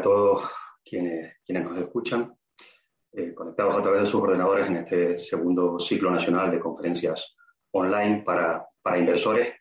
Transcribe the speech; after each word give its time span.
a 0.00 0.02
todos 0.02 0.50
quienes, 0.82 1.36
quienes 1.44 1.64
nos 1.64 1.78
escuchan, 1.78 2.34
eh, 3.12 3.34
conectados 3.34 3.76
a 3.76 3.82
través 3.82 4.00
de 4.00 4.06
sus 4.06 4.22
ordenadores 4.22 4.66
en 4.66 4.76
este 4.76 5.18
segundo 5.18 5.78
ciclo 5.78 6.10
nacional 6.10 6.50
de 6.50 6.58
conferencias 6.58 7.36
online 7.72 8.22
para, 8.24 8.66
para 8.80 8.98
inversores. 8.98 9.56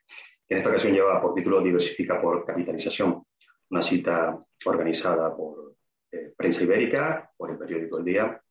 En 0.48 0.58
esta 0.58 0.70
ocasión 0.70 0.94
lleva 0.94 1.22
por 1.22 1.34
título 1.34 1.62
Diversifica 1.62 2.22
por 2.22 2.46
Capitalización, 2.46 3.22
una 3.70 3.82
cita 3.82 4.40
organizada 4.66 5.36
por 5.36 5.76
eh, 6.10 6.34
Prensa 6.38 6.64
Ibérica, 6.64 7.30
por 7.36 7.52
el 7.52 7.58
periódico 7.58 7.98
El 7.98 8.06
Día, 8.06 8.42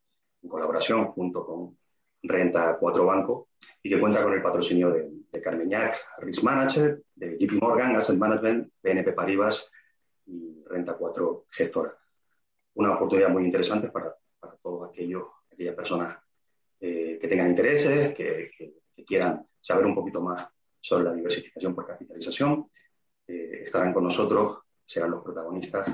en 0.43 0.49
colaboración 0.49 1.07
junto 1.07 1.47
con 1.47 1.79
Renta 2.23 2.77
4 2.79 3.07
Banco, 3.07 3.49
y 3.83 3.89
que 3.89 3.99
cuenta 3.99 4.23
con 4.23 4.35
el 4.35 4.43
patrocinio 4.43 4.91
de, 4.91 5.09
de 5.33 5.41
Carmeñac, 5.41 5.97
Risk 6.19 6.43
Manager, 6.43 7.01
de 7.15 7.39
JP 7.39 7.63
Morgan, 7.63 7.97
Asset 7.97 8.19
Management, 8.19 8.73
BNP 8.83 9.13
Paribas 9.13 9.71
y 10.29 10.63
Renta 10.67 10.95
4 10.95 11.47
Gestora. 11.51 11.97
Una 12.75 12.95
oportunidad 12.95 13.29
muy 13.29 13.45
interesante 13.45 13.89
para, 13.89 14.15
para 14.39 14.57
todos 14.57 14.89
aquellos, 14.89 15.25
aquellas 15.51 15.75
personas 15.75 16.17
eh, 16.81 17.19
que 17.21 17.29
tengan 17.29 17.49
intereses, 17.49 18.15
que, 18.15 18.51
que, 18.57 18.75
que 18.95 19.05
quieran 19.05 19.47
saber 19.61 19.87
un 19.87 19.95
poquito 19.95 20.21
más 20.21 20.47
sobre 20.81 21.05
la 21.05 21.13
diversificación 21.13 21.75
por 21.75 21.87
capitalización. 21.87 22.71
Eh, 23.27 23.63
estarán 23.65 23.93
con 23.93 24.05
nosotros, 24.05 24.61
serán 24.85 25.11
los 25.11 25.23
protagonistas, 25.23 25.91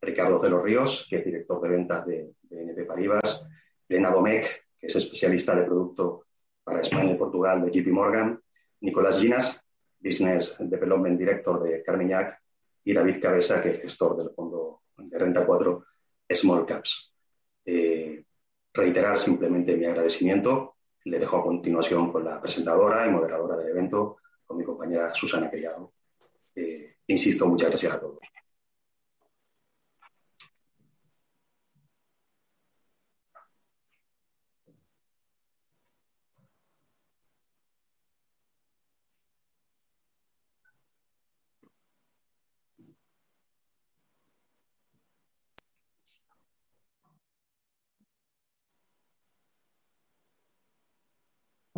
Ricardo 0.00 0.38
de 0.38 0.50
los 0.50 0.62
Ríos, 0.62 1.06
que 1.10 1.16
es 1.16 1.24
director 1.24 1.60
de 1.60 1.68
ventas 1.68 2.06
de, 2.06 2.34
de 2.42 2.56
BNP 2.56 2.84
Paribas, 2.84 3.46
Elena 3.88 4.10
Domecq, 4.10 4.46
que 4.78 4.86
es 4.86 4.94
especialista 4.94 5.56
de 5.56 5.64
producto 5.64 6.26
para 6.62 6.80
España 6.80 7.12
y 7.12 7.16
Portugal 7.16 7.64
de 7.64 7.70
JP 7.70 7.88
Morgan, 7.88 8.40
Nicolás 8.80 9.20
Ginas, 9.20 9.60
Business 9.98 10.56
Development 10.60 11.18
Director 11.18 11.62
de 11.62 11.82
Carmiñac, 11.82 12.40
y 12.88 12.94
David 12.94 13.20
Cabeza, 13.20 13.60
que 13.60 13.72
es 13.72 13.82
gestor 13.82 14.16
del 14.16 14.30
fondo 14.30 14.80
de 14.96 15.18
Renta 15.18 15.44
4 15.44 15.84
Small 16.30 16.64
Caps. 16.64 17.12
Eh, 17.66 18.24
reiterar 18.72 19.18
simplemente 19.18 19.76
mi 19.76 19.84
agradecimiento. 19.84 20.76
Le 21.04 21.18
dejo 21.18 21.36
a 21.36 21.42
continuación 21.42 22.10
con 22.10 22.24
la 22.24 22.40
presentadora 22.40 23.06
y 23.06 23.10
moderadora 23.10 23.58
del 23.58 23.68
evento, 23.68 24.16
con 24.46 24.56
mi 24.56 24.64
compañera 24.64 25.12
Susana 25.12 25.50
Criado. 25.50 25.92
Eh, 26.54 26.94
insisto, 27.08 27.46
muchas 27.46 27.68
gracias 27.68 27.92
a 27.92 28.00
todos. 28.00 28.20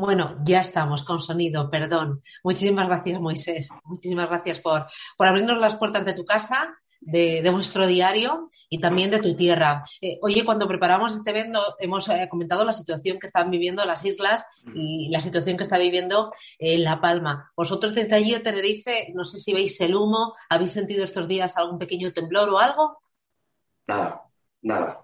Bueno, 0.00 0.38
ya 0.44 0.60
estamos 0.60 1.02
con 1.02 1.20
sonido, 1.20 1.68
perdón. 1.68 2.22
Muchísimas 2.42 2.86
gracias, 2.86 3.20
Moisés. 3.20 3.68
Muchísimas 3.84 4.30
gracias 4.30 4.58
por, 4.58 4.86
por 5.14 5.26
abrirnos 5.26 5.58
las 5.58 5.76
puertas 5.76 6.06
de 6.06 6.14
tu 6.14 6.24
casa, 6.24 6.74
de, 7.02 7.46
vuestro 7.52 7.86
diario 7.86 8.48
y 8.70 8.80
también 8.80 9.10
de 9.10 9.18
tu 9.18 9.36
tierra. 9.36 9.82
Eh, 10.00 10.18
oye, 10.22 10.42
cuando 10.42 10.66
preparamos 10.66 11.12
este 11.12 11.32
evento 11.32 11.60
hemos 11.78 12.08
eh, 12.08 12.26
comentado 12.30 12.64
la 12.64 12.72
situación 12.72 13.18
que 13.18 13.26
están 13.26 13.50
viviendo 13.50 13.84
las 13.84 14.02
islas 14.06 14.64
y 14.74 15.10
la 15.10 15.20
situación 15.20 15.58
que 15.58 15.64
está 15.64 15.76
viviendo 15.76 16.30
eh, 16.58 16.78
La 16.78 16.98
Palma. 16.98 17.52
Vosotros 17.54 17.94
desde 17.94 18.16
allí 18.16 18.34
Tenerife, 18.42 19.12
no 19.14 19.24
sé 19.24 19.36
si 19.36 19.52
veis 19.52 19.78
el 19.82 19.94
humo, 19.94 20.34
¿habéis 20.48 20.72
sentido 20.72 21.04
estos 21.04 21.28
días 21.28 21.58
algún 21.58 21.78
pequeño 21.78 22.10
temblor 22.14 22.48
o 22.48 22.58
algo? 22.58 23.02
Nada, 23.86 24.22
nada. 24.62 25.02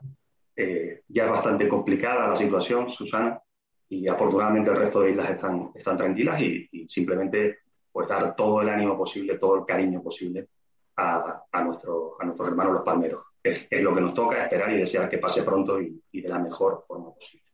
Eh, 0.56 1.02
ya 1.06 1.24
es 1.24 1.30
bastante 1.30 1.68
complicada 1.68 2.28
la 2.28 2.36
situación, 2.36 2.88
Susana 2.88 3.42
y 3.88 4.08
afortunadamente 4.08 4.70
el 4.70 4.76
resto 4.76 5.00
de 5.00 5.10
islas 5.10 5.30
están, 5.30 5.70
están 5.74 5.96
tranquilas 5.96 6.40
y, 6.40 6.86
simplemente 6.88 7.58
pues 7.92 8.08
dar 8.08 8.36
todo 8.36 8.60
el 8.60 8.68
ánimo 8.68 8.96
posible, 8.96 9.38
todo 9.38 9.56
el 9.56 9.64
cariño 9.64 10.02
posible 10.02 10.48
a, 10.96 11.44
a, 11.50 11.64
nuestro, 11.64 12.16
a 12.20 12.24
nuestros 12.24 12.48
hermanos 12.48 12.74
los 12.74 12.82
palmeros. 12.82 13.24
Es, 13.42 13.68
lo 13.80 13.94
que 13.94 14.00
nos 14.00 14.12
toca, 14.12 14.42
esperar 14.42 14.72
y 14.72 14.78
desear 14.78 15.08
que 15.08 15.18
pase 15.18 15.42
pronto 15.42 15.80
y 15.80 16.20
de 16.20 16.28
la 16.28 16.38
mejor 16.38 16.84
forma 16.86 17.14
posible. 17.14 17.45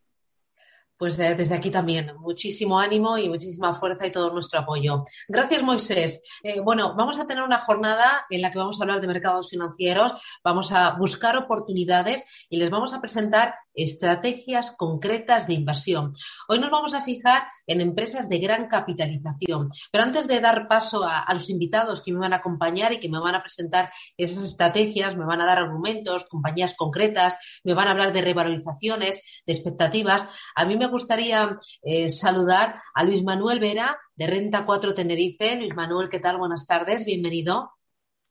Pues 1.03 1.19
eh, 1.19 1.35
desde 1.35 1.55
aquí 1.55 1.69
también, 1.69 2.13
muchísimo 2.17 2.79
ánimo 2.79 3.17
y 3.17 3.27
muchísima 3.27 3.73
fuerza 3.73 4.07
y 4.07 4.11
todo 4.13 4.31
nuestro 4.31 4.59
apoyo. 4.59 5.03
Gracias, 5.27 5.61
Moisés. 5.61 6.39
Eh, 6.41 6.61
bueno, 6.61 6.95
vamos 6.95 7.19
a 7.19 7.27
tener 7.27 7.43
una 7.43 7.59
jornada 7.59 8.25
en 8.29 8.41
la 8.41 8.53
que 8.53 8.57
vamos 8.57 8.79
a 8.79 8.85
hablar 8.85 9.01
de 9.01 9.07
mercados 9.07 9.49
financieros, 9.49 10.13
vamos 10.45 10.71
a 10.71 10.95
buscar 10.97 11.35
oportunidades 11.35 12.47
y 12.49 12.55
les 12.55 12.69
vamos 12.69 12.93
a 12.93 13.01
presentar 13.01 13.55
estrategias 13.73 14.71
concretas 14.71 15.45
de 15.45 15.55
inversión. 15.55 16.13
Hoy 16.47 16.59
nos 16.59 16.71
vamos 16.71 16.93
a 16.93 17.01
fijar 17.01 17.47
en 17.67 17.81
empresas 17.81 18.29
de 18.29 18.39
gran 18.39 18.69
capitalización, 18.69 19.67
pero 19.91 20.05
antes 20.05 20.25
de 20.25 20.39
dar 20.39 20.69
paso 20.69 21.03
a, 21.03 21.19
a 21.19 21.33
los 21.33 21.49
invitados 21.49 22.01
que 22.01 22.13
me 22.13 22.19
van 22.19 22.31
a 22.31 22.37
acompañar 22.37 22.93
y 22.93 22.99
que 23.01 23.09
me 23.09 23.19
van 23.19 23.35
a 23.35 23.41
presentar 23.41 23.91
esas 24.15 24.41
estrategias, 24.41 25.17
me 25.17 25.25
van 25.25 25.41
a 25.41 25.45
dar 25.45 25.57
argumentos, 25.57 26.23
compañías 26.29 26.75
concretas, 26.77 27.35
me 27.65 27.73
van 27.73 27.89
a 27.89 27.91
hablar 27.91 28.13
de 28.13 28.21
revalorizaciones, 28.21 29.43
de 29.45 29.51
expectativas, 29.51 30.29
a 30.55 30.63
mí 30.63 30.77
me 30.77 30.92
gustaría 30.93 31.57
eh, 31.81 32.09
saludar 32.09 32.75
a 32.93 33.03
Luis 33.03 33.23
Manuel 33.23 33.59
Vera 33.59 33.97
de 34.15 34.27
Renta 34.27 34.63
4 34.63 34.93
Tenerife. 34.93 35.55
Luis 35.55 35.75
Manuel, 35.75 36.07
¿qué 36.07 36.19
tal? 36.19 36.37
Buenas 36.37 36.67
tardes, 36.67 37.03
bienvenido. 37.03 37.71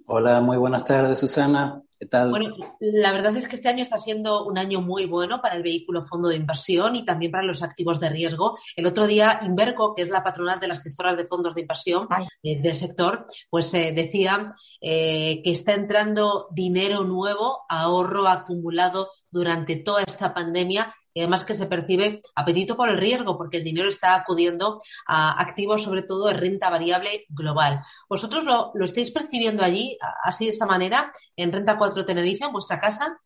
Hola, 0.07 0.41
muy 0.41 0.57
buenas 0.57 0.85
tardes, 0.85 1.19
Susana. 1.19 1.83
¿Qué 1.99 2.07
tal? 2.07 2.31
Bueno, 2.31 2.55
la 2.81 3.13
verdad 3.13 3.37
es 3.37 3.49
que 3.49 3.57
este 3.57 3.69
año 3.69 3.83
está 3.83 3.99
siendo 3.99 4.45
un 4.45 4.59
año 4.59 4.81
muy 4.81 5.07
bueno 5.07 5.41
para 5.41 5.55
el 5.55 5.63
vehículo 5.63 6.03
fondo 6.03 6.29
de 6.29 6.37
inversión 6.37 6.97
y 6.97 7.05
también 7.05 7.31
para 7.31 7.45
los 7.45 7.63
activos 7.63 8.01
de 8.01 8.09
riesgo. 8.09 8.57
El 8.77 8.87
otro 8.87 9.07
día, 9.07 9.41
Inverco, 9.43 9.95
que 9.95 10.03
es 10.03 10.09
la 10.09 10.23
patronal 10.23 10.59
de 10.61 10.69
las 10.69 10.83
gestoras 10.83 11.17
de 11.17 11.27
fondos 11.27 11.55
de 11.55 11.63
inversión 11.63 12.09
eh, 12.43 12.61
del 12.61 12.77
sector, 12.77 13.27
pues 13.51 13.73
eh, 13.75 13.93
decía 13.95 14.53
eh, 14.81 15.41
que 15.43 15.53
está 15.53 15.75
entrando 15.75 16.49
dinero 16.51 17.05
nuevo, 17.05 17.65
ahorro 17.69 18.27
acumulado 18.27 19.09
durante 19.31 19.77
toda 19.77 20.03
esta 20.03 20.35
pandemia 20.35 20.93
y 21.15 21.21
además 21.21 21.45
que 21.45 21.55
se 21.55 21.67
percibe 21.67 22.21
apetito 22.35 22.77
por 22.77 22.89
el 22.89 22.99
riesgo 22.99 23.37
porque 23.37 23.59
el 23.59 23.65
dinero 23.65 23.89
está 23.89 24.15
acudiendo 24.15 24.79
a 25.07 25.41
activos 25.41 25.83
sobre 25.83 26.03
todo 26.03 26.29
de 26.29 26.35
renta 26.35 26.71
variable 26.71 27.27
global. 27.29 27.81
¿Vosotros 28.09 28.45
lo, 28.45 28.73
lo 28.75 28.85
estáis 28.85 29.11
percibiendo 29.11 29.63
allí 29.63 29.97
así 30.25 30.45
de 30.45 30.51
esta 30.51 30.67
manera 30.67 31.11
en 31.37 31.53
Renta 31.53 31.77
4 31.77 32.05
Tenerife, 32.05 32.45
en 32.45 32.53
vuestra 32.53 32.79
casa? 32.79 33.19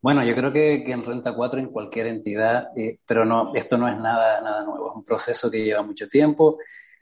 Bueno, 0.00 0.22
yo 0.24 0.34
creo 0.36 0.52
que, 0.52 0.84
en 0.84 1.02
Renta 1.02 1.34
4 1.34 1.58
en 1.58 1.68
cualquier 1.68 2.06
entidad, 2.06 2.68
eh, 2.76 3.00
pero 3.04 3.24
no, 3.24 3.52
esto 3.54 3.76
no 3.76 3.88
es 3.88 3.98
nada, 3.98 4.40
nada 4.40 4.64
nuevo, 4.64 4.90
es 4.90 4.96
un 4.96 5.04
proceso 5.04 5.50
que 5.50 5.64
lleva 5.64 5.82
mucho 5.82 6.06
tiempo. 6.06 6.58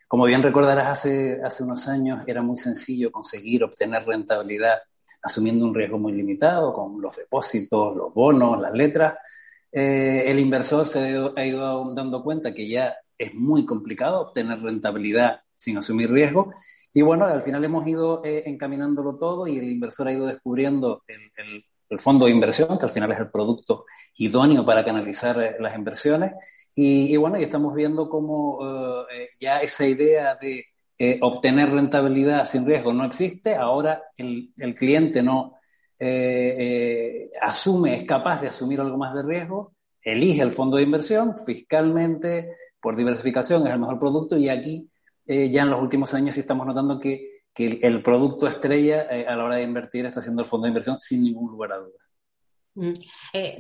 Como 0.09 0.25
bien 0.25 0.43
recordarás, 0.43 0.87
hace, 0.87 1.41
hace 1.45 1.63
unos 1.63 1.89
años 1.89 2.27
era 2.27 2.43
muy 2.43 2.57
sencillo 2.57 3.13
conseguir 3.13 3.65
obtener 3.65 4.05
rentabilidad 4.07 4.79
asumiendo 5.23 5.67
un 5.67 5.75
riesgo 5.75 5.99
muy 5.99 6.13
limitado 6.13 6.73
con 6.73 7.01
los 7.03 7.17
depósitos, 7.17 7.97
los 7.97 8.15
bonos, 8.15 8.61
las 8.61 8.73
letras 8.73 9.15
eh, 9.73 10.25
el 10.27 10.39
inversor 10.39 10.87
se 10.87 10.99
ha 11.37 11.47
ido 11.47 11.95
dando 11.95 12.23
cuenta 12.23 12.55
que 12.55 12.69
ya 12.69 12.97
es 13.19 13.35
muy 13.35 13.65
complicado 13.65 14.21
obtener 14.21 14.61
rentabilidad 14.61 15.41
sin 15.57 15.79
asumir 15.79 16.11
riesgo. 16.11 16.53
Y 16.93 17.03
bueno, 17.03 17.27
al 17.27 17.43
final 17.43 17.65
hemos 17.65 17.87
ido 17.87 18.23
eh, 18.25 18.45
encaminándolo 18.47 19.17
todo 19.17 19.47
y 19.47 19.59
el 19.59 19.65
inversor 19.65 20.09
ha 20.09 20.13
ido 20.13 20.27
descubriendo 20.27 21.03
el, 21.07 21.19
el, 21.37 21.65
el, 21.91 21.99
fondo 21.99 22.27
de 22.27 22.33
inversión, 22.33 22.79
que 22.79 22.85
al 22.85 22.91
final 22.91 23.13
es 23.13 23.21
el 23.21 23.31
producto 23.31 23.85
idóneo 24.17 24.65
para 24.65 24.85
canalizar 24.85 25.43
eh, 25.43 25.57
las 25.61 25.75
inversiones. 25.75 26.33
Y, 26.75 27.13
y, 27.13 27.17
bueno, 27.17 27.39
y 27.39 27.43
estamos 27.43 27.75
viendo 27.75 28.09
cómo 28.09 29.07
eh, 29.11 29.29
ya 29.41 29.61
esa 29.61 29.87
idea 29.87 30.37
de 30.37 30.65
eh, 30.99 31.19
obtener 31.21 31.71
rentabilidad 31.71 32.47
sin 32.47 32.65
riesgo 32.65 32.93
no 32.93 33.05
existe. 33.05 33.55
Ahora 33.55 34.03
el, 34.17 34.53
el 34.57 34.75
cliente 34.75 35.23
no, 35.23 35.56
eh, 35.99 36.57
eh, 36.59 37.31
asume, 37.41 37.97
es 37.97 38.05
capaz 38.05 38.41
de 38.41 38.49
asumir 38.49 38.81
algo 38.81 38.99
más 38.99 39.15
de 39.15 39.23
riesgo, 39.23 39.75
elige 40.03 40.43
el 40.43 40.53
fondo 40.53 40.77
de 40.77 40.83
inversión 40.83 41.37
fiscalmente, 41.45 42.57
por 42.81 42.97
diversificación 42.97 43.67
es 43.67 43.73
el 43.73 43.81
mejor 43.81 43.99
producto 43.99 44.37
y 44.37 44.49
aquí 44.49 44.89
eh, 45.27 45.51
ya 45.51 45.63
en 45.63 45.71
los 45.71 45.81
últimos 45.81 46.13
años 46.15 46.35
sí 46.35 46.41
estamos 46.41 46.67
notando 46.67 47.01
que, 47.01 47.35
el 47.59 48.03
producto 48.03 48.47
estrella 48.47 49.07
a 49.27 49.35
la 49.35 49.45
hora 49.45 49.55
de 49.55 49.63
invertir 49.63 50.05
está 50.05 50.21
siendo 50.21 50.43
el 50.43 50.49
fondo 50.49 50.67
de 50.67 50.73
inversión 50.73 51.01
sin 51.01 51.23
ningún 51.23 51.51
lugar 51.51 51.73
a 51.73 51.79
dudas. 51.79 52.13
Mm. 52.75 52.93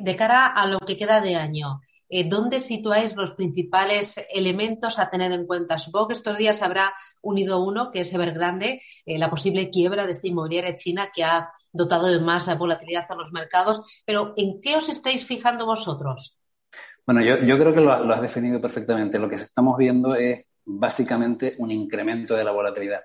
de 0.05 0.17
cara 0.17 0.49
a 0.49 0.67
lo 0.67 0.79
que 0.81 0.99
queda 0.99 1.23
de 1.23 1.35
año, 1.37 1.81
eh, 2.09 2.29
¿dónde 2.29 2.61
situáis 2.61 3.17
los 3.17 3.33
principales 3.33 4.25
elementos 4.33 4.99
a 4.99 5.11
tener 5.11 5.33
en 5.33 5.47
cuenta? 5.47 5.79
Supongo 5.79 6.09
que 6.09 6.15
estos 6.15 6.37
días 6.37 6.63
habrá 6.63 6.93
unido 7.23 7.65
uno, 7.65 7.91
que 7.91 8.01
es 8.01 8.13
Evergrande, 8.13 8.81
eh, 9.05 9.19
la 9.19 9.31
posible 9.31 9.71
quiebra 9.71 10.05
de 10.05 10.13
esta 10.13 10.29
inmobiliaria 10.29 10.77
china 10.77 11.11
que 11.15 11.25
ha 11.25 11.51
dotado 11.73 12.07
de 12.07 12.21
más 12.21 12.57
volatilidad 12.59 13.07
a 13.09 13.15
los 13.15 13.33
mercados, 13.33 14.03
pero 14.05 14.35
¿en 14.37 14.61
qué 14.61 14.77
os 14.77 14.89
estáis 14.89 15.25
fijando 15.25 15.67
vosotros? 15.67 16.39
Bueno, 17.05 17.23
yo, 17.23 17.59
creo 17.59 17.73
que 17.73 17.81
lo, 17.81 17.93
has 17.93 18.21
definido 18.21 18.61
perfectamente. 18.61 19.19
Lo 19.19 19.29
que 19.29 19.37
estamos 19.37 19.77
viendo 19.77 20.17
es 20.17 20.45
básicamente 20.65 21.55
un 21.59 21.71
incremento 21.71 22.35
de 22.35 22.43
la 22.43 22.51
volatilidad. 22.51 23.03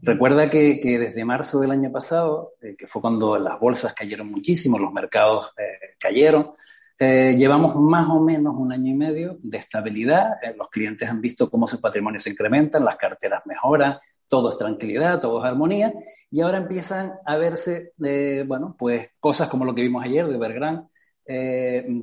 Recuerda 0.00 0.48
que, 0.48 0.80
desde 0.98 1.24
marzo 1.24 1.60
del 1.60 1.70
año 1.70 1.92
pasado, 1.92 2.54
eh, 2.62 2.74
que 2.78 2.86
fue 2.86 3.02
cuando 3.02 3.36
las 3.38 3.60
bolsas 3.60 3.92
cayeron 3.92 4.30
muchísimo, 4.30 4.78
los 4.78 4.92
mercados 4.92 5.50
cayeron, 5.98 6.54
eh, 6.98 7.34
llevamos 7.36 7.76
más 7.76 8.08
o 8.08 8.20
menos 8.20 8.54
un 8.56 8.72
año 8.72 8.92
y 8.92 8.94
medio 8.94 9.38
de 9.42 9.58
estabilidad. 9.58 10.42
Eh, 10.42 10.54
los 10.56 10.68
clientes 10.68 11.08
han 11.08 11.20
visto 11.20 11.50
cómo 11.50 11.66
sus 11.66 11.80
patrimonios 11.80 12.22
se 12.22 12.30
incrementan, 12.30 12.84
las 12.84 12.96
carteras 12.96 13.42
mejoran, 13.44 13.98
todo 14.28 14.48
es 14.48 14.56
tranquilidad, 14.56 15.20
todo 15.20 15.40
es 15.40 15.44
armonía. 15.44 15.92
Y 16.30 16.40
ahora 16.40 16.58
empiezan 16.58 17.12
a 17.26 17.36
verse, 17.36 17.92
eh, 18.02 18.44
bueno, 18.46 18.74
pues 18.78 19.10
cosas 19.20 19.48
como 19.48 19.66
lo 19.66 19.74
que 19.74 19.82
vimos 19.82 20.04
ayer 20.04 20.26
de 20.26 20.38
Bergrán. 20.38 20.88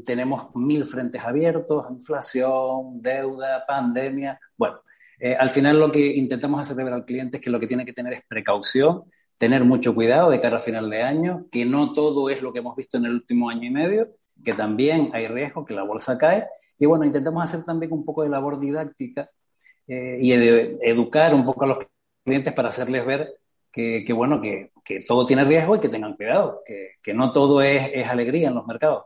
tenemos 0.05 0.53
mil 0.55 0.85
frentes 0.85 1.23
abiertos, 1.23 1.85
inflación, 1.89 3.01
deuda, 3.01 3.65
pandemia. 3.65 4.39
Bueno, 4.57 4.81
al 5.39 5.49
final 5.49 5.79
lo 5.79 5.91
que 5.91 6.05
intentamos 6.05 6.59
hacer 6.59 6.75
ver 6.75 6.93
al 6.93 7.05
cliente 7.05 7.37
es 7.37 7.43
que 7.43 7.49
lo 7.49 7.59
que 7.59 7.67
tiene 7.67 7.85
que 7.85 7.93
tener 7.93 8.13
es 8.13 8.23
precaución, 8.27 9.03
tener 9.37 9.63
mucho 9.63 9.95
cuidado 9.95 10.29
de 10.29 10.41
cara 10.41 10.57
al 10.57 10.61
final 10.61 10.89
de 10.89 11.01
año, 11.03 11.47
que 11.51 11.65
no 11.65 11.93
todo 11.93 12.29
es 12.29 12.41
lo 12.41 12.51
que 12.51 12.59
hemos 12.59 12.75
visto 12.75 12.97
en 12.97 13.05
el 13.05 13.13
último 13.13 13.49
año 13.49 13.63
y 13.67 13.71
medio 13.71 14.09
que 14.43 14.53
también 14.53 15.09
hay 15.13 15.27
riesgo 15.27 15.65
que 15.65 15.73
la 15.73 15.83
bolsa 15.83 16.17
cae. 16.17 16.47
Y 16.79 16.85
bueno, 16.85 17.05
intentamos 17.05 17.43
hacer 17.43 17.63
también 17.63 17.91
un 17.91 18.05
poco 18.05 18.23
de 18.23 18.29
labor 18.29 18.59
didáctica 18.59 19.29
eh, 19.87 20.17
y 20.21 20.31
educar 20.33 21.33
un 21.33 21.45
poco 21.45 21.65
a 21.65 21.67
los 21.67 21.77
clientes 22.23 22.53
para 22.53 22.69
hacerles 22.69 23.05
ver 23.05 23.39
que, 23.71 24.13
bueno, 24.13 24.39
que, 24.39 24.71
todo 25.07 25.25
tiene 25.25 25.43
riesgo 25.43 25.75
y 25.75 25.79
que 25.79 25.89
tengan 25.89 26.15
cuidado, 26.15 26.61
que, 26.65 27.13
no 27.13 27.31
todo 27.31 27.61
es, 27.61 27.89
es 27.93 28.07
alegría 28.07 28.49
en 28.49 28.55
los 28.55 28.67
mercados. 28.67 29.05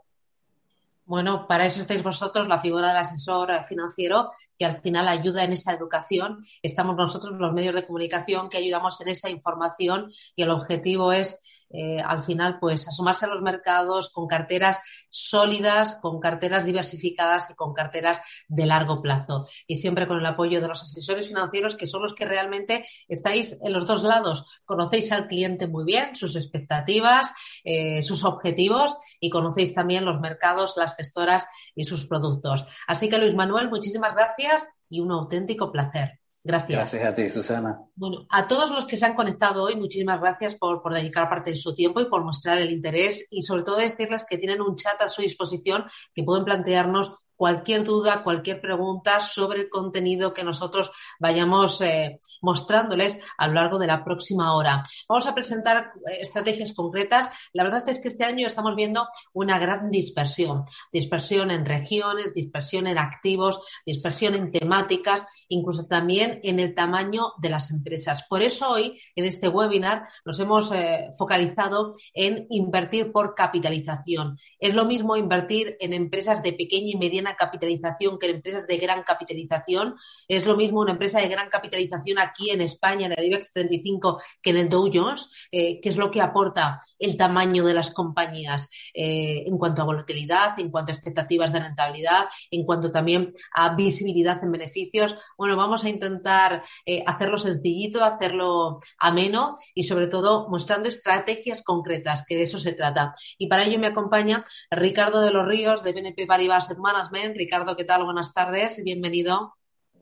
Bueno, 1.08 1.46
para 1.48 1.64
eso 1.64 1.80
estáis 1.80 2.02
vosotros, 2.02 2.46
la 2.48 2.58
figura 2.58 2.88
del 2.88 2.98
asesor 2.98 3.50
financiero, 3.64 4.30
que 4.58 4.66
al 4.66 4.82
final 4.82 5.08
ayuda 5.08 5.42
en 5.42 5.52
esa 5.52 5.72
educación. 5.72 6.44
Estamos 6.62 6.96
nosotros, 6.96 7.38
los 7.38 7.54
medios 7.54 7.74
de 7.74 7.86
comunicación, 7.86 8.50
que 8.50 8.58
ayudamos 8.58 9.00
en 9.00 9.08
esa 9.08 9.30
información 9.30 10.08
y 10.36 10.42
el 10.42 10.50
objetivo 10.50 11.10
es 11.10 11.57
eh, 11.70 12.00
al 12.00 12.22
final, 12.22 12.58
pues 12.58 12.86
asomarse 12.88 13.26
a 13.26 13.28
los 13.28 13.42
mercados 13.42 14.10
con 14.10 14.26
carteras 14.26 14.80
sólidas, 15.10 15.96
con 16.00 16.20
carteras 16.20 16.64
diversificadas 16.64 17.50
y 17.50 17.54
con 17.54 17.74
carteras 17.74 18.20
de 18.48 18.66
largo 18.66 19.02
plazo. 19.02 19.46
Y 19.66 19.76
siempre 19.76 20.06
con 20.06 20.18
el 20.18 20.26
apoyo 20.26 20.60
de 20.60 20.68
los 20.68 20.82
asesores 20.82 21.28
financieros, 21.28 21.76
que 21.76 21.86
son 21.86 22.02
los 22.02 22.14
que 22.14 22.24
realmente 22.24 22.84
estáis 23.08 23.58
en 23.62 23.72
los 23.72 23.86
dos 23.86 24.02
lados. 24.02 24.62
Conocéis 24.64 25.12
al 25.12 25.28
cliente 25.28 25.66
muy 25.66 25.84
bien, 25.84 26.16
sus 26.16 26.36
expectativas, 26.36 27.32
eh, 27.64 28.02
sus 28.02 28.24
objetivos 28.24 28.96
y 29.20 29.30
conocéis 29.30 29.74
también 29.74 30.04
los 30.04 30.20
mercados, 30.20 30.74
las 30.76 30.96
gestoras 30.96 31.46
y 31.74 31.84
sus 31.84 32.06
productos. 32.06 32.66
Así 32.86 33.08
que 33.08 33.18
Luis 33.18 33.34
Manuel, 33.34 33.68
muchísimas 33.68 34.14
gracias 34.14 34.68
y 34.88 35.00
un 35.00 35.12
auténtico 35.12 35.70
placer. 35.70 36.20
Gracias. 36.48 36.78
Gracias 36.78 37.04
a 37.04 37.14
ti, 37.14 37.28
Susana. 37.28 37.78
Bueno, 37.94 38.26
a 38.30 38.48
todos 38.48 38.70
los 38.70 38.86
que 38.86 38.96
se 38.96 39.04
han 39.04 39.12
conectado 39.12 39.64
hoy, 39.64 39.76
muchísimas 39.76 40.18
gracias 40.18 40.54
por, 40.54 40.80
por, 40.80 40.94
dedicar 40.94 41.28
parte 41.28 41.50
de 41.50 41.56
su 41.56 41.74
tiempo 41.74 42.00
y 42.00 42.06
por 42.06 42.24
mostrar 42.24 42.56
el 42.56 42.70
interés 42.70 43.26
y 43.30 43.42
sobre 43.42 43.64
todo 43.64 43.76
decirles 43.76 44.24
que 44.24 44.38
tienen 44.38 44.62
un 44.62 44.74
chat 44.74 44.98
a 45.02 45.10
su 45.10 45.20
disposición 45.20 45.84
que 46.14 46.24
pueden 46.24 46.46
plantearnos 46.46 47.27
cualquier 47.38 47.84
duda, 47.84 48.24
cualquier 48.24 48.60
pregunta 48.60 49.20
sobre 49.20 49.60
el 49.60 49.68
contenido 49.70 50.34
que 50.34 50.42
nosotros 50.42 50.90
vayamos 51.20 51.80
eh, 51.80 52.18
mostrándoles 52.42 53.18
a 53.38 53.46
lo 53.46 53.54
largo 53.54 53.78
de 53.78 53.86
la 53.86 54.04
próxima 54.04 54.54
hora. 54.54 54.82
Vamos 55.08 55.26
a 55.28 55.34
presentar 55.34 55.92
eh, 56.10 56.18
estrategias 56.20 56.72
concretas. 56.72 57.28
La 57.52 57.62
verdad 57.62 57.88
es 57.88 58.00
que 58.00 58.08
este 58.08 58.24
año 58.24 58.46
estamos 58.46 58.74
viendo 58.74 59.06
una 59.32 59.58
gran 59.58 59.90
dispersión. 59.90 60.64
Dispersión 60.92 61.52
en 61.52 61.64
regiones, 61.64 62.34
dispersión 62.34 62.88
en 62.88 62.98
activos, 62.98 63.60
dispersión 63.86 64.34
en 64.34 64.50
temáticas, 64.50 65.24
incluso 65.48 65.86
también 65.86 66.40
en 66.42 66.58
el 66.58 66.74
tamaño 66.74 67.34
de 67.38 67.50
las 67.50 67.70
empresas. 67.70 68.24
Por 68.28 68.42
eso 68.42 68.68
hoy, 68.68 69.00
en 69.14 69.24
este 69.24 69.48
webinar, 69.48 70.02
nos 70.24 70.40
hemos 70.40 70.72
eh, 70.72 71.10
focalizado 71.16 71.92
en 72.12 72.48
invertir 72.50 73.12
por 73.12 73.36
capitalización. 73.36 74.36
Es 74.58 74.74
lo 74.74 74.86
mismo 74.86 75.16
invertir 75.16 75.76
en 75.78 75.92
empresas 75.92 76.42
de 76.42 76.52
pequeña 76.52 76.90
y 76.90 76.96
mediana 76.96 77.27
capitalización 77.36 78.18
que 78.18 78.26
en 78.26 78.36
empresas 78.36 78.66
de 78.66 78.76
gran 78.78 79.02
capitalización. 79.02 79.96
Es 80.26 80.46
lo 80.46 80.56
mismo 80.56 80.80
una 80.80 80.92
empresa 80.92 81.20
de 81.20 81.28
gran 81.28 81.48
capitalización 81.48 82.18
aquí 82.18 82.50
en 82.50 82.60
España, 82.60 83.06
en 83.06 83.14
el 83.16 83.24
IBEX 83.24 83.52
35, 83.52 84.20
que 84.42 84.50
en 84.50 84.56
el 84.56 84.68
Dow 84.68 84.90
Jones, 84.92 85.48
eh, 85.50 85.80
que 85.80 85.88
es 85.88 85.96
lo 85.96 86.10
que 86.10 86.20
aporta 86.20 86.80
el 86.98 87.16
tamaño 87.16 87.64
de 87.64 87.74
las 87.74 87.90
compañías 87.90 88.68
eh, 88.94 89.44
en 89.46 89.56
cuanto 89.58 89.82
a 89.82 89.84
volatilidad, 89.84 90.58
en 90.58 90.70
cuanto 90.70 90.92
a 90.92 90.94
expectativas 90.94 91.52
de 91.52 91.60
rentabilidad, 91.60 92.26
en 92.50 92.64
cuanto 92.64 92.90
también 92.90 93.30
a 93.54 93.74
visibilidad 93.74 94.42
en 94.42 94.52
beneficios. 94.52 95.16
Bueno, 95.36 95.56
vamos 95.56 95.84
a 95.84 95.88
intentar 95.88 96.62
eh, 96.84 97.02
hacerlo 97.06 97.36
sencillito, 97.36 98.02
hacerlo 98.02 98.80
ameno 98.98 99.56
y 99.74 99.84
sobre 99.84 100.06
todo 100.06 100.48
mostrando 100.48 100.88
estrategias 100.88 101.62
concretas, 101.62 102.24
que 102.26 102.36
de 102.36 102.42
eso 102.42 102.58
se 102.58 102.72
trata. 102.72 103.12
Y 103.36 103.48
para 103.48 103.64
ello 103.64 103.78
me 103.78 103.86
acompaña 103.86 104.44
Ricardo 104.70 105.20
de 105.20 105.30
los 105.30 105.46
Ríos 105.46 105.82
de 105.82 105.92
BNP 105.92 106.26
Paribas 106.26 106.70
Hermanas 106.70 107.10
Ricardo, 107.34 107.76
¿qué 107.76 107.84
tal? 107.84 108.04
Buenas 108.04 108.32
tardes, 108.32 108.82
bienvenido. 108.84 109.54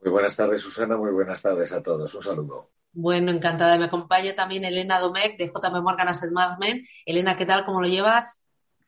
Muy 0.02 0.10
buenas 0.10 0.36
tardes, 0.36 0.60
Susana, 0.60 0.96
muy 0.96 1.10
buenas 1.10 1.42
tardes 1.42 1.72
a 1.72 1.82
todos. 1.82 2.14
Un 2.14 2.22
saludo. 2.22 2.70
Bueno, 2.92 3.30
encantada. 3.30 3.76
Me 3.78 3.84
acompaña 3.86 4.34
también 4.34 4.64
Elena 4.64 5.00
Domecq 5.00 5.36
de 5.38 5.48
JP 5.48 5.82
Morgan 5.82 6.08
Asset 6.08 6.30
Management. 6.30 6.86
Elena, 7.04 7.36
¿qué 7.36 7.44
tal? 7.44 7.64
¿Cómo 7.64 7.80
lo 7.80 7.88
llevas? 7.88 8.44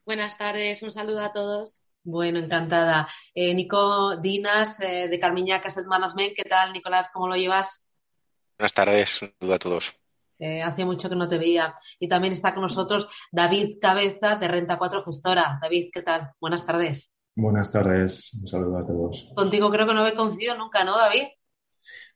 Buenas 0.06 0.38
tardes, 0.38 0.82
un 0.82 0.90
saludo 0.90 1.20
a 1.20 1.32
todos. 1.32 1.82
Bueno, 2.04 2.38
encantada. 2.38 3.08
Eh, 3.34 3.52
Nico 3.54 4.16
Dinas 4.16 4.80
eh, 4.80 5.08
de 5.08 5.18
Carmiñac 5.18 5.66
Asset 5.66 5.86
Management, 5.86 6.34
¿qué 6.36 6.44
tal, 6.44 6.72
Nicolás? 6.72 7.10
¿Cómo 7.12 7.28
lo 7.28 7.36
llevas? 7.36 7.86
Buenas 8.58 8.72
tardes, 8.72 9.22
un 9.22 9.32
saludo 9.38 9.54
a 9.54 9.58
todos. 9.58 9.94
Eh, 10.38 10.62
hace 10.62 10.84
mucho 10.84 11.08
que 11.08 11.16
no 11.16 11.28
te 11.28 11.36
veía. 11.36 11.74
Y 11.98 12.08
también 12.08 12.32
está 12.32 12.54
con 12.54 12.62
nosotros 12.62 13.08
David 13.32 13.78
Cabeza 13.80 14.36
de 14.36 14.48
Renta 14.48 14.78
4 14.78 15.04
Gestora. 15.04 15.58
David, 15.60 15.90
¿qué 15.92 16.02
tal? 16.02 16.30
Buenas 16.40 16.64
tardes. 16.64 17.17
Buenas 17.40 17.70
tardes, 17.70 18.34
un 18.34 18.48
saludo 18.48 18.78
a 18.78 18.84
todos. 18.84 19.28
Contigo 19.36 19.70
creo 19.70 19.86
que 19.86 19.94
no 19.94 20.04
he 20.04 20.12
coincidido 20.12 20.56
nunca, 20.56 20.82
¿no, 20.82 20.98
David? 20.98 21.22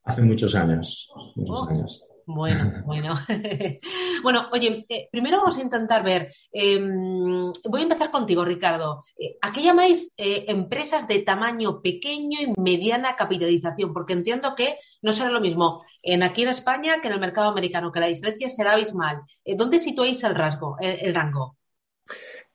Hace 0.02 0.20
muchos 0.22 0.52
años, 0.56 1.12
muchos 1.36 1.60
oh, 1.60 1.68
años. 1.68 2.04
Bueno, 2.26 2.82
bueno. 2.86 3.14
bueno, 4.24 4.48
oye, 4.50 4.84
eh, 4.88 5.08
primero 5.12 5.36
vamos 5.36 5.56
a 5.58 5.62
intentar 5.62 6.02
ver. 6.02 6.28
Em, 6.50 7.52
voy 7.70 7.80
a 7.80 7.82
empezar 7.84 8.10
contigo, 8.10 8.44
Ricardo. 8.44 9.00
Eh, 9.16 9.36
¿A 9.42 9.52
qué 9.52 9.62
llamáis 9.62 10.12
eh, 10.16 10.46
empresas 10.48 11.06
de 11.06 11.20
tamaño 11.20 11.80
pequeño 11.80 12.40
y 12.40 12.60
mediana 12.60 13.14
capitalización? 13.14 13.92
Porque 13.92 14.14
entiendo 14.14 14.56
que 14.56 14.74
no 15.02 15.12
será 15.12 15.30
lo 15.30 15.40
mismo 15.40 15.84
en 16.02 16.24
aquí 16.24 16.42
en 16.42 16.48
España 16.48 17.00
que 17.00 17.06
en 17.06 17.14
el 17.14 17.20
mercado 17.20 17.48
americano, 17.48 17.92
que 17.92 18.00
la 18.00 18.08
diferencia 18.08 18.50
será 18.50 18.72
abismal. 18.72 19.20
¿Dónde 19.56 19.78
situáis 19.78 20.24
el 20.24 20.34
rasgo, 20.34 20.78
el 20.80 21.14
rango? 21.14 21.58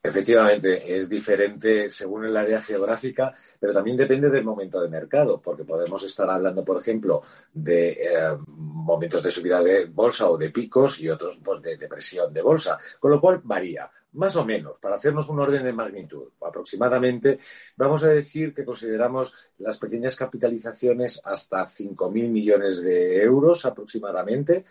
Efectivamente, 0.08 0.96
es 0.96 1.06
diferente 1.06 1.90
según 1.90 2.24
el 2.24 2.34
área 2.34 2.62
geográfica, 2.62 3.34
pero 3.60 3.74
también 3.74 3.94
depende 3.94 4.30
del 4.30 4.42
momento 4.42 4.80
de 4.80 4.88
mercado, 4.88 5.38
porque 5.38 5.64
podemos 5.64 6.02
estar 6.02 6.30
hablando, 6.30 6.64
por 6.64 6.80
ejemplo, 6.80 7.22
de 7.52 7.90
eh, 7.90 7.98
momentos 8.46 9.22
de 9.22 9.30
subida 9.30 9.62
de 9.62 9.84
bolsa 9.84 10.30
o 10.30 10.38
de 10.38 10.48
picos 10.48 10.98
y 11.00 11.10
otros 11.10 11.38
pues, 11.44 11.60
de 11.60 11.76
depresión 11.76 12.32
de 12.32 12.40
bolsa, 12.40 12.78
con 12.98 13.10
lo 13.10 13.20
cual 13.20 13.42
varía. 13.44 13.90
Más 14.12 14.34
o 14.36 14.44
menos, 14.46 14.78
para 14.78 14.96
hacernos 14.96 15.28
un 15.28 15.40
orden 15.40 15.62
de 15.62 15.74
magnitud, 15.74 16.30
aproximadamente, 16.40 17.38
vamos 17.76 18.02
a 18.02 18.08
decir 18.08 18.54
que 18.54 18.64
consideramos 18.64 19.34
las 19.58 19.76
pequeñas 19.76 20.16
capitalizaciones 20.16 21.20
hasta 21.22 21.66
5.000 21.66 22.30
millones 22.30 22.80
de 22.80 23.22
euros 23.22 23.66
aproximadamente, 23.66 24.64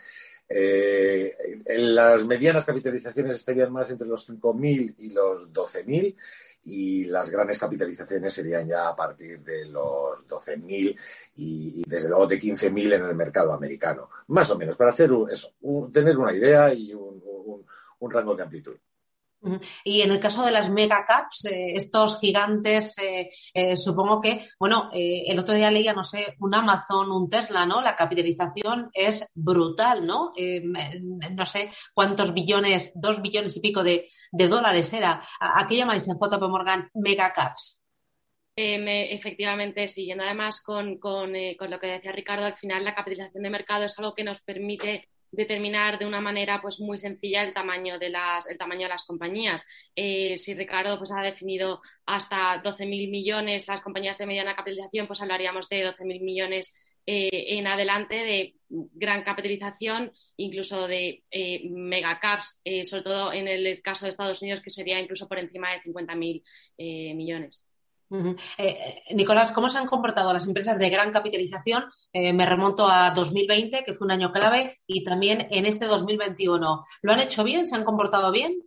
eh, 0.50 1.36
las 1.78 2.26
medianas 2.26 2.66
capitalizaciones 2.66 3.36
estarían 3.36 3.72
más 3.72 3.90
entre 3.90 4.08
los 4.08 4.30
5.000 4.30 4.96
y 4.98 5.10
los 5.10 5.52
12.000 5.52 6.16
y 6.68 7.06
las 7.06 7.30
grandes 7.30 7.58
capitalizaciones 7.58 8.34
serían 8.34 8.68
ya 8.68 8.90
a 8.90 8.96
partir 8.96 9.40
de 9.42 9.66
los 9.66 10.28
12.000 10.28 11.00
y, 11.38 11.82
y, 11.82 11.84
desde 11.88 12.10
luego 12.10 12.28
de 12.28 12.40
15.000 12.40 12.94
en 12.94 13.04
el 13.04 13.16
mercado 13.16 13.54
americano. 13.54 14.10
Más 14.28 14.50
o 14.50 14.58
menos, 14.58 14.76
para 14.76 14.92
hacer 14.92 15.10
eso, 15.32 15.54
tener 15.92 16.18
una 16.18 16.34
idea 16.34 16.74
y 16.74 16.94
un, 16.94 17.18
rango 18.10 18.36
de 18.36 18.44
amplitud. 18.44 18.76
Y 19.84 20.02
en 20.02 20.12
el 20.12 20.20
caso 20.20 20.46
de 20.46 20.52
las 20.52 20.70
megacaps, 20.70 21.46
eh, 21.46 21.74
estos 21.76 22.20
gigantes, 22.20 22.98
eh, 22.98 23.30
eh, 23.54 23.78
supongo 23.78 24.22
que, 24.22 24.40
bueno, 24.60 24.90
el 24.94 25.38
otro 25.40 25.54
día 25.54 25.72
leía, 25.72 25.94
no 25.94 26.04
sé, 26.04 26.36
un 26.40 26.54
Amazon, 26.54 27.12
un 27.12 27.30
Tesla, 27.30 27.66
¿no? 27.66 27.82
La 27.82 27.96
capitalización 27.96 28.90
es 28.94 29.30
brutal, 29.34 30.06
¿no? 30.06 30.34
no 31.32 31.46
sé 31.46 31.70
cuántos 31.94 32.34
billones, 32.34 32.92
dos 32.96 33.22
billones 33.22 33.58
y 33.58 33.62
pico 33.62 33.84
de, 33.84 34.06
dólares 34.32 34.92
era. 34.94 35.22
¿A, 35.40 35.66
qué 35.68 35.78
llamáis 35.78 36.08
en 36.08 36.16
JP 36.16 36.42
Morgan 36.50 36.90
megacaps? 36.94 37.84
efectivamente, 38.60 39.88
siguiendo 39.88 40.24
además 40.24 40.62
con, 40.62 40.98
con 40.98 41.32
lo 41.32 41.80
que 41.80 41.88
decía 41.88 42.12
Ricardo, 42.12 42.46
al 42.46 42.58
final 42.58 42.84
la 42.84 42.96
capitalización 42.96 43.44
de 43.44 43.52
mercado 43.52 43.86
es 43.86 44.00
algo 44.00 44.16
que 44.16 44.24
nos 44.24 44.42
permite 44.42 45.08
determinar 45.32 46.00
de 46.00 46.06
una 46.06 46.22
manera 46.22 46.62
pues 46.62 46.80
muy 46.80 46.98
sencilla 46.98 47.44
el 47.44 47.54
tamaño 47.54 48.00
de 48.00 48.10
las, 48.10 48.48
el 48.48 48.58
tamaño 48.58 48.84
de 48.84 48.90
las 48.90 49.04
compañías. 49.04 49.66
Eh, 49.96 50.38
si 50.38 50.54
Ricardo 50.54 50.98
pues, 50.98 51.12
ha 51.12 51.22
definido 51.22 51.82
hasta 52.06 52.62
12.000 52.64 53.10
millones 53.10 53.68
las 53.68 53.82
compañías 53.82 54.18
de 54.18 54.26
mediana 54.26 54.56
capitalización, 54.56 55.08
pues 55.08 55.22
hablaríamos 55.22 55.70
de 55.70 55.86
12.000 55.86 56.22
millones 56.22 56.74
eh, 57.06 57.58
en 57.58 57.68
adelante 57.68 58.16
de 58.16 58.56
gran 58.70 59.24
capitalización, 59.24 60.12
incluso 60.36 60.88
de 60.88 61.24
eh, 61.32 61.70
megacaps, 61.70 62.62
sobre 62.84 63.04
todo 63.04 63.32
en 63.32 63.48
el 63.48 63.82
caso 63.82 64.06
de 64.06 64.10
Estados 64.10 64.42
Unidos, 64.42 64.62
que 64.62 64.70
sería 64.70 65.00
incluso 65.00 65.28
por 65.28 65.40
encima 65.40 65.72
de 65.72 65.82
50.000 65.82 67.16
millones. 67.16 67.67
Eh, 68.58 68.78
Nicolás, 69.14 69.52
¿cómo 69.52 69.70
se 69.70 69.78
han 69.78 69.86
comportado 69.86 70.34
las 70.34 70.48
empresas 70.48 70.80
de 70.80 70.90
gran 70.90 71.12
capitalización? 71.12 71.86
Eh, 72.14 72.34
me 72.34 72.46
remonto 72.46 72.88
a 72.90 73.12
2020, 73.12 73.84
que 73.84 73.94
fue 73.94 74.06
un 74.06 74.12
año 74.12 74.32
clave, 74.32 74.76
y 74.88 75.04
también 75.04 75.48
en 75.52 75.66
este 75.66 75.86
2021. 75.86 76.84
¿Lo 77.02 77.12
han 77.12 77.20
hecho 77.20 77.44
bien? 77.44 77.68
¿Se 77.68 77.76
han 77.76 77.84
comportado 77.84 78.32
bien? 78.32 78.62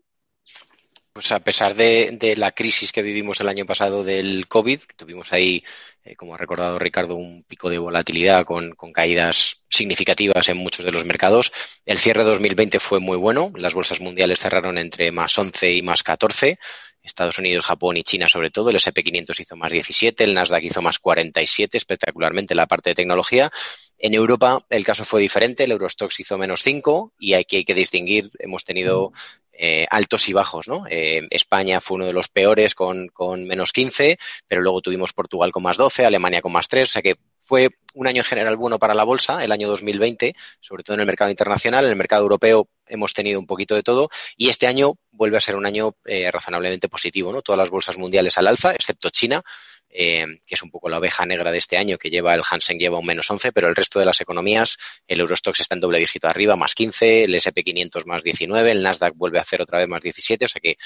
Pues 1.12 1.32
a 1.32 1.40
pesar 1.40 1.74
de, 1.74 2.34
la 2.36 2.52
crisis 2.52 2.92
que 2.92 3.02
vivimos 3.02 3.40
el 3.40 3.48
año 3.48 3.66
pasado 3.66 4.04
del 4.04 4.46
COVID, 4.46 4.80
tuvimos 4.96 5.32
ahí, 5.32 5.64
eh, 6.02 6.16
como 6.16 6.34
ha 6.34 6.38
recordado 6.38 6.78
Ricardo, 6.78 7.14
un 7.14 7.44
pico 7.44 7.68
de 7.68 7.78
volatilidad 7.78 8.44
con, 8.44 8.74
caídas 8.92 9.62
significativas 9.68 10.48
en 10.48 10.56
muchos 10.56 10.84
de 10.84 10.92
los 10.92 11.04
mercados. 11.04 11.52
El 11.84 11.98
cierre 11.98 12.24
de 12.24 12.30
2020 12.30 12.80
fue 12.80 13.00
muy 13.00 13.16
bueno. 13.16 13.52
Las 13.56 13.74
bolsas 13.74 14.00
mundiales 14.00 14.38
cerraron 14.38 14.78
entre 14.78 15.12
más 15.12 15.38
11 15.38 15.72
y 15.74 15.82
más 15.82 16.02
14. 16.02 16.58
Estados 17.02 17.38
Unidos, 17.38 17.64
Japón 17.64 17.96
y 17.96 18.02
China 18.02 18.28
sobre 18.28 18.50
todo. 18.50 18.70
El 18.70 18.76
SP500 18.76 19.40
hizo 19.40 19.56
más 19.56 19.72
17, 19.72 20.24
el 20.24 20.34
Nasdaq 20.34 20.64
hizo 20.64 20.82
más 20.82 20.98
47, 20.98 21.76
espectacularmente 21.76 22.54
la 22.54 22.66
parte 22.66 22.90
de 22.90 22.94
tecnología. 22.94 23.50
En 23.98 24.14
Europa 24.14 24.64
el 24.70 24.84
caso 24.84 25.04
fue 25.04 25.20
diferente, 25.20 25.64
el 25.64 25.72
Eurostox 25.72 26.20
hizo 26.20 26.38
menos 26.38 26.62
5 26.62 27.12
y 27.18 27.34
aquí 27.34 27.56
hay 27.56 27.64
que 27.64 27.74
distinguir, 27.74 28.30
hemos 28.38 28.64
tenido 28.64 29.12
eh, 29.52 29.86
altos 29.90 30.28
y 30.28 30.32
bajos, 30.32 30.68
¿no? 30.68 30.86
Eh, 30.88 31.26
España 31.30 31.80
fue 31.80 31.96
uno 31.96 32.06
de 32.06 32.12
los 32.12 32.28
peores 32.28 32.74
con, 32.74 33.08
con 33.08 33.46
menos 33.46 33.72
15, 33.72 34.18
pero 34.46 34.62
luego 34.62 34.80
tuvimos 34.80 35.12
Portugal 35.12 35.52
con 35.52 35.62
más 35.62 35.76
12, 35.76 36.04
Alemania 36.04 36.40
con 36.40 36.52
más 36.52 36.68
3, 36.68 36.88
o 36.88 36.92
sea 36.92 37.02
que 37.02 37.16
fue 37.40 37.68
un 37.94 38.06
año 38.06 38.20
en 38.20 38.24
general 38.24 38.56
bueno 38.56 38.78
para 38.78 38.94
la 38.94 39.02
bolsa, 39.02 39.42
el 39.42 39.50
año 39.50 39.66
2020, 39.68 40.34
sobre 40.60 40.84
todo 40.84 40.94
en 40.94 41.00
el 41.00 41.06
mercado 41.06 41.30
internacional. 41.30 41.84
En 41.84 41.90
el 41.90 41.96
mercado 41.96 42.22
europeo 42.22 42.68
hemos 42.86 43.12
tenido 43.12 43.40
un 43.40 43.46
poquito 43.46 43.74
de 43.74 43.82
todo 43.82 44.08
y 44.36 44.48
este 44.48 44.66
año 44.66 44.94
vuelve 45.10 45.36
a 45.36 45.40
ser 45.40 45.56
un 45.56 45.66
año 45.66 45.96
eh, 46.04 46.30
razonablemente 46.30 46.88
positivo, 46.88 47.32
¿no? 47.32 47.42
Todas 47.42 47.58
las 47.58 47.70
bolsas 47.70 47.96
mundiales 47.96 48.38
al 48.38 48.46
alza, 48.46 48.72
excepto 48.72 49.10
China, 49.10 49.42
eh, 49.90 50.26
que 50.46 50.54
es 50.54 50.62
un 50.62 50.70
poco 50.70 50.88
la 50.88 50.98
oveja 50.98 51.26
negra 51.26 51.50
de 51.50 51.58
este 51.58 51.76
año, 51.76 51.98
que 51.98 52.10
lleva 52.10 52.34
el 52.34 52.42
Hansen 52.48 52.78
lleva 52.78 52.98
un 52.98 53.06
menos 53.06 53.30
11, 53.30 53.52
pero 53.52 53.68
el 53.68 53.76
resto 53.76 53.98
de 53.98 54.06
las 54.06 54.20
economías, 54.20 54.76
el 55.06 55.20
Eurostox 55.20 55.60
está 55.60 55.74
en 55.74 55.80
doble 55.80 55.98
dígito 55.98 56.28
arriba, 56.28 56.56
más 56.56 56.74
15, 56.74 57.24
el 57.24 57.34
SP500 57.34 58.04
más 58.06 58.22
19, 58.22 58.70
el 58.70 58.82
Nasdaq 58.82 59.14
vuelve 59.16 59.38
a 59.38 59.42
hacer 59.42 59.60
otra 59.60 59.78
vez 59.78 59.88
más 59.88 60.00
17, 60.00 60.44
o 60.44 60.48
sea 60.48 60.60
que 60.60 60.76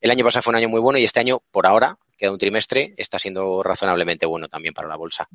el 0.00 0.10
año 0.10 0.24
pasado 0.24 0.42
fue 0.42 0.52
un 0.52 0.56
año 0.56 0.68
muy 0.68 0.80
bueno 0.80 0.98
y 0.98 1.04
este 1.04 1.20
año, 1.20 1.40
por 1.50 1.66
ahora, 1.66 1.98
queda 2.16 2.32
un 2.32 2.38
trimestre, 2.38 2.94
está 2.96 3.18
siendo 3.18 3.62
razonablemente 3.62 4.26
bueno 4.26 4.48
también 4.48 4.74
para 4.74 4.88
la 4.88 4.96
bolsa. 4.96 5.28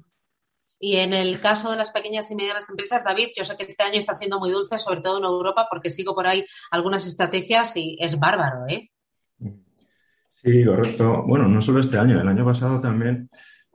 Y 0.79 0.97
en 0.97 1.11
el 1.13 1.39
caso 1.39 1.71
de 1.71 1.77
las 1.77 1.91
pequeñas 1.91 2.29
y 2.29 2.35
medianas 2.35 2.69
empresas, 2.69 3.03
David, 3.03 3.29
yo 3.35 3.43
sé 3.43 3.55
que 3.55 3.63
este 3.63 3.83
año 3.83 3.97
está 3.97 4.13
siendo 4.13 4.39
muy 4.39 4.51
dulce, 4.51 4.77
sobre 4.77 5.01
todo 5.01 5.17
en 5.17 5.23
Europa, 5.23 5.67
porque 5.69 5.89
sigo 5.89 6.13
por 6.13 6.27
ahí 6.27 6.45
algunas 6.69 7.07
estrategias 7.07 7.75
y 7.75 7.97
es 7.99 8.19
bárbaro, 8.19 8.67
¿eh? 8.69 8.91
Sí, 10.43 10.63
correcto. 10.63 11.23
Bueno, 11.27 11.47
no 11.47 11.61
solo 11.61 11.79
este 11.79 11.97
año, 11.97 12.21
el 12.21 12.27
año 12.27 12.45
pasado 12.45 12.79
también 12.79 13.29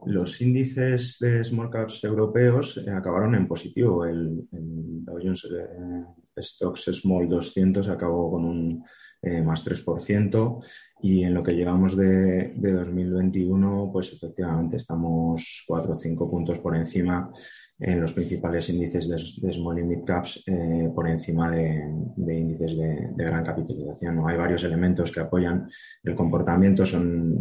los 0.07 0.41
índices 0.41 1.19
de 1.21 1.45
small 1.45 1.71
caps 1.71 2.03
europeos 2.05 2.77
eh, 2.79 2.91
acabaron 2.91 3.35
en 3.35 3.47
positivo. 3.47 4.05
El, 4.05 4.49
Dow 4.51 5.19
Jones 5.21 5.49
eh, 5.53 6.41
Stocks 6.41 6.85
Small 6.93 7.29
200 7.29 7.89
acabó 7.89 8.31
con 8.31 8.45
un 8.45 8.85
eh, 9.21 9.43
más 9.43 9.65
3%. 9.67 10.65
Y 11.03 11.25
en 11.25 11.35
lo 11.35 11.43
que 11.43 11.53
llevamos 11.53 11.97
de, 11.97 12.53
de 12.55 12.73
2021, 12.73 13.91
pues 13.93 14.13
efectivamente 14.13 14.77
estamos 14.77 15.65
4 15.67 15.93
o 15.93 15.97
5 15.97 16.31
puntos 16.31 16.59
por 16.61 16.77
encima 16.77 17.31
en 17.85 18.01
los 18.01 18.13
principales 18.13 18.69
índices 18.69 19.09
de, 19.09 19.53
small 19.53 19.81
y 19.81 19.83
mid 19.83 20.05
caps 20.05 20.45
eh, 20.47 20.89
por 20.95 21.09
encima 21.09 21.51
de, 21.51 21.83
índices 22.17 22.77
de, 22.77 23.11
gran 23.17 23.45
capitalización. 23.45 24.17
¿no? 24.17 24.29
Hay 24.29 24.37
varios 24.37 24.63
elementos 24.63 25.11
que 25.11 25.21
apoyan 25.21 25.69
el 26.05 26.15
comportamiento. 26.15 26.87
Son, 26.87 27.35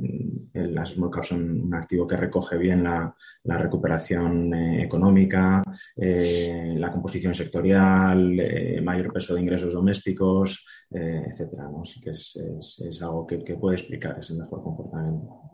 las 0.54 0.90
small 0.90 1.12
caps 1.12 1.28
son 1.28 1.62
un 1.62 1.76
activo 1.76 2.08
que 2.08 2.18
recoge 2.18 2.58
bien 2.58 2.84
la, 2.84 3.16
recuperación 3.46 4.54
eh, 4.54 4.84
económica, 4.84 5.62
eh, 5.96 6.74
la 6.76 6.92
composición 6.92 7.36
sectorial, 7.36 8.42
mayor 8.84 9.14
peso 9.14 9.36
de 9.36 9.42
ingresos 9.42 9.74
domésticos, 9.74 10.66
etcétera. 10.90 11.70
¿no? 11.72 11.82
Así 11.82 12.02
que 12.02 12.10
es, 12.10 12.36
es 12.36 13.02
algo 13.04 13.28
que 13.28 13.56
puede 13.56 13.76
explicar 13.76 14.18
ese 14.18 14.34
mejor 14.34 14.64
comportamiento. 14.64 15.51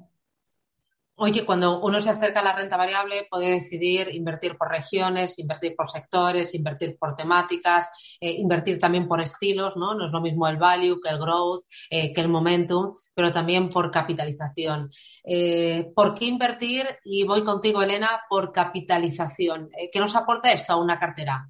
Oye, 1.19 1.45
cuando 1.45 1.79
uno 1.81 1.99
se 1.99 2.11
acerca 2.11 2.41
a 2.41 2.43
la 2.43 2.55
renta 2.55 2.77
variable, 2.77 3.25
puede 3.27 3.49
decidir 3.49 4.07
invertir 4.13 4.55
por 4.55 4.69
regiones, 4.69 5.39
invertir 5.39 5.75
por 5.75 5.89
sectores, 5.89 6.53
invertir 6.53 6.95
por 6.95 7.15
temáticas, 7.15 8.17
eh, 8.21 8.33
invertir 8.33 8.79
también 8.79 9.07
por 9.07 9.19
estilos, 9.19 9.75
¿no? 9.77 9.95
No 9.95 10.05
es 10.05 10.11
lo 10.11 10.21
mismo 10.21 10.47
el 10.47 10.57
value 10.57 11.01
que 11.01 11.09
el 11.09 11.17
growth, 11.17 11.63
eh, 11.89 12.13
que 12.13 12.21
el 12.21 12.27
momentum, 12.27 12.93
pero 13.15 13.31
también 13.31 13.69
por 13.69 13.89
capitalización. 13.89 14.91
Eh, 15.23 15.91
¿Por 15.95 16.13
qué 16.13 16.25
invertir? 16.25 16.85
Y 17.03 17.23
voy 17.23 17.41
contigo, 17.43 17.81
Elena, 17.81 18.21
por 18.29 18.51
capitalización. 18.51 19.71
¿Qué 19.91 19.99
nos 19.99 20.15
aporta 20.15 20.51
esto 20.51 20.73
a 20.73 20.81
una 20.81 20.99
cartera? 20.99 21.49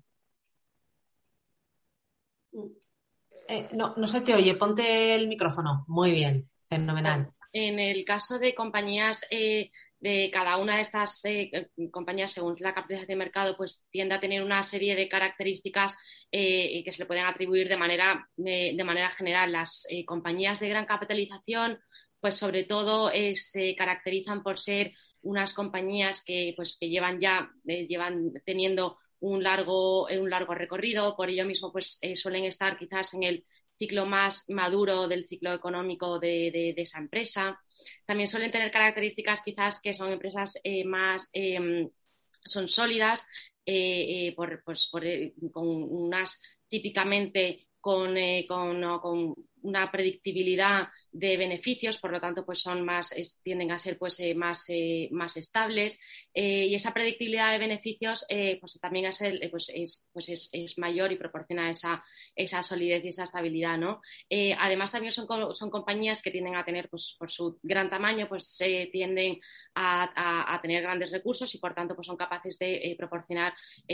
no, 3.73 3.93
no 3.97 4.07
se 4.07 4.21
te 4.21 4.33
oye, 4.33 4.55
ponte 4.55 5.15
el 5.15 5.27
micrófono. 5.27 5.83
Muy 5.87 6.11
bien, 6.11 6.49
fenomenal 6.69 7.33
en 7.57 7.79
el 7.79 8.05
caso 8.05 8.37
de 8.37 8.53
compañías 8.53 9.25
eh, 9.31 9.71
de 9.99 10.29
cada 10.31 10.57
una 10.57 10.75
de 10.75 10.83
estas 10.83 11.25
eh, 11.25 11.69
compañías, 11.91 12.31
según 12.31 12.55
la 12.59 12.75
capitalización 12.75 13.17
de 13.17 13.23
mercado, 13.25 13.57
pues 13.57 13.83
tiende 13.89 14.13
a 14.13 14.19
tener 14.19 14.43
una 14.43 14.61
serie 14.61 14.95
de 14.95 15.09
características 15.09 15.97
eh, 16.31 16.83
que 16.83 16.91
se 16.91 17.01
le 17.01 17.07
pueden 17.07 17.25
atribuir 17.25 17.67
de 17.67 17.77
manera, 17.77 18.29
de 18.35 18.83
manera 18.85 19.09
general. 19.09 19.51
Las 19.51 19.87
compañías 20.05 20.59
de 20.59 20.69
gran 20.69 20.85
capitalización, 20.85 21.79
pues 22.19 22.35
sobre 22.35 22.63
todo 22.63 23.11
se 23.33 23.75
caracterizan 23.75 24.43
por 24.43 24.59
ser 24.59 24.93
unas 25.23 25.53
compañías 25.53 26.23
que, 26.23 26.53
pues, 26.55 26.77
que 26.79 26.89
llevan 26.89 27.19
ya 27.19 27.51
llevan 27.63 28.33
teniendo 28.45 28.99
un 29.19 29.41
largo, 29.41 30.05
un 30.05 30.29
largo 30.29 30.53
recorrido, 30.53 31.15
por 31.15 31.29
ello 31.29 31.45
mismo 31.45 31.71
pues, 31.71 31.99
suelen 32.13 32.45
estar 32.45 32.77
quizás 32.77 33.15
en 33.15 33.23
el 33.23 33.45
ciclo 33.77 34.05
más 34.05 34.49
maduro 34.49 35.07
del 35.07 35.27
ciclo 35.27 35.53
económico 35.53 36.19
de, 36.19 36.73
esa 36.77 36.99
empresa. 36.99 37.59
También 38.05 38.27
suelen 38.27 38.51
tener 38.51 38.71
características 38.71 39.41
quizás 39.43 39.81
que 39.81 39.93
son 39.93 40.11
empresas 40.11 40.59
eh, 40.63 40.83
más, 40.83 41.29
em, 41.33 41.89
son 42.43 42.67
sólidas, 42.67 43.25
eh, 43.65 44.27
eh, 44.27 44.33
por, 44.35 44.63
pues, 44.63 44.89
con 45.51 45.67
unas 45.67 46.41
típicamente 46.67 47.67
con, 47.79 48.15
con, 48.47 49.35
una 49.61 49.91
predictibilidad 49.91 50.89
de 51.11 51.37
beneficios, 51.37 51.97
por 51.97 52.11
lo 52.11 52.21
tanto, 52.21 52.45
pues 52.45 52.59
son 52.59 52.85
más, 52.85 53.13
tienden 53.41 53.71
a 53.71 53.77
ser 53.77 53.97
pues, 53.97 54.19
eh, 54.19 54.35
más, 54.35 54.65
eh, 54.69 55.09
más 55.11 55.35
estables. 55.37 55.99
Eh, 56.33 56.65
y 56.65 56.75
esa 56.75 56.93
predictibilidad 56.93 57.51
de 57.51 57.57
beneficios 57.57 58.25
pues 58.59 58.79
también 58.79 59.05
es, 59.05 59.19
pues 59.49 59.71
es, 59.73 60.09
pues 60.13 60.29
es, 60.29 60.77
mayor 60.77 61.11
y 61.11 61.15
proporciona 61.15 61.69
esa, 61.69 62.03
esa 62.35 62.61
solidez 62.61 63.03
y 63.03 63.07
esa 63.09 63.23
estabilidad. 63.23 63.77
¿no? 63.77 64.01
además, 64.59 64.91
también 64.91 65.11
son, 65.11 65.27
son 65.55 65.69
compañías 65.69 66.21
que 66.21 66.31
tienden 66.31 66.55
a 66.55 66.65
tener, 66.65 66.89
pues, 66.89 67.15
por 67.17 67.31
su 67.31 67.59
gran 67.63 67.89
tamaño, 67.89 68.27
pues 68.27 68.57
tienden 68.91 69.39
a, 69.75 70.53
a, 70.53 70.61
tener 70.61 70.83
grandes 70.83 71.11
recursos 71.11 71.53
y, 71.55 71.59
por 71.59 71.73
tanto, 71.73 71.95
pues 71.95 72.07
son 72.07 72.17
capaces 72.17 72.59
de 72.59 72.95
proporcionar 72.97 73.53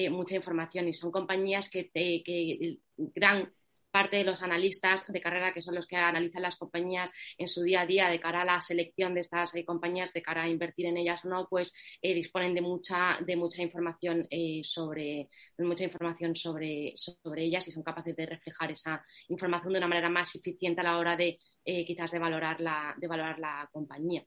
mucha 0.09 0.35
información. 0.35 0.87
Y 0.87 0.93
son 0.93 1.11
compañías 1.11 1.69
que, 1.69 1.89
que 1.91 2.79
gran 2.97 3.51
parte 3.93 4.17
de 4.17 4.23
los 4.23 4.41
analistas 4.41 5.05
de 5.07 5.21
carrera, 5.21 5.53
que 5.53 5.61
son 5.61 5.75
los 5.75 5.85
que 5.85 5.97
analizan 5.97 6.41
las 6.41 6.55
compañías 6.55 7.11
en 7.37 7.47
su 7.47 7.61
día 7.61 7.81
a 7.81 7.85
día 7.85 8.09
de 8.09 8.19
cara 8.19 8.41
a 8.41 8.45
la 8.45 8.59
selección 8.59 9.13
de 9.13 9.21
estas 9.21 9.53
eh, 9.55 9.63
compañías, 9.63 10.11
de 10.13 10.23
cara 10.23 10.43
a 10.43 10.49
invertir 10.49 10.87
en 10.87 10.97
ellas 10.97 11.23
o 11.23 11.29
no, 11.29 11.47
pues 11.47 11.75
eh, 12.01 12.15
disponen 12.15 12.55
de 12.55 12.61
mucha, 12.61 13.19
de 13.21 13.35
mucha 13.35 13.61
información 13.61 14.27
sobre 14.63 15.29
mucha 15.59 15.83
información 15.83 16.35
sobre, 16.35 16.93
sobre 16.95 17.43
ellas 17.43 17.67
y 17.67 17.71
son 17.71 17.83
capaces 17.83 18.15
de 18.15 18.25
reflejar 18.25 18.71
esa 18.71 19.03
información 19.29 19.73
de 19.73 19.79
una 19.79 19.87
manera 19.87 20.09
más 20.09 20.33
eficiente 20.35 20.81
a 20.81 20.85
la 20.85 20.97
hora 20.97 21.15
de 21.15 21.37
quizás 21.63 22.11
de 22.11 22.19
valorar 22.19 22.59
la, 22.59 22.95
de 22.97 23.07
valorar 23.07 23.37
la 23.37 23.69
compañía. 23.71 24.25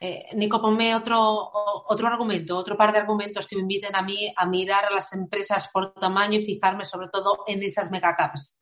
Eh, 0.00 0.24
Nico, 0.34 0.60
ponme 0.60 0.94
otro, 0.94 1.50
otro 1.86 2.06
argumento, 2.08 2.56
otro 2.56 2.76
par 2.76 2.92
de 2.92 2.98
argumentos 2.98 3.46
que 3.46 3.56
me 3.56 3.62
inviten 3.62 3.94
a 3.94 4.02
mí 4.02 4.32
a 4.36 4.46
mirar 4.46 4.86
a 4.86 4.90
las 4.90 5.12
empresas 5.12 5.68
por 5.72 5.94
tamaño 5.94 6.38
y 6.38 6.42
fijarme 6.42 6.84
sobre 6.84 7.08
todo 7.08 7.44
en 7.46 7.62
esas 7.62 7.90
megacaps. 7.90 8.56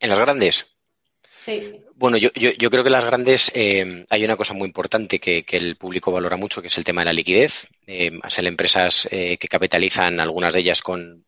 ¿En 0.00 0.10
las 0.10 0.18
grandes? 0.18 0.66
Sí. 1.38 1.80
Bueno, 1.94 2.16
yo, 2.16 2.30
yo, 2.32 2.70
creo 2.70 2.84
que 2.84 2.90
las 2.90 3.04
grandes 3.04 3.50
eh, 3.54 4.04
hay 4.08 4.24
una 4.24 4.36
cosa 4.36 4.54
muy 4.54 4.66
importante 4.66 5.18
que, 5.18 5.44
el 5.48 5.76
público 5.76 6.12
valora 6.12 6.36
mucho, 6.36 6.60
que 6.60 6.68
es 6.68 6.78
el 6.78 6.84
tema 6.84 7.02
de 7.02 7.06
la 7.06 7.12
liquidez. 7.12 7.68
Eh, 7.86 8.18
ser 8.28 8.46
empresas 8.46 9.08
eh, 9.10 9.36
que 9.38 9.48
capitalizan, 9.48 10.20
algunas 10.20 10.52
de 10.52 10.60
ellas 10.60 10.82
con 10.82 11.24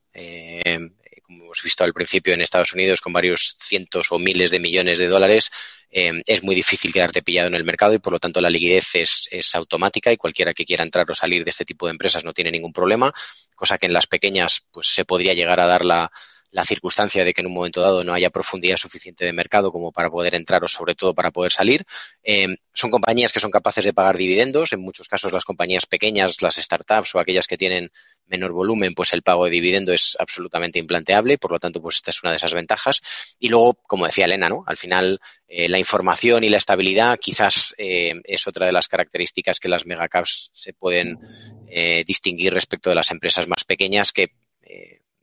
como 1.31 1.45
hemos 1.45 1.63
visto 1.63 1.85
al 1.85 1.93
principio 1.93 2.35
en 2.35 2.41
Estados 2.41 2.73
Unidos, 2.73 3.01
con 3.01 3.13
varios 3.13 3.57
cientos 3.63 4.09
o 4.11 4.19
miles 4.19 4.51
de 4.51 4.59
millones 4.59 4.99
de 4.99 5.07
dólares, 5.07 5.49
eh, 5.89 6.11
es 6.27 6.43
muy 6.43 6.57
difícil 6.57 6.93
quedarte 6.93 7.23
pillado 7.23 7.47
en 7.47 7.55
el 7.55 7.63
mercado 7.63 7.95
y 7.95 8.01
por 8.01 8.13
lo 8.13 8.19
tanto 8.19 8.41
la 8.41 8.51
liquidez 8.51 8.95
es, 8.95 9.55
automática 9.55 10.13
y 10.13 10.17
cualquiera 10.17 10.53
que 10.53 10.65
quiera 10.65 10.83
entrar 10.83 11.09
o 11.09 11.15
salir 11.15 11.45
de 11.45 11.51
este 11.51 11.65
tipo 11.65 11.87
de 11.87 11.93
empresas 11.93 12.25
no 12.25 12.33
tiene 12.33 12.51
ningún 12.51 12.73
problema, 12.73 13.13
cosa 13.55 13.79
que 13.79 13.87
en 13.87 13.93
las 13.93 14.09
pequeñas 14.09 14.63
pues 14.73 14.89
se 14.89 15.05
podría 15.05 15.33
llegar 15.33 15.61
a 15.61 15.67
dar 15.67 15.85
la, 15.85 16.11
la 16.51 16.65
circunstancia 16.65 17.25
de 17.25 17.33
que 17.33 17.43
en 17.43 17.47
un 17.47 17.55
momento 17.55 17.81
dado 17.81 18.03
no 18.03 18.13
haya 18.13 18.31
profundidad 18.31 18.77
suficiente 18.77 19.25
de 19.25 19.33
mercado 19.33 19.71
como 19.71 19.93
para 19.93 20.11
poder 20.11 20.35
entrar 20.35 20.65
o 20.65 20.69
sobre 20.69 20.95
todo 20.97 21.15
para 21.15 21.31
poder 21.31 21.53
salir. 21.53 21.85
Eh, 22.25 22.49
son 22.73 22.91
compañías 22.91 23.33
que 23.33 23.41
son 23.41 23.51
capaces 23.51 23.85
de 23.85 23.93
pagar 23.93 24.17
dividendos. 24.17 24.73
En 24.73 24.81
muchos 24.81 25.07
casos 25.07 25.33
las 25.33 25.45
compañías 25.45 25.87
pequeñas, 25.87 26.43
las 26.43 26.57
startups 26.57 27.15
o 27.15 27.21
aquellas 27.21 27.47
que 27.47 27.57
tienen 27.57 27.93
menor 28.31 28.53
volumen, 28.53 28.95
pues 28.95 29.13
el 29.13 29.23
pago 29.23 29.45
de 29.45 29.51
dividendo 29.51 29.93
es 29.93 30.17
absolutamente 30.19 30.79
implanteable. 30.79 31.37
Por 31.39 31.53
lo 31.53 31.59
tanto, 31.59 31.83
pues 31.83 31.97
esta 31.97 32.11
es 32.11 32.23
una 32.23 32.31
de 32.31 32.37
esas 32.37 32.55
ventajas. 32.55 33.01
Y 33.39 33.49
luego, 33.49 33.75
como 33.75 34.07
decía 34.07 34.25
Elena, 34.25 34.49
¿no? 34.49 34.65
Al 34.67 34.77
final, 34.77 35.21
eh, 35.47 35.69
la 35.69 35.79
información 35.79 36.45
y 36.45 36.49
la 36.49 36.59
estabilidad 36.59 37.19
quizás 37.21 37.75
eh, 37.77 38.15
es 38.25 38.47
otra 38.47 38.67
de 38.67 38.73
las 38.73 38.89
características 38.89 39.61
que 39.61 39.69
las 39.69 39.87
megacaps 39.87 40.51
se 40.53 40.73
pueden 40.73 41.19
distinguir 42.05 42.53
respecto 42.53 42.91
de 42.91 42.97
las 42.97 43.13
empresas 43.13 43.47
más 43.47 43.63
pequeñas 43.65 44.11
que 44.11 44.33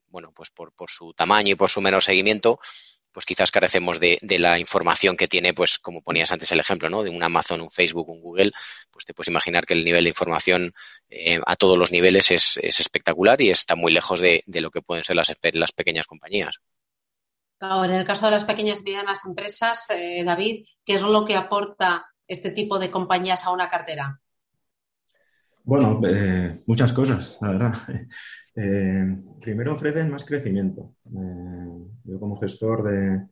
bueno, 0.09 0.31
pues 0.33 0.49
por 0.49 0.71
su 0.89 1.13
tamaño 1.13 1.51
y 1.51 1.55
por 1.55 1.69
su 1.69 1.81
menor 1.81 2.01
seguimiento, 2.01 2.59
pues 3.11 3.25
quizás 3.25 3.51
carecemos 3.51 3.99
de, 3.99 4.19
de, 4.21 4.39
la 4.39 4.59
información 4.59 5.17
que 5.17 5.27
tiene, 5.27 5.53
pues 5.53 5.79
como 5.79 6.01
ponías 6.01 6.31
antes 6.31 6.51
el 6.51 6.59
ejemplo, 6.59 6.89
¿no? 6.89 7.03
De 7.03 7.09
un 7.09 7.23
Amazon, 7.23 7.61
un 7.61 7.71
Facebook, 7.71 8.09
un 8.09 8.21
Google, 8.21 8.51
pues 8.91 9.05
te 9.05 9.13
puedes 9.13 9.29
imaginar 9.29 9.65
que 9.65 9.73
el 9.73 9.83
nivel 9.83 10.03
de 10.03 10.09
información 10.09 10.73
eh, 11.09 11.39
a 11.45 11.55
todos 11.55 11.77
los 11.77 11.91
niveles 11.91 12.31
es, 12.31 12.59
es, 12.61 12.79
espectacular 12.79 13.41
y 13.41 13.49
está 13.49 13.75
muy 13.75 13.91
lejos 13.91 14.19
de, 14.19 14.43
de 14.45 14.61
lo 14.61 14.69
que 14.69 14.81
pueden 14.81 15.03
ser 15.03 15.15
las, 15.15 15.33
las, 15.53 15.71
pequeñas 15.71 16.05
compañías. 16.05 16.55
Ahora, 17.59 17.93
en 17.93 17.99
el 18.01 18.05
caso 18.05 18.25
de 18.25 18.33
las 18.33 18.43
pequeñas 18.43 18.81
y 18.81 18.83
medianas 18.83 19.25
empresas, 19.25 19.89
eh, 19.89 20.23
David, 20.23 20.63
¿qué 20.85 20.95
es 20.95 21.01
lo 21.01 21.25
que 21.25 21.35
aporta 21.35 22.05
este 22.27 22.51
tipo 22.51 22.77
de 22.77 22.91
compañías 22.91 23.45
a 23.45 23.51
una 23.51 23.69
cartera? 23.69 24.19
Bueno, 25.63 25.99
eh, 26.07 26.61
muchas 26.65 26.93
cosas, 26.93 27.37
la 27.41 27.49
verdad. 27.49 27.73
Eh, 28.59 29.17
primero 29.39 29.73
ofrecen 29.73 30.09
más 30.09 30.25
crecimiento. 30.25 30.95
Eh, 31.05 31.85
yo 32.05 32.19
como 32.19 32.35
gestor 32.35 32.83
de, 32.89 33.27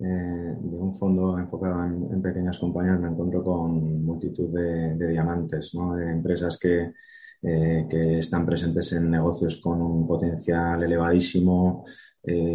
eh, 0.00 0.56
un 0.58 0.92
fondo 0.92 1.38
enfocado 1.38 1.84
en, 1.84 2.20
pequeñas 2.20 2.58
compañías 2.58 2.98
me 2.98 3.08
encuentro 3.08 3.44
con 3.44 4.04
multitud 4.04 4.52
de, 4.52 5.06
diamantes, 5.06 5.70
de 5.96 6.10
empresas 6.10 6.58
que, 6.58 6.92
que, 7.40 8.18
están 8.18 8.44
presentes 8.44 8.92
en 8.94 9.10
negocios 9.10 9.60
con 9.60 9.80
un 9.80 10.06
potencial 10.06 10.82
elevadísimo 10.82 11.84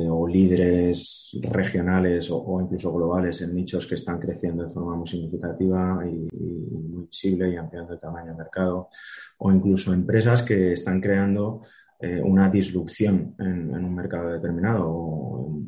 o 0.10 0.28
líderes 0.28 1.38
regionales 1.44 2.30
o, 2.32 2.60
incluso 2.60 2.92
globales 2.92 3.40
en 3.42 3.54
nichos 3.54 3.86
que 3.86 3.96
están 3.96 4.20
creciendo 4.20 4.64
de 4.64 4.70
forma 4.70 4.96
muy 4.96 5.08
significativa 5.08 6.04
y, 6.06 6.28
y 6.34 6.90
muy 6.90 7.06
visible 7.06 7.52
y 7.52 7.56
ampliando 7.56 7.94
el 7.94 8.00
tamaño 8.00 8.30
del 8.30 8.38
mercado 8.38 8.90
o 9.38 9.52
incluso 9.52 9.94
empresas 9.94 10.42
que 10.42 10.74
están 10.74 11.00
creando 11.00 11.62
eh, 12.01 12.22
una 12.22 12.50
disrupción 12.50 13.36
en, 13.39 13.76
un 13.84 13.93
mercado 13.93 14.32
determinado 14.32 14.86
o 14.88 15.62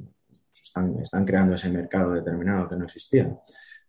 están, 0.54 1.26
creando 1.26 1.56
ese 1.56 1.70
mercado 1.70 2.14
determinado 2.14 2.70
que 2.70 2.78
no 2.78 2.86
existía. 2.86 3.38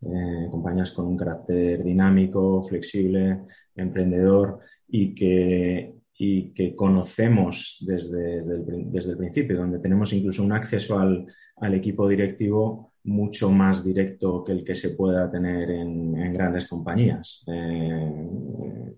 Eh, 0.00 0.48
compañías 0.50 0.90
con 0.90 1.06
un 1.06 1.16
carácter 1.16 1.84
dinámico, 1.84 2.60
flexible, 2.62 3.42
emprendedor 3.76 4.58
y 4.88 5.14
que, 5.14 5.94
y 6.18 6.52
que 6.52 6.74
conocemos 6.74 7.76
desde, 7.86 8.42
desde, 8.42 9.12
el, 9.12 9.16
principio, 9.16 9.56
donde 9.56 9.78
tenemos 9.78 10.12
incluso 10.12 10.42
un 10.42 10.52
acceso 10.52 10.98
al, 10.98 11.24
al, 11.58 11.74
equipo 11.74 12.08
directivo 12.08 12.94
mucho 13.04 13.50
más 13.50 13.84
directo 13.84 14.42
que 14.42 14.50
el 14.50 14.64
que 14.64 14.74
se 14.74 14.90
pueda 14.90 15.30
tener 15.30 15.70
en, 15.70 16.16
en 16.16 16.32
grandes 16.32 16.66
compañías. 16.66 17.44
Eh, 17.46 18.96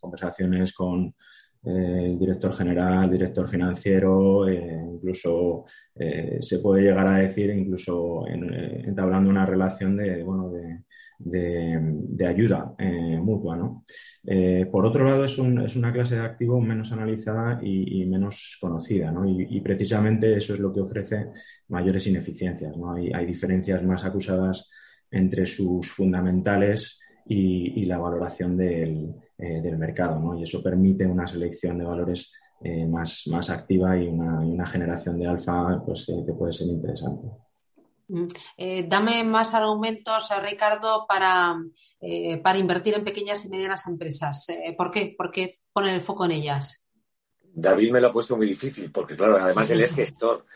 conversaciones 0.00 0.72
con, 0.72 1.14
el 1.62 2.18
director 2.18 2.54
general, 2.54 3.10
director 3.10 3.46
financiero, 3.46 4.48
eh, 4.48 4.82
incluso 4.94 5.64
eh, 5.94 6.38
se 6.40 6.58
puede 6.58 6.84
llegar 6.84 7.06
a 7.06 7.18
decir, 7.18 7.50
incluso 7.50 8.26
eh, 8.26 8.82
entablando 8.86 9.28
una 9.28 9.44
relación 9.44 9.96
de, 9.96 10.22
bueno, 10.22 10.50
de, 10.50 10.80
de, 11.18 12.26
ayuda 12.26 12.74
mutua. 13.20 13.56
¿no? 13.56 13.82
por 14.70 14.86
otro 14.86 15.04
lado, 15.04 15.24
es, 15.24 15.36
un, 15.38 15.60
es, 15.60 15.76
una 15.76 15.92
clase 15.92 16.14
de 16.14 16.22
activo 16.22 16.60
menos 16.60 16.92
analizada 16.92 17.58
y, 17.62 18.06
menos 18.06 18.56
conocida, 18.60 19.12
¿no? 19.12 19.28
y, 19.28 19.60
precisamente 19.60 20.34
eso 20.36 20.54
es 20.54 20.60
lo 20.60 20.72
que 20.72 20.80
ofrece 20.80 21.26
mayores 21.68 22.06
ineficiencias. 22.06 22.74
¿no? 22.76 22.94
Hay 22.94 23.26
diferencias 23.26 23.82
más 23.84 24.04
acusadas 24.04 24.68
entre 25.10 25.44
sus 25.44 25.90
fundamentales 25.90 27.00
y, 27.26 27.80
y 27.80 27.84
la 27.84 27.98
valoración 27.98 28.56
del 28.56 29.14
eh, 29.42 29.62
del 29.62 29.78
mercado, 29.78 30.20
¿no? 30.20 30.38
Y 30.38 30.42
eso 30.42 30.62
permite 30.62 31.06
una 31.06 31.26
selección 31.26 31.78
de 31.78 31.86
valores 31.86 32.30
eh, 32.62 32.86
más, 32.86 33.22
más 33.28 33.48
activa 33.48 33.96
y 33.96 34.06
una, 34.06 34.40
una 34.40 34.66
generación 34.66 35.18
de 35.18 35.26
alfa 35.26 35.82
pues, 35.82 36.04
que 36.04 36.34
puede 36.34 36.52
ser 36.52 36.66
interesante. 36.66 37.26
Mm. 38.08 38.26
Eh, 38.58 38.86
dame 38.86 39.24
más 39.24 39.54
argumentos, 39.54 40.28
Ricardo, 40.42 41.06
para, 41.08 41.56
para 42.42 42.58
invertir 42.58 42.96
en 42.96 43.04
pequeñas 43.04 43.46
y 43.46 43.48
medianas 43.48 43.86
empresas. 43.86 44.46
¿Por 44.76 44.90
qué? 44.90 45.14
¿Por 45.16 45.30
qué 45.30 45.54
poner 45.72 45.94
el 45.94 46.02
foco 46.02 46.26
en 46.26 46.32
ellas? 46.32 46.79
David 47.52 47.90
me 47.90 48.00
lo 48.00 48.08
ha 48.08 48.12
puesto 48.12 48.36
muy 48.36 48.46
difícil, 48.46 48.90
porque 48.90 49.16
claro, 49.16 49.36
además 49.36 49.68
él 49.70 49.80
es 49.80 49.94
gestor. 49.94 50.46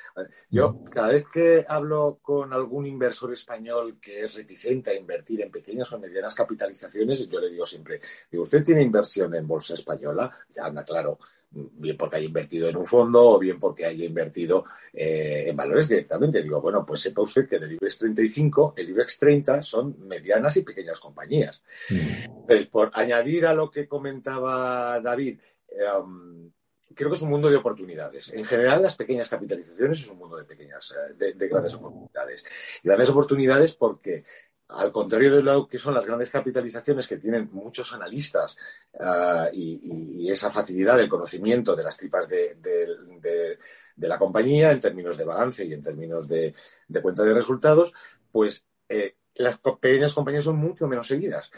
Yo, 0.50 0.82
cada 0.90 1.08
vez 1.08 1.24
que 1.26 1.64
hablo 1.68 2.18
con 2.22 2.52
algún 2.52 2.86
inversor 2.86 3.32
español 3.32 3.98
que 4.00 4.24
es 4.24 4.34
reticente 4.34 4.90
a 4.90 4.94
invertir 4.94 5.42
en 5.42 5.50
pequeñas 5.50 5.92
o 5.92 5.98
medianas 5.98 6.34
capitalizaciones, 6.34 7.28
yo 7.28 7.40
le 7.40 7.50
digo 7.50 7.66
siempre, 7.66 8.00
digo, 8.30 8.44
¿usted 8.44 8.62
tiene 8.62 8.82
inversión 8.82 9.34
en 9.34 9.46
bolsa 9.46 9.74
española? 9.74 10.30
Ya 10.50 10.66
anda 10.66 10.84
claro, 10.84 11.18
bien 11.50 11.96
porque 11.96 12.16
haya 12.16 12.26
invertido 12.26 12.68
en 12.68 12.76
un 12.76 12.86
fondo 12.86 13.22
o 13.22 13.38
bien 13.38 13.58
porque 13.58 13.86
haya 13.86 14.04
invertido 14.04 14.64
eh, 14.92 15.44
en 15.46 15.56
valores 15.56 15.88
directamente. 15.88 16.42
Digo, 16.42 16.60
bueno, 16.60 16.84
pues 16.86 17.00
sepa 17.00 17.22
usted 17.22 17.48
que 17.48 17.58
del 17.58 17.72
IBEX 17.72 17.98
35, 17.98 18.74
el 18.76 18.90
IBEX 18.90 19.18
30 19.18 19.62
son 19.62 19.96
medianas 20.06 20.56
y 20.56 20.62
pequeñas 20.62 21.00
compañías. 21.00 21.62
Entonces, 21.90 22.66
por 22.66 22.90
añadir 22.94 23.46
a 23.46 23.54
lo 23.54 23.70
que 23.70 23.86
comentaba 23.88 25.00
David, 25.00 25.38
eh, 25.68 25.76
creo 26.94 27.10
que 27.10 27.16
es 27.16 27.22
un 27.22 27.30
mundo 27.30 27.50
de 27.50 27.56
oportunidades. 27.56 28.30
En 28.32 28.44
general, 28.44 28.82
las 28.82 28.96
pequeñas 28.96 29.28
capitalizaciones 29.28 30.00
es 30.00 30.08
un 30.08 30.18
mundo 30.18 30.36
de 30.36 30.44
pequeñas, 30.44 30.92
eh, 30.92 31.34
de, 31.34 31.48
grandes 31.48 31.74
oportunidades. 31.74 32.44
Grandes 32.82 33.08
oportunidades 33.08 33.74
porque 33.74 34.24
al 34.68 34.90
contrario 34.92 35.36
de 35.36 35.42
lo 35.42 35.68
que 35.68 35.78
son 35.78 35.94
las 35.94 36.06
grandes 36.06 36.30
capitalizaciones 36.30 37.06
que 37.06 37.18
tienen 37.18 37.50
muchos 37.52 37.92
analistas 37.92 38.56
ah, 38.98 39.48
y, 39.52 40.30
esa 40.30 40.50
facilidad 40.50 40.96
del 40.96 41.08
conocimiento 41.08 41.76
de 41.76 41.84
las 41.84 41.96
tripas 41.96 42.28
de, 42.28 42.56
la 43.96 44.18
compañía 44.18 44.72
en 44.72 44.80
términos 44.80 45.16
de 45.16 45.24
balance 45.24 45.64
y 45.64 45.72
en 45.74 45.82
términos 45.82 46.26
de, 46.26 46.54
cuenta 47.02 47.22
de 47.22 47.34
resultados, 47.34 47.92
pues 48.32 48.64
eh, 48.88 49.16
las 49.34 49.58
pequeñas 49.58 50.14
compañías 50.14 50.44
son 50.44 50.56
mucho 50.56 50.88
menos 50.88 51.06
seguidas. 51.06 51.50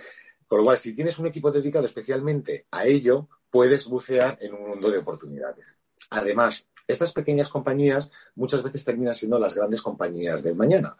Con 0.46 0.58
lo 0.58 0.64
cual, 0.64 0.78
si 0.78 0.94
tienes 0.94 1.18
un 1.18 1.26
equipo 1.26 1.50
dedicado 1.50 1.86
especialmente 1.86 2.66
a 2.70 2.86
ello, 2.86 3.28
puedes 3.56 3.86
bucear 3.86 4.36
en 4.42 4.52
un 4.52 4.68
mundo 4.68 4.90
de 4.90 4.98
oportunidades. 4.98 5.64
Además, 6.10 6.66
estas 6.86 7.10
pequeñas 7.10 7.48
compañías 7.48 8.10
muchas 8.34 8.62
veces 8.62 8.84
terminan 8.84 9.14
siendo 9.14 9.38
las 9.38 9.54
grandes 9.54 9.80
compañías 9.80 10.42
del 10.42 10.56
mañana. 10.56 10.94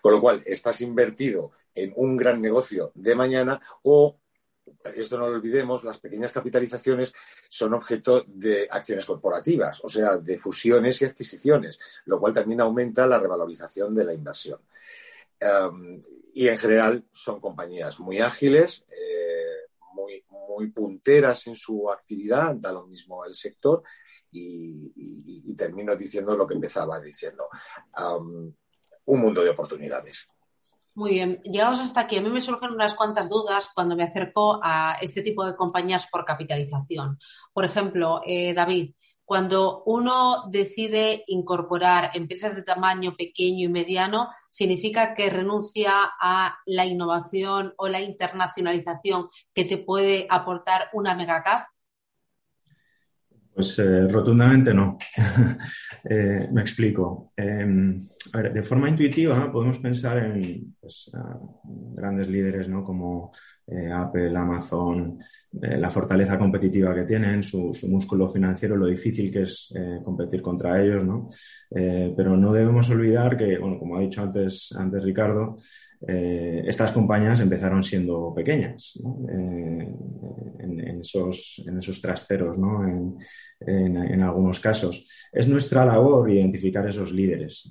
Con 0.00 0.14
lo 0.14 0.20
cual, 0.20 0.42
estás 0.44 0.80
invertido 0.80 1.52
en 1.76 1.92
un 1.94 2.16
gran 2.16 2.40
negocio 2.40 2.90
de 2.96 3.14
mañana 3.14 3.60
o 3.84 4.18
esto 4.96 5.16
no 5.16 5.28
lo 5.28 5.36
olvidemos, 5.36 5.84
las 5.84 5.98
pequeñas 5.98 6.32
capitalizaciones 6.32 7.14
son 7.48 7.72
objeto 7.74 8.24
de 8.26 8.66
acciones 8.68 9.06
corporativas, 9.06 9.80
o 9.84 9.88
sea, 9.88 10.16
de 10.16 10.38
fusiones 10.38 11.00
y 11.00 11.04
adquisiciones, 11.04 11.78
lo 12.06 12.18
cual 12.18 12.32
también 12.32 12.62
aumenta 12.62 13.06
la 13.06 13.20
revalorización 13.20 13.94
de 13.94 14.04
la 14.04 14.12
inversión. 14.12 14.58
Em, 15.38 16.00
y 16.34 16.48
en 16.48 16.58
general 16.58 17.04
son 17.12 17.40
compañías 17.40 18.00
muy 18.00 18.18
ágiles, 18.18 18.84
eh, 18.90 19.11
muy, 20.48 20.70
punteras 20.70 21.46
en 21.46 21.54
su 21.54 21.90
actividad, 21.90 22.54
da 22.56 22.72
lo 22.72 22.86
mismo 22.86 23.24
el 23.24 23.34
sector, 23.34 23.82
y, 24.30 25.54
termino 25.54 25.94
diciendo 25.94 26.36
lo 26.36 26.46
que 26.46 26.54
empezaba 26.54 27.00
diciendo. 27.00 27.48
un 29.04 29.20
mundo 29.20 29.42
de 29.42 29.50
oportunidades. 29.50 30.28
Muy 30.94 31.12
bien, 31.12 31.40
llegados 31.42 31.80
hasta 31.80 32.00
aquí, 32.00 32.18
a 32.18 32.22
mí 32.22 32.28
me 32.28 32.42
surgen 32.42 32.70
unas 32.70 32.94
cuantas 32.94 33.30
dudas 33.30 33.70
cuando 33.74 33.96
me 33.96 34.04
acerco 34.04 34.60
a 34.62 34.98
este 35.00 35.22
tipo 35.22 35.44
de 35.46 35.56
compañías 35.56 36.06
por 36.06 36.26
capitalización. 36.26 37.18
Por 37.54 37.64
ejemplo, 37.64 38.20
eh, 38.26 38.52
David, 38.52 38.94
cuando 39.32 39.82
uno 39.86 40.50
decide 40.50 41.24
incorporar 41.28 42.10
empresas 42.12 42.54
de 42.54 42.62
tamaño 42.62 43.16
pequeño 43.16 43.64
y 43.64 43.72
mediano, 43.72 44.28
¿significa 44.50 45.14
que 45.14 45.30
renuncia 45.30 45.90
a 46.20 46.58
la 46.66 46.84
innovación 46.84 47.72
o 47.78 47.88
la 47.88 48.02
internacionalización 48.02 49.28
que 49.54 49.64
te 49.64 49.78
puede 49.78 50.26
aportar 50.28 50.90
una 50.92 51.14
megacap? 51.14 51.66
Pues 53.54 53.78
eh, 53.78 54.06
rotundamente 54.06 54.74
no. 54.74 54.98
Eh, 56.04 56.48
me 56.52 56.60
explico. 56.60 57.30
De 58.30 58.62
forma 58.62 58.88
intuitiva 58.88 59.50
podemos 59.50 59.78
pensar 59.78 60.18
en 60.18 60.76
pues, 60.80 61.10
grandes 61.94 62.28
líderes 62.28 62.68
¿no? 62.68 62.84
como 62.84 63.32
eh, 63.66 63.90
Apple, 63.92 64.36
Amazon, 64.36 65.18
la 65.52 65.90
fortaleza 65.90 66.38
competitiva 66.38 66.94
que 66.94 67.02
tienen, 67.02 67.42
su, 67.42 67.72
músculo 67.88 68.28
financiero, 68.28 68.76
lo 68.76 68.86
difícil 68.86 69.32
que 69.32 69.42
es 69.42 69.74
competir 70.04 70.40
contra 70.40 70.80
ellos, 70.80 71.04
¿no? 71.04 71.28
pero 71.70 72.36
no 72.36 72.52
debemos 72.52 72.88
olvidar 72.90 73.36
que, 73.36 73.58
bueno, 73.58 73.78
como 73.78 73.96
ha 73.96 74.00
dicho 74.00 74.22
antes, 74.22 74.72
antes 74.76 75.02
Ricardo, 75.02 75.56
eh, 76.06 76.64
estas 76.66 76.90
compañías 76.90 77.38
empezaron 77.38 77.82
siendo 77.82 78.34
pequeñas 78.34 78.98
eh, 79.28 79.94
en, 80.58 81.00
esos, 81.00 81.62
en, 81.64 81.78
esos, 81.78 82.00
trasteros, 82.00 82.58
¿no? 82.58 82.84
en, 82.84 84.22
algunos 84.22 84.58
casos. 84.58 85.06
Es 85.32 85.46
nuestra 85.46 85.84
labor 85.84 86.28
identificar 86.30 86.88
esos 86.88 87.12
líderes 87.12 87.68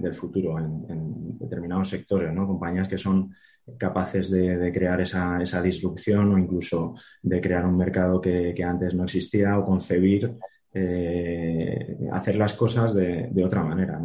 del 0.00 0.14
futuro 0.14 0.58
en, 0.58 1.38
determinados 1.38 1.88
sectores, 1.88 2.32
¿no? 2.32 2.46
compañías 2.46 2.88
que 2.88 2.98
son 2.98 3.32
capaces 3.78 4.30
de, 4.30 4.72
crear 4.72 5.00
esa, 5.00 5.62
disrupción 5.62 6.32
o 6.32 6.38
incluso 6.38 6.94
de 7.22 7.40
crear 7.40 7.64
un 7.66 7.76
mercado 7.76 8.20
que, 8.20 8.54
antes 8.64 8.94
no 8.94 9.04
existía 9.04 9.58
o 9.58 9.64
concebir 9.64 10.36
eh, 10.74 11.98
hacer 12.12 12.36
las 12.36 12.54
cosas 12.54 12.94
de, 12.94 13.44
otra 13.44 13.62
manera. 13.62 14.00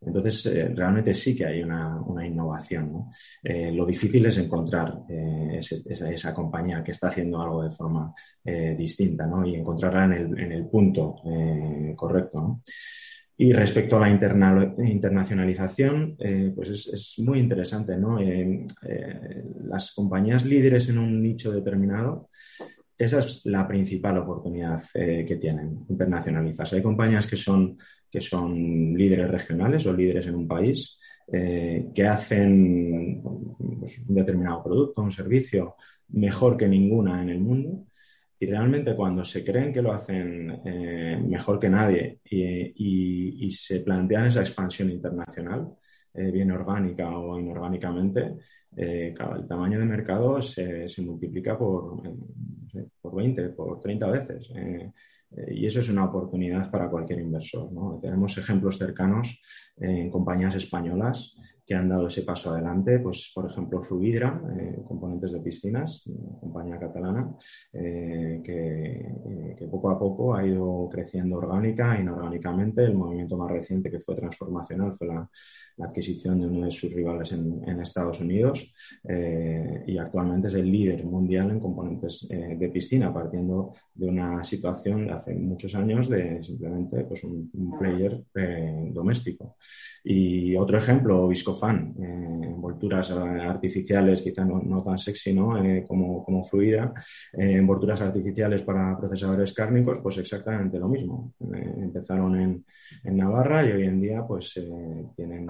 Entonces, 0.00 0.46
eh, 0.46 0.68
realmente 0.74 1.14
sí 1.14 1.36
que 1.36 1.46
hay 1.46 1.62
una, 1.62 2.02
innovación, 2.26 2.92
¿no? 2.92 3.10
Eh, 3.42 3.70
lo 3.72 3.86
difícil 3.86 4.26
es 4.26 4.36
encontrar 4.38 5.02
esa, 5.08 6.34
compañía 6.34 6.82
que 6.82 6.90
está 6.90 7.08
haciendo 7.08 7.40
algo 7.40 7.62
de 7.62 7.70
forma 7.70 8.12
distinta. 8.76 9.28
Y 9.46 9.54
encontrarla 9.54 10.16
en 10.16 10.52
el, 10.52 10.66
punto 10.66 11.16
correcto. 11.96 12.60
Y 13.40 13.52
respecto 13.52 13.96
a 13.96 14.00
la 14.00 14.10
internacionalización, 14.10 16.16
pues 16.56 16.70
es, 16.70 16.88
es, 16.88 17.20
muy 17.20 17.38
interesante, 17.38 17.96
¿no? 17.96 18.18
las 19.62 19.92
compañías 19.92 20.44
líderes 20.44 20.88
en 20.88 20.98
un 20.98 21.22
nicho 21.22 21.52
determinado 21.52 22.30
esa 22.98 23.20
es 23.20 23.46
la 23.46 23.66
principal 23.66 24.18
oportunidad 24.18 24.82
eh, 24.94 25.24
que 25.26 25.36
tienen, 25.36 25.86
internacionalizarse. 25.88 26.76
Hay 26.76 26.82
compañías 26.82 27.28
que 27.28 27.36
son, 27.36 27.78
que 28.10 28.20
son 28.20 28.92
líderes 28.94 29.30
regionales 29.30 29.86
o 29.86 29.92
líderes 29.92 30.26
en 30.26 30.34
un 30.34 30.48
país 30.48 30.98
eh, 31.32 31.86
que 31.94 32.04
hacen 32.04 33.22
pues, 33.78 34.00
un 34.00 34.14
determinado 34.14 34.64
producto, 34.64 35.02
un 35.02 35.12
servicio 35.12 35.76
mejor 36.08 36.56
que 36.56 36.66
ninguna 36.66 37.22
en 37.22 37.30
el 37.30 37.38
mundo. 37.38 37.86
Y 38.40 38.46
realmente 38.46 38.94
cuando 38.94 39.24
se 39.24 39.44
creen 39.44 39.72
que 39.72 39.82
lo 39.82 39.92
hacen 39.92 40.60
eh, 40.64 41.20
mejor 41.26 41.58
que 41.58 41.68
nadie 41.68 42.20
y, 42.24 43.50
se 43.50 43.80
plantean 43.80 44.26
esa 44.26 44.40
expansión 44.40 44.90
internacional, 44.90 45.74
bien 46.14 46.50
orgánica 46.50 47.08
o 47.16 47.38
inorgánicamente, 47.38 48.34
el 48.76 49.46
tamaño 49.48 49.78
de 49.78 49.84
mercado 49.84 50.40
se, 50.42 50.86
multiplica 50.98 51.58
por, 51.58 52.02
por 53.00 53.14
20, 53.14 53.48
por 53.50 53.80
30 53.80 54.06
veces. 54.10 54.50
Eh, 54.54 54.92
eh, 55.36 55.54
y 55.54 55.66
eso 55.66 55.80
es 55.80 55.88
una 55.88 56.04
oportunidad 56.04 56.70
para 56.70 56.88
cualquier 56.88 57.20
inversor. 57.20 57.70
Tenemos 58.00 58.36
ejemplos 58.38 58.78
cercanos 58.78 59.40
en 59.76 60.10
compañías 60.10 60.54
españolas 60.54 61.34
que 61.68 61.74
han 61.74 61.90
dado 61.90 62.06
ese 62.06 62.22
paso 62.22 62.50
adelante, 62.50 62.98
pues 62.98 63.30
por 63.34 63.44
ejemplo 63.44 63.82
Fluidra, 63.82 64.40
eh, 64.58 64.80
componentes 64.88 65.32
de 65.32 65.40
piscinas, 65.40 66.02
compañía 66.40 66.78
catalana, 66.78 67.30
que, 67.70 69.12
que, 69.54 69.66
poco 69.66 69.90
a 69.90 69.98
poco 69.98 70.34
ha 70.34 70.46
ido 70.46 70.88
creciendo 70.90 71.36
orgánica 71.36 71.94
e 71.94 72.00
inorgánicamente. 72.00 72.84
El 72.84 72.94
movimiento 72.94 73.36
más 73.36 73.50
reciente 73.50 73.90
que 73.90 73.98
fue 73.98 74.16
transformacional 74.16 74.94
fue 74.94 75.08
la, 75.08 75.28
la 75.78 75.86
adquisición 75.86 76.40
de 76.40 76.46
uno 76.46 76.66
de 76.66 76.70
sus 76.70 76.92
rivales 76.92 77.32
en, 77.32 77.78
Estados 77.78 78.20
Unidos 78.20 78.74
eh, 79.08 79.84
y 79.86 79.96
actualmente 79.98 80.48
es 80.48 80.54
el 80.54 80.70
líder 80.70 81.04
mundial 81.04 81.50
en 81.50 81.60
componentes 81.60 82.26
eh, 82.28 82.56
de 82.58 82.68
piscina, 82.68 83.14
partiendo 83.14 83.72
de 83.94 84.08
una 84.08 84.42
situación 84.42 85.06
de 85.06 85.12
hace 85.12 85.34
muchos 85.34 85.74
años 85.76 86.08
de 86.08 86.42
simplemente 86.42 87.04
pues, 87.04 87.22
un, 87.24 87.48
player 87.78 88.24
eh, 88.34 88.90
doméstico. 88.92 89.56
Y 90.02 90.56
otro 90.56 90.78
ejemplo, 90.78 91.28
Viscofan, 91.58 91.94
envolturas 92.42 93.10
artificiales, 93.10 94.22
quizá 94.22 94.44
no, 94.44 94.82
tan 94.82 94.98
sexy 94.98 95.32
¿no? 95.32 95.54
como, 95.86 96.24
como 96.24 96.42
fluida, 96.44 96.92
envolturas 97.32 98.00
artificiales 98.00 98.62
para 98.62 98.96
procesadores 98.96 99.52
cárnicos, 99.52 99.98
pues 100.00 100.18
exactamente 100.18 100.78
lo 100.78 100.88
mismo. 100.88 101.34
empezaron 101.40 102.40
en, 102.40 102.64
en, 103.04 103.16
Navarra 103.16 103.66
y 103.66 103.72
hoy 103.72 103.84
en 103.84 104.00
día 104.00 104.24
pues 104.26 104.60
tienen 105.16 105.46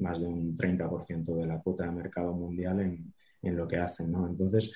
más 0.00 0.20
de 0.20 0.26
un 0.26 0.56
30% 0.56 1.34
de 1.34 1.46
la 1.46 1.60
cuota 1.60 1.84
de 1.84 1.92
mercado 1.92 2.32
mundial 2.32 2.80
en, 2.80 3.56
lo 3.56 3.66
que 3.66 3.78
hacen. 3.78 4.12
¿no? 4.12 4.28
Entonces, 4.28 4.72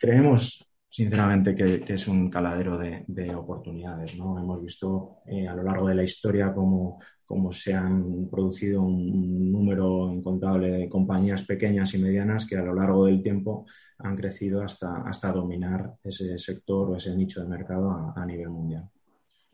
creemos 0.00 0.66
sinceramente 0.88 1.54
que, 1.54 1.84
es 1.92 2.08
un 2.08 2.30
caladero 2.30 2.78
de, 2.78 3.34
oportunidades. 3.34 4.16
¿no? 4.16 4.38
Hemos 4.38 4.62
visto 4.62 5.18
eh, 5.26 5.46
a 5.46 5.54
lo 5.54 5.62
largo 5.62 5.88
de 5.88 5.94
la 5.94 6.02
historia 6.02 6.54
cómo, 6.54 6.98
cómo, 7.26 7.52
se 7.52 7.74
han 7.74 8.28
producido 8.30 8.82
un 8.82 9.52
número 9.52 10.12
incontable 10.12 10.70
de 10.70 10.88
compañías 10.88 11.42
pequeñas 11.42 11.92
y 11.94 11.98
medianas 11.98 12.46
que 12.46 12.56
a 12.56 12.62
lo 12.62 12.74
largo 12.74 13.06
del 13.06 13.22
tiempo 13.22 13.66
han 13.98 14.16
crecido 14.16 14.62
hasta, 14.62 15.02
hasta 15.02 15.32
dominar 15.32 15.94
ese 16.02 16.38
sector 16.38 16.90
o 16.90 16.96
ese 16.96 17.14
nicho 17.16 17.42
de 17.42 17.48
mercado 17.48 18.12
a 18.14 18.24
nivel 18.24 18.50
mundial. 18.50 18.90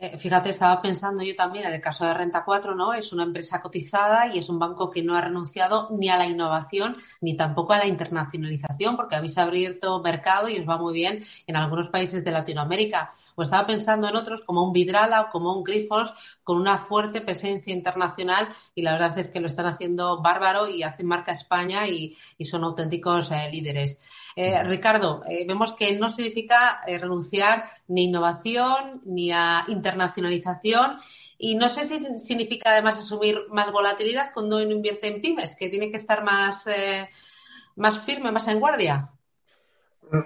Eh, 0.02 0.18
fíjate, 0.18 0.50
estaba 0.50 0.82
pensando 0.82 1.22
yo 1.22 1.36
también 1.36 1.64
en 1.64 1.74
el 1.74 1.80
caso 1.80 2.04
de 2.04 2.12
Renta 2.12 2.42
4, 2.44 2.74
¿no? 2.74 2.92
Es 2.92 3.12
una 3.12 3.22
empresa 3.22 3.62
cotizada 3.62 4.26
y 4.34 4.40
es 4.40 4.48
un 4.48 4.58
banco 4.58 4.90
que 4.90 5.00
no 5.00 5.14
ha 5.14 5.20
renunciado 5.20 5.90
ni 5.92 6.08
a 6.08 6.16
la 6.16 6.26
innovación 6.26 6.96
ni 7.20 7.36
tampoco 7.36 7.72
a 7.72 7.78
la 7.78 7.86
internacionalización, 7.86 8.96
porque 8.96 9.14
habéis 9.14 9.38
abierto 9.38 10.02
mercado 10.02 10.48
y 10.48 10.58
os 10.58 10.68
va 10.68 10.76
muy 10.76 10.92
bien 10.92 11.20
en 11.46 11.54
algunos 11.54 11.88
países 11.88 12.24
de 12.24 12.32
Latinoamérica. 12.32 13.10
O 13.36 13.42
estaba 13.42 13.64
pensando 13.64 14.08
en 14.08 14.16
otros 14.16 14.40
como 14.40 14.64
un 14.64 14.72
Vidrala 14.72 15.20
o 15.20 15.30
como 15.30 15.56
un 15.56 15.62
Grifos 15.62 16.12
con 16.42 16.56
una 16.56 16.78
fuerte 16.78 17.20
presencia 17.20 17.72
internacional 17.72 18.48
y 18.74 18.82
la 18.82 18.94
verdad 18.94 19.16
es 19.20 19.28
que 19.28 19.38
lo 19.38 19.46
están 19.46 19.66
haciendo 19.66 20.20
bárbaro 20.20 20.68
y 20.68 20.82
hacen 20.82 21.06
marca 21.06 21.30
España 21.30 21.86
y, 21.86 22.16
son 22.44 22.64
auténticos 22.64 23.30
eh, 23.30 23.48
líderes. 23.52 24.00
Eh, 24.34 24.64
Ricardo, 24.64 25.22
vemos 25.46 25.72
que 25.72 25.96
no 25.96 26.08
significa 26.08 26.80
renunciar 26.86 27.64
ni 27.86 28.00
a 28.00 28.04
innovación 28.04 29.00
ni 29.04 29.30
a 29.30 29.64
internacionalización 29.68 29.91
internacionalización 29.92 30.98
y 31.38 31.57
no 31.57 31.68
sé 31.68 31.87
si 31.87 32.18
significa 32.18 32.70
además 32.70 32.98
asumir 32.98 33.46
más 33.50 33.70
volatilidad 33.72 34.33
cuando 34.33 34.57
uno 34.57 34.70
invierte 34.70 35.09
en 35.09 35.20
pymes, 35.20 35.57
que 35.57 35.68
tiene 35.68 35.90
que 35.90 35.96
estar 35.96 36.22
más, 36.22 36.66
eh, 36.68 37.09
más 37.76 37.98
firme, 37.98 38.31
más 38.31 38.46
en 38.48 38.61
guardia. 38.61 39.11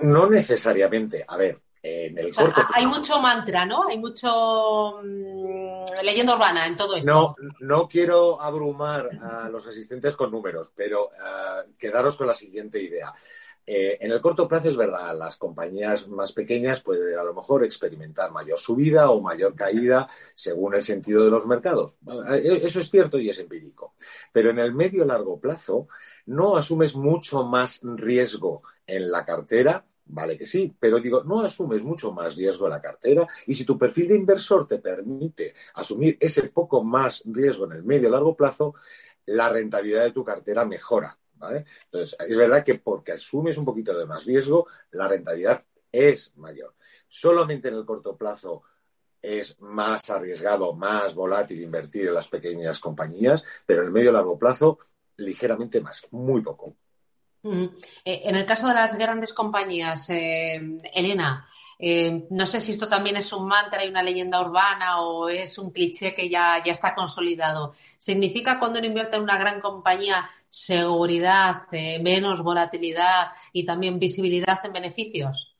No 0.02 0.28
necesariamente. 0.28 1.24
A 1.26 1.36
ver, 1.36 1.60
en 1.82 2.18
el 2.18 2.34
corto 2.34 2.62
Hay 2.74 2.86
mucho 2.86 3.20
mantra, 3.20 3.64
¿no? 3.64 3.88
Hay 3.88 3.98
mucho 3.98 5.00
mm, 5.02 6.04
leyenda 6.04 6.34
urbana 6.34 6.66
en 6.66 6.76
todo 6.76 6.96
esto. 6.96 7.10
No, 7.10 7.36
no 7.60 7.88
quiero 7.88 8.40
abrumar 8.40 9.08
a 9.22 9.48
los 9.48 9.66
asistentes 9.66 10.14
con 10.16 10.30
números, 10.30 10.72
pero 10.74 11.12
eh, 11.12 11.72
quedaros 11.78 12.16
con 12.16 12.26
la 12.26 12.34
siguiente 12.34 12.82
idea. 12.82 13.14
Eh, 13.66 13.98
en 14.00 14.12
el 14.12 14.20
corto 14.20 14.46
plazo 14.46 14.68
es 14.68 14.76
verdad, 14.76 15.16
las 15.18 15.36
compañías 15.36 16.06
más 16.06 16.32
pequeñas 16.32 16.80
pueden 16.80 17.18
a 17.18 17.24
lo 17.24 17.34
mejor 17.34 17.64
experimentar 17.64 18.30
mayor 18.30 18.58
subida 18.58 19.10
o 19.10 19.20
mayor 19.20 19.54
caída 19.56 20.08
según 20.34 20.74
el 20.76 20.82
sentido 20.82 21.24
de 21.24 21.30
los 21.30 21.46
mercados. 21.46 21.98
Eh, 22.32 22.60
eso 22.62 22.78
es 22.78 22.90
cierto 22.90 23.18
y 23.18 23.28
es 23.28 23.38
empírico. 23.38 23.94
Pero 24.32 24.50
en 24.50 24.60
el 24.60 24.72
medio 24.72 25.04
largo 25.04 25.40
plazo 25.40 25.88
no 26.26 26.56
asumes 26.56 26.94
mucho 26.94 27.44
más 27.44 27.80
riesgo 27.82 28.62
en 28.86 29.10
la 29.10 29.24
cartera 29.24 29.84
Vale 30.08 30.38
que 30.38 30.46
sí, 30.46 30.72
pero 30.78 31.00
digo, 31.00 31.24
no 31.24 31.42
asumes 31.42 31.82
mucho 31.82 32.12
más 32.12 32.36
riesgo 32.36 32.66
en 32.66 32.70
la 32.70 32.80
cartera 32.80 33.26
y 33.46 33.54
si 33.54 33.64
tu 33.64 33.76
perfil 33.76 34.08
de 34.08 34.14
inversor 34.14 34.66
te 34.66 34.78
permite 34.78 35.52
asumir 35.74 36.16
ese 36.20 36.44
poco 36.44 36.84
más 36.84 37.24
riesgo 37.26 37.64
en 37.64 37.72
el 37.72 37.82
medio 37.82 38.08
largo 38.08 38.36
plazo, 38.36 38.74
la 39.26 39.48
rentabilidad 39.48 40.04
de 40.04 40.12
tu 40.12 40.24
cartera 40.24 40.64
mejora. 40.64 41.18
¿Vale? 41.36 41.64
Entonces, 41.84 42.16
es 42.18 42.36
verdad 42.36 42.64
que 42.64 42.76
porque 42.76 43.12
asumes 43.12 43.56
un 43.58 43.64
poquito 43.64 43.96
de 43.96 44.06
más 44.06 44.24
riesgo, 44.24 44.66
la 44.92 45.08
rentabilidad 45.08 45.62
es 45.90 46.36
mayor. 46.36 46.74
Solamente 47.08 47.68
en 47.68 47.74
el 47.74 47.84
corto 47.84 48.16
plazo 48.16 48.62
es 49.22 49.60
más 49.60 50.08
arriesgado, 50.10 50.74
más 50.74 51.14
volátil 51.14 51.62
invertir 51.62 52.08
en 52.08 52.14
las 52.14 52.28
pequeñas 52.28 52.78
compañías, 52.78 53.44
pero 53.64 53.80
en 53.80 53.86
el 53.86 53.92
medio 53.92 54.10
y 54.10 54.12
largo 54.12 54.38
plazo, 54.38 54.78
ligeramente 55.16 55.80
más, 55.80 56.06
muy 56.10 56.42
poco. 56.42 56.76
Eh, 57.42 58.22
en 58.24 58.34
el 58.34 58.44
caso 58.44 58.68
de 58.68 58.74
las 58.74 58.98
grandes 58.98 59.32
compañías, 59.32 60.10
eh, 60.10 60.80
Elena, 60.94 61.46
eh, 61.78 62.26
no 62.30 62.46
sé 62.46 62.60
si 62.60 62.72
esto 62.72 62.88
también 62.88 63.16
es 63.16 63.32
un 63.32 63.46
mantra 63.46 63.84
y 63.84 63.88
una 63.88 64.02
leyenda 64.02 64.40
urbana 64.40 65.00
o 65.00 65.28
es 65.28 65.58
un 65.58 65.70
cliché 65.70 66.14
que 66.14 66.28
ya, 66.28 66.62
ya 66.64 66.72
está 66.72 66.94
consolidado. 66.94 67.74
¿Significa 67.98 68.58
cuando 68.58 68.78
uno 68.78 68.88
invierte 68.88 69.16
en 69.16 69.22
una 69.22 69.38
gran 69.38 69.60
compañía 69.60 70.28
seguridad, 70.48 71.62
menos 72.00 72.42
volatilidad 72.42 73.28
y 73.52 73.66
también 73.66 73.98
visibilidad 73.98 74.58
en 74.64 74.72
beneficios? 74.72 75.54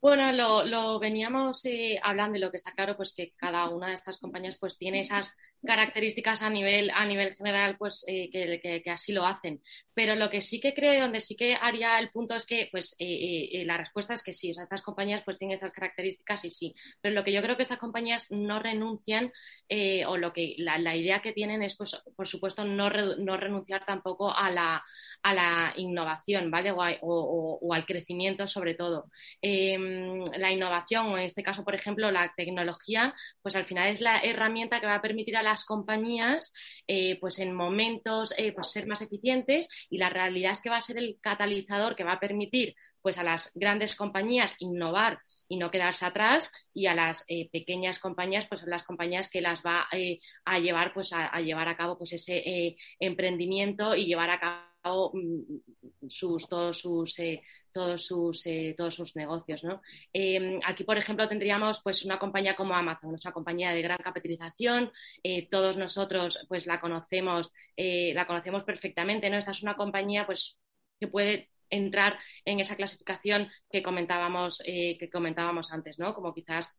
Bueno, 0.00 0.32
lo, 0.32 0.64
lo 0.64 0.98
veníamos 0.98 1.62
hablando 2.02 2.36
y 2.36 2.40
lo 2.40 2.50
que 2.50 2.56
está 2.56 2.72
claro, 2.72 2.96
pues 2.96 3.14
que 3.14 3.34
cada 3.36 3.68
una 3.68 3.88
de 3.88 3.94
estas 3.94 4.18
compañías 4.18 4.56
pues 4.58 4.76
tiene 4.76 4.98
esas 4.98 5.36
características 5.64 6.42
a 6.42 6.50
nivel, 6.50 6.90
a 6.94 7.06
nivel 7.06 7.34
general, 7.34 7.76
pues 7.78 8.04
eh, 8.06 8.30
que, 8.30 8.90
así 8.90 9.12
lo 9.12 9.26
hacen. 9.26 9.62
Pero 9.94 10.14
lo 10.14 10.30
que 10.30 10.40
sí 10.40 10.60
que 10.60 10.74
creo, 10.74 11.00
donde 11.00 11.20
sí 11.20 11.36
que 11.36 11.54
haría 11.54 11.98
el 11.98 12.10
punto 12.10 12.34
es 12.34 12.46
que, 12.46 12.68
pues, 12.70 12.96
eh, 12.98 13.48
eh, 13.52 13.64
la 13.64 13.76
respuesta 13.76 14.14
es 14.14 14.22
que 14.22 14.32
sí, 14.32 14.50
estas 14.50 14.82
compañías 14.82 15.22
pues 15.24 15.38
tienen 15.38 15.54
estas 15.54 15.72
características 15.72 16.44
y 16.44 16.50
sí. 16.50 16.74
Pero 17.00 17.14
lo 17.14 17.24
que 17.24 17.32
yo 17.32 17.42
creo 17.42 17.56
que 17.56 17.62
estas 17.62 17.78
compañías 17.78 18.26
no 18.30 18.58
renuncian, 18.58 19.32
o 20.06 20.16
lo 20.16 20.32
que 20.32 20.54
la, 20.58 20.96
idea 20.96 21.20
que 21.20 21.32
tienen 21.32 21.62
es, 21.62 21.76
pues, 21.76 22.02
por 22.16 22.26
supuesto, 22.26 22.64
no, 22.64 22.90
no 22.90 23.36
renunciar 23.36 23.86
tampoco 23.86 24.34
a 24.34 24.50
la, 24.50 24.84
a 25.22 25.34
la 25.34 25.72
innovación, 25.76 26.50
¿vale? 26.50 26.72
O, 26.72 27.58
o 27.60 27.74
al 27.74 27.86
crecimiento 27.86 28.46
sobre 28.46 28.74
todo. 28.74 29.10
Em, 29.40 30.22
la 30.38 30.52
innovación, 30.52 31.06
o 31.06 31.18
en 31.18 31.24
este 31.24 31.42
caso, 31.42 31.64
por 31.64 31.74
ejemplo, 31.74 32.10
la 32.10 32.32
tecnología, 32.36 33.14
pues 33.42 33.56
al 33.56 33.64
final 33.64 33.88
es 33.88 34.00
la 34.00 34.20
herramienta 34.20 34.80
que 34.80 34.86
va 34.86 34.96
a 34.96 35.02
permitir 35.02 35.36
a 35.36 35.42
la 35.42 35.51
las 35.52 35.64
compañías 35.64 36.52
eh, 36.86 37.18
pues 37.20 37.38
en 37.38 37.54
momentos 37.54 38.32
eh, 38.38 38.52
pues 38.52 38.72
ser 38.72 38.86
más 38.86 39.02
eficientes 39.02 39.68
y 39.90 39.98
la 39.98 40.08
realidad 40.08 40.52
es 40.52 40.60
que 40.60 40.70
va 40.70 40.78
a 40.78 40.80
ser 40.80 40.96
el 40.96 41.18
catalizador 41.20 41.94
que 41.94 42.04
va 42.04 42.12
a 42.12 42.20
permitir 42.20 42.74
pues 43.02 43.18
a 43.18 43.22
las 43.22 43.50
grandes 43.54 43.94
compañías 43.94 44.56
innovar 44.60 45.18
y 45.48 45.58
no 45.58 45.70
quedarse 45.70 46.06
atrás 46.06 46.50
y 46.72 46.86
a 46.86 46.94
las 46.94 47.24
eh, 47.28 47.50
pequeñas 47.52 47.98
compañías 47.98 48.46
pues 48.48 48.62
las 48.66 48.84
compañías 48.84 49.28
que 49.28 49.42
las 49.42 49.60
va 49.60 49.86
a 50.44 50.58
llevar 50.58 50.94
pues 50.94 51.12
a, 51.12 51.38
llevar 51.40 51.68
a 51.68 51.76
cabo 51.76 51.98
pues 51.98 52.14
ese 52.14 52.76
emprendimiento 52.98 53.94
y 53.94 54.06
llevar 54.06 54.30
a 54.30 54.40
cabo 54.40 55.12
mm, 55.12 56.08
sus 56.08 56.48
todos 56.48 56.80
sus 56.80 57.20
todos 57.72 58.06
sus, 58.06 58.46
eh, 58.46 58.74
todos 58.76 58.94
sus 58.94 59.16
negocios. 59.16 59.64
¿no? 59.64 59.82
Em, 60.12 60.60
aquí, 60.64 60.84
por 60.84 60.96
ejemplo, 60.98 61.28
tendríamos 61.28 61.82
pues, 61.82 62.04
una 62.04 62.18
compañía 62.18 62.56
como 62.56 62.74
Amazon, 62.74 63.18
una 63.20 63.32
compañía 63.32 63.72
de 63.72 63.82
gran 63.82 63.98
capitalización. 63.98 64.92
Eh, 65.22 65.48
todos 65.48 65.76
nosotros 65.76 66.44
pues, 66.48 66.66
la, 66.66 66.80
conocemos, 66.80 67.52
eh, 67.76 68.12
la 68.14 68.26
conocemos 68.26 68.64
perfectamente. 68.64 69.30
¿no? 69.30 69.36
Esta 69.36 69.50
es 69.52 69.62
una 69.62 69.76
compañía 69.76 70.26
pues, 70.26 70.58
que 71.00 71.08
puede 71.08 71.50
entrar 71.70 72.18
en 72.44 72.60
esa 72.60 72.76
clasificación 72.76 73.48
que 73.70 73.82
comentábamos, 73.82 74.62
que 74.62 75.08
comentábamos 75.10 75.72
antes, 75.72 75.98
¿no? 75.98 76.14
como 76.14 76.34
quizás 76.34 76.76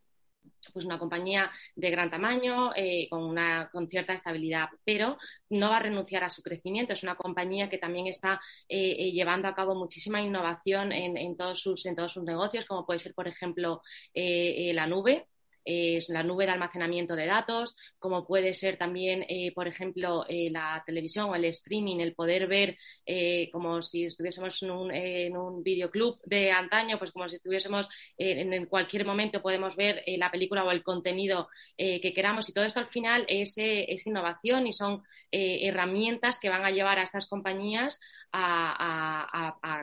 pues 0.74 0.86
una 0.86 1.00
compañía 1.00 1.52
de 1.76 1.92
gran 1.92 2.10
tamaño, 2.10 2.72
eh, 2.76 3.08
con, 3.10 3.24
una, 3.24 3.70
con 3.72 3.88
cierta 3.88 4.14
estabilidad, 4.14 4.70
pero 4.84 5.18
no 5.50 5.70
va 5.70 5.78
a 5.78 5.84
renunciar 5.84 6.24
a 6.24 6.30
su 6.30 6.42
crecimiento. 6.42 6.94
Es 6.94 7.04
una 7.04 7.16
compañía 7.16 7.70
que 7.70 7.78
también 7.78 8.08
está 8.08 8.40
eh, 8.68 8.96
eh, 8.98 9.12
llevando 9.12 9.48
a 9.48 9.56
cabo 9.56 9.76
muchísima 9.76 10.22
innovación 10.22 10.92
en, 10.92 11.18
en, 11.18 11.38
todos 11.38 11.62
sus, 11.62 11.86
en 11.86 11.96
todos 11.96 12.14
sus 12.14 12.24
negocios, 12.24 12.66
como 12.66 12.86
puede 12.86 13.00
ser, 13.00 13.14
por 13.14 13.28
ejemplo, 13.28 13.82
la 14.14 14.88
nube 14.88 15.28
es 15.66 16.10
la 16.10 16.24
nube 16.24 16.46
de 16.46 16.52
almacenamiento 16.52 17.16
de 17.16 17.26
datos, 17.26 17.76
como 18.00 18.26
puede 18.26 18.54
ser 18.54 18.78
también, 18.78 19.26
eh, 19.30 19.52
por 19.54 19.68
ejemplo, 19.68 20.26
eh, 20.28 20.50
la 20.52 20.84
televisión 20.86 21.30
o 21.30 21.36
el 21.36 21.46
streaming, 21.46 22.00
el 22.00 22.16
poder 22.16 22.48
ver 22.48 22.78
eh, 23.06 23.50
como 23.52 23.82
si 23.82 24.06
estuviésemos 24.06 24.62
en 24.64 24.72
un, 24.72 24.92
en 24.94 25.38
un 25.38 25.64
videoclub 25.64 26.20
de 26.26 26.52
antaño, 26.52 26.98
pues 27.00 27.12
como 27.12 27.30
si 27.30 27.36
estuviésemos 27.38 27.88
en, 28.18 28.66
cualquier 28.68 29.06
momento 29.06 29.42
podemos 29.42 29.76
ver 29.76 30.04
la 30.18 30.32
película 30.32 30.64
o 30.64 30.72
el 30.72 30.84
contenido 30.84 31.48
que 31.78 32.14
queramos. 32.16 32.50
Y 32.50 32.54
todo 32.54 32.66
esto 32.66 32.80
al 32.80 32.88
final 32.88 33.26
es, 33.28 33.58
innovación 34.06 34.68
y 34.68 34.74
son 34.74 35.04
herramientas 35.32 36.40
que 36.40 36.50
van 36.50 36.66
a 36.66 36.72
llevar 36.72 37.00
a 37.00 37.04
estas 37.04 37.28
compañías 37.28 38.00
a 38.32 39.80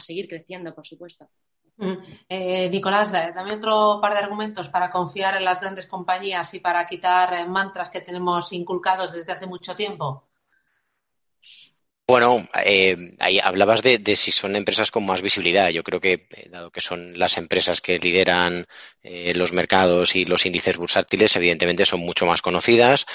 seguir 0.00 0.28
creciendo, 0.28 0.74
por 0.74 0.86
supuesto. 0.86 1.28
Mm. 1.76 1.94
Eh, 2.28 2.68
Nicolás, 2.70 3.10
dame 3.12 3.54
otro 3.54 3.98
par 4.00 4.12
de 4.12 4.20
argumentos 4.20 4.68
para 4.68 4.90
confiar 4.90 5.36
en 5.36 5.44
las 5.44 5.60
grandes 5.60 5.86
compañías 5.86 6.54
y 6.54 6.60
para 6.60 6.86
quitar 6.86 7.34
eh, 7.34 7.46
mantras 7.46 7.90
que 7.90 8.00
tenemos 8.00 8.52
inculcados 8.52 9.12
desde 9.12 9.32
hace 9.32 9.46
mucho 9.46 9.74
tiempo. 9.74 10.24
Bueno, 12.06 12.36
eh, 12.64 12.96
ahí 13.18 13.38
hablabas 13.42 13.82
de, 13.82 14.16
si 14.16 14.30
son 14.30 14.56
empresas 14.56 14.90
con 14.90 15.06
más 15.06 15.22
visibilidad. 15.22 15.70
Yo 15.70 15.82
creo 15.82 16.00
que, 16.00 16.28
dado 16.50 16.70
que 16.70 16.82
son 16.82 17.18
las 17.18 17.38
empresas 17.38 17.80
que 17.80 17.98
lideran 17.98 18.66
los 19.34 19.52
mercados 19.52 20.14
y 20.16 20.24
los 20.24 20.44
índices 20.46 20.76
bursátiles, 20.76 21.34
evidentemente 21.36 21.86
son 21.86 22.00
mucho 22.00 22.26
más 22.26 22.42
conocidas. 22.42 23.06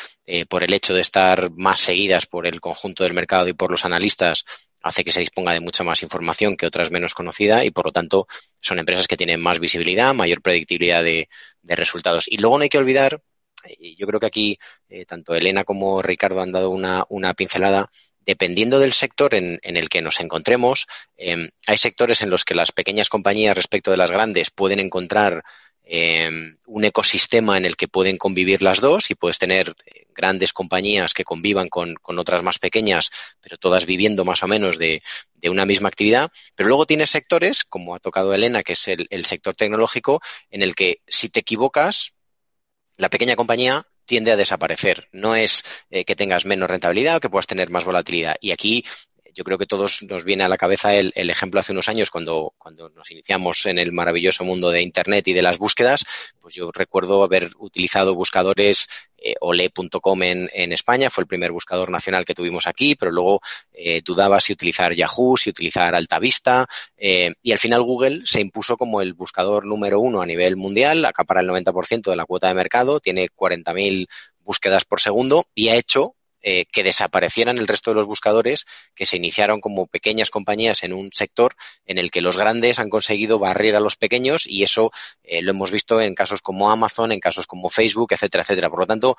por 0.50 0.64
el 0.64 0.74
hecho 0.74 0.94
de 0.94 1.02
estar 1.02 1.52
más 1.52 1.82
seguidas 1.82 2.26
por 2.26 2.48
el 2.48 2.60
conjunto 2.62 3.04
del 3.04 3.14
mercado 3.14 3.48
y 3.48 3.54
por 3.54 3.72
los 3.72 3.86
analistas, 3.86 4.44
hace 4.82 5.04
que 5.04 5.12
se 5.12 5.20
disponga 5.20 5.54
de 5.54 5.60
mucha 5.60 5.84
más 5.84 6.04
información 6.04 6.56
que 6.56 6.66
otras 6.66 6.92
menos 6.92 7.14
conocidas 7.14 7.66
y 7.66 7.72
por 7.72 7.86
lo 7.86 7.92
tanto 7.92 8.28
son 8.62 8.80
empresas 8.80 9.08
que 9.08 9.18
tienen 9.18 9.42
más 9.42 9.60
visibilidad, 9.60 10.14
mayor 10.14 10.42
predictibilidad 10.42 11.04
de, 11.04 11.28
resultados. 11.64 12.26
Y 12.28 12.38
luego 12.38 12.58
no 12.58 12.64
hay 12.64 12.70
que 12.70 12.78
olvidar, 12.78 13.22
yo 13.98 14.08
creo 14.08 14.20
que 14.20 14.26
aquí 14.26 14.58
eh, 14.90 15.06
tanto 15.06 15.36
Elena 15.36 15.64
como 15.64 16.02
Ricardo 16.02 16.42
han 16.42 16.52
dado 16.52 16.70
una, 16.72 17.34
pincelada, 17.36 17.90
dependiendo 18.26 18.80
del 18.80 18.94
sector 18.94 19.34
en, 19.36 19.60
el 19.64 19.90
que 19.90 20.02
nos 20.02 20.20
encontremos, 20.20 20.88
em, 21.18 21.50
hay 21.68 21.78
sectores 21.78 22.22
en 22.22 22.30
los 22.30 22.46
que 22.46 22.56
las 22.56 22.72
pequeñas 22.72 23.10
compañías 23.10 23.56
respecto 23.56 23.92
de 23.92 23.98
las 23.98 24.12
grandes 24.12 24.52
pueden 24.52 24.80
encontrar 24.80 25.44
em, 25.92 26.58
un 26.68 26.86
ecosistema 26.86 27.58
en 27.58 27.66
el 27.66 27.76
que 27.76 27.88
pueden 27.88 28.18
convivir 28.18 28.62
las 28.62 28.80
dos 28.80 29.10
y 29.10 29.16
puedes 29.16 29.40
tener 29.40 29.76
eh, 29.86 30.06
grandes 30.20 30.54
compañías 30.54 31.14
que 31.14 31.24
convivan 31.24 31.70
con, 31.70 31.96
otras 32.04 32.44
más 32.44 32.60
pequeñas, 32.60 33.10
pero 33.42 33.58
todas 33.58 33.86
viviendo 33.86 34.26
más 34.26 34.44
o 34.44 34.48
menos 34.48 34.78
de, 34.78 35.02
una 35.44 35.66
misma 35.66 35.88
actividad. 35.88 36.30
Pero 36.56 36.68
luego 36.68 36.86
tienes 36.86 37.10
sectores, 37.10 37.64
como 37.64 37.96
ha 37.96 38.00
tocado 38.00 38.34
Elena, 38.34 38.62
que 38.62 38.74
es 38.74 38.88
el, 38.88 39.26
sector 39.26 39.56
tecnológico, 39.56 40.22
en 40.52 40.62
el 40.62 40.76
que 40.76 41.02
si 41.08 41.30
te 41.30 41.40
equivocas, 41.40 42.14
la 42.98 43.10
pequeña 43.10 43.38
compañía 43.38 43.88
tiende 44.10 44.32
a 44.32 44.36
desaparecer. 44.36 45.08
No 45.12 45.36
es 45.36 45.64
eh, 45.92 46.04
que 46.04 46.16
tengas 46.16 46.44
menos 46.44 46.68
rentabilidad 46.68 47.18
o 47.18 47.20
que 47.20 47.30
puedas 47.30 47.46
tener 47.46 47.70
más 47.70 47.86
volatilidad. 47.86 48.36
Y 48.42 48.52
aquí 48.52 48.84
yo 49.34 49.44
creo 49.44 49.58
que 49.58 49.66
todos 49.66 50.02
nos 50.04 50.24
viene 50.24 50.44
a 50.44 50.50
la 50.50 50.58
cabeza 50.58 50.94
el, 50.94 51.12
ejemplo 51.16 51.60
hace 51.60 51.72
unos 51.72 51.90
años 51.90 52.10
cuando, 52.10 52.54
cuando 52.58 52.90
nos 52.90 53.10
iniciamos 53.12 53.66
en 53.66 53.80
el 53.80 53.92
maravilloso 53.92 54.44
mundo 54.44 54.70
de 54.70 54.82
Internet 54.82 55.28
y 55.28 55.34
de 55.34 55.42
las 55.42 55.58
búsquedas, 55.58 56.04
pues 56.40 56.56
yo 56.56 56.72
recuerdo 56.72 57.24
haber 57.24 57.52
utilizado 57.58 58.16
buscadores 58.16 58.88
eh, 59.18 59.36
ole.com 59.42 60.24
en, 60.24 60.50
en, 60.54 60.72
España, 60.72 61.10
fue 61.10 61.24
el 61.24 61.28
primer 61.28 61.52
buscador 61.52 61.92
nacional 61.92 62.26
que 62.26 62.36
tuvimos 62.36 62.68
aquí, 62.68 62.96
pero 62.96 63.12
luego 63.12 63.42
eh, 63.74 64.02
dudaba 64.04 64.40
si 64.40 64.54
utilizar 64.54 64.94
Yahoo, 64.94 65.36
si 65.36 65.50
utilizar 65.50 65.94
Altavista, 65.94 66.68
eh, 66.98 67.34
y 67.42 67.52
al 67.52 67.60
final 67.60 67.84
Google 67.84 68.22
se 68.26 68.42
impuso 68.42 68.78
como 68.78 69.02
el 69.02 69.14
buscador 69.14 69.66
número 69.66 70.00
uno 70.00 70.22
a 70.22 70.26
nivel 70.26 70.56
mundial, 70.56 71.04
acapara 71.06 71.42
el 71.42 71.50
90% 71.50 72.10
de 72.10 72.16
la 72.16 72.26
cuota 72.26 72.48
de 72.48 72.54
mercado, 72.54 73.00
tiene 73.00 73.28
40.000 73.30 74.08
búsquedas 74.40 74.86
por 74.86 75.02
segundo 75.02 75.46
y 75.54 75.68
ha 75.68 75.76
hecho 75.76 76.16
eh, 76.42 76.66
que 76.72 76.84
desaparecieran 76.84 77.58
el 77.58 77.68
resto 77.68 77.92
de 77.92 77.96
los 77.96 78.08
buscadores 78.08 78.66
que 78.96 79.06
se 79.06 79.18
iniciaron 79.18 79.62
como 79.62 79.88
pequeñas 79.88 80.30
compañías 80.30 80.84
en 80.84 80.94
un 80.94 81.12
sector 81.12 81.56
en 81.86 81.98
el 81.98 82.12
que 82.12 82.22
los 82.22 82.38
grandes 82.38 82.80
han 82.80 82.90
conseguido 82.90 83.40
barrer 83.40 83.76
a 83.76 83.80
los 83.80 83.98
pequeños 83.98 84.46
y 84.46 84.64
eso 84.64 84.92
eh, 85.24 85.42
lo 85.42 85.52
hemos 85.52 85.72
visto 85.72 86.00
en 86.00 86.16
casos 86.16 86.42
como 86.42 86.72
Amazon, 86.72 87.12
en 87.12 87.20
casos 87.20 87.46
como 87.46 87.70
Facebook, 87.70 88.14
etcétera, 88.14 88.44
etcétera. 88.44 88.70
Por 88.70 88.80
lo 88.80 88.88
tanto, 88.88 89.18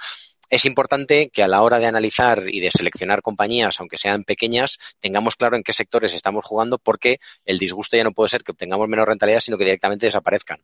es 0.48 0.64
importante 0.64 1.30
que 1.30 1.42
a 1.42 1.48
la 1.48 1.62
hora 1.62 1.78
de 1.78 1.86
analizar 1.86 2.42
y 2.48 2.60
de 2.60 2.70
seleccionar 2.70 3.22
compañías, 3.22 3.78
aunque 3.80 3.98
sean 3.98 4.24
pequeñas, 4.24 4.78
tengamos 4.98 5.36
claro 5.36 5.56
en 5.56 5.62
qué 5.62 5.72
sectores 5.72 6.14
estamos 6.14 6.44
jugando 6.44 6.78
porque 6.78 7.20
el 7.44 7.58
disgusto 7.58 7.96
ya 7.96 8.04
no 8.04 8.12
puede 8.12 8.30
ser 8.30 8.42
que 8.42 8.52
obtengamos 8.52 8.88
menos 8.88 9.06
rentabilidad, 9.06 9.40
sino 9.40 9.58
que 9.58 9.64
directamente 9.64 10.06
desaparezcan. 10.06 10.60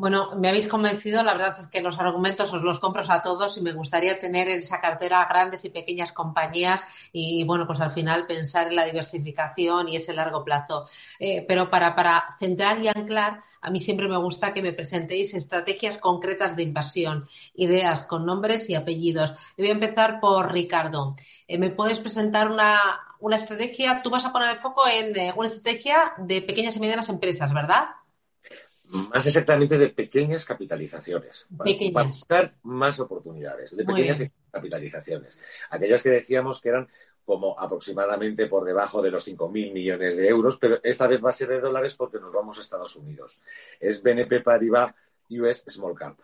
Bueno, 0.00 0.30
me 0.34 0.48
habéis 0.48 0.66
convencido. 0.66 1.22
La 1.22 1.34
verdad 1.34 1.60
es 1.60 1.68
que 1.68 1.82
los 1.82 1.98
argumentos 1.98 2.54
os 2.54 2.62
los 2.62 2.80
compro 2.80 3.02
a 3.06 3.20
todos 3.20 3.58
y 3.58 3.60
me 3.60 3.74
gustaría 3.74 4.18
tener 4.18 4.48
en 4.48 4.60
esa 4.60 4.80
cartera 4.80 5.26
grandes 5.28 5.62
y 5.66 5.68
pequeñas 5.68 6.10
compañías 6.10 6.82
y, 7.12 7.44
bueno, 7.44 7.66
pues 7.66 7.82
al 7.82 7.90
final 7.90 8.26
pensar 8.26 8.68
en 8.68 8.76
la 8.76 8.86
diversificación 8.86 9.90
y 9.90 9.96
ese 9.96 10.14
largo 10.14 10.42
plazo. 10.42 10.86
Eh, 11.18 11.44
pero 11.46 11.68
para, 11.68 11.94
para 11.94 12.34
centrar 12.38 12.80
y 12.82 12.88
anclar, 12.88 13.42
a 13.60 13.70
mí 13.70 13.78
siempre 13.78 14.08
me 14.08 14.16
gusta 14.16 14.54
que 14.54 14.62
me 14.62 14.72
presentéis 14.72 15.34
estrategias 15.34 15.98
concretas 15.98 16.56
de 16.56 16.62
inversión, 16.62 17.26
ideas 17.52 18.04
con 18.04 18.24
nombres 18.24 18.70
y 18.70 18.76
apellidos. 18.76 19.34
voy 19.58 19.68
a 19.68 19.72
empezar 19.72 20.18
por 20.18 20.50
Ricardo. 20.50 21.14
Eh, 21.46 21.58
¿Me 21.58 21.68
puedes 21.68 22.00
presentar 22.00 22.50
una, 22.50 22.80
una, 23.18 23.36
estrategia? 23.36 24.00
Tú 24.00 24.08
vas 24.08 24.24
a 24.24 24.32
poner 24.32 24.48
el 24.48 24.60
foco 24.60 24.80
en 24.88 25.14
eh, 25.18 25.34
una 25.36 25.46
estrategia 25.46 26.14
de 26.16 26.40
pequeñas 26.40 26.74
y 26.78 26.80
medianas 26.80 27.10
empresas, 27.10 27.52
¿verdad? 27.52 27.99
Más 28.90 29.24
exactamente 29.24 29.78
de 29.78 29.88
pequeñas 29.90 30.44
capitalizaciones. 30.44 31.46
Pequeñas. 31.62 31.92
Para 31.94 32.08
buscar 32.08 32.52
más 32.64 32.98
oportunidades 32.98 33.76
de 33.76 33.84
pequeñas 33.84 34.20
capitalizaciones. 34.50 35.38
Aquellas 35.70 36.02
que 36.02 36.10
decíamos 36.10 36.60
que 36.60 36.70
eran 36.70 36.88
como 37.24 37.58
aproximadamente 37.58 38.46
por 38.46 38.64
debajo 38.64 39.00
de 39.00 39.12
los 39.12 39.28
5.000 39.28 39.72
millones 39.72 40.16
de 40.16 40.26
euros, 40.26 40.56
pero 40.56 40.80
esta 40.82 41.06
vez 41.06 41.24
va 41.24 41.30
a 41.30 41.34
ser 41.34 41.48
de 41.48 41.60
dólares 41.60 41.94
porque 41.94 42.18
nos 42.18 42.32
vamos 42.32 42.58
a 42.58 42.60
Estados 42.60 42.96
Unidos. 42.96 43.38
Es 43.78 44.02
BNP 44.02 44.40
Paribas 44.40 44.92
US 45.30 45.62
Small 45.68 45.94
Cap. 45.94 46.18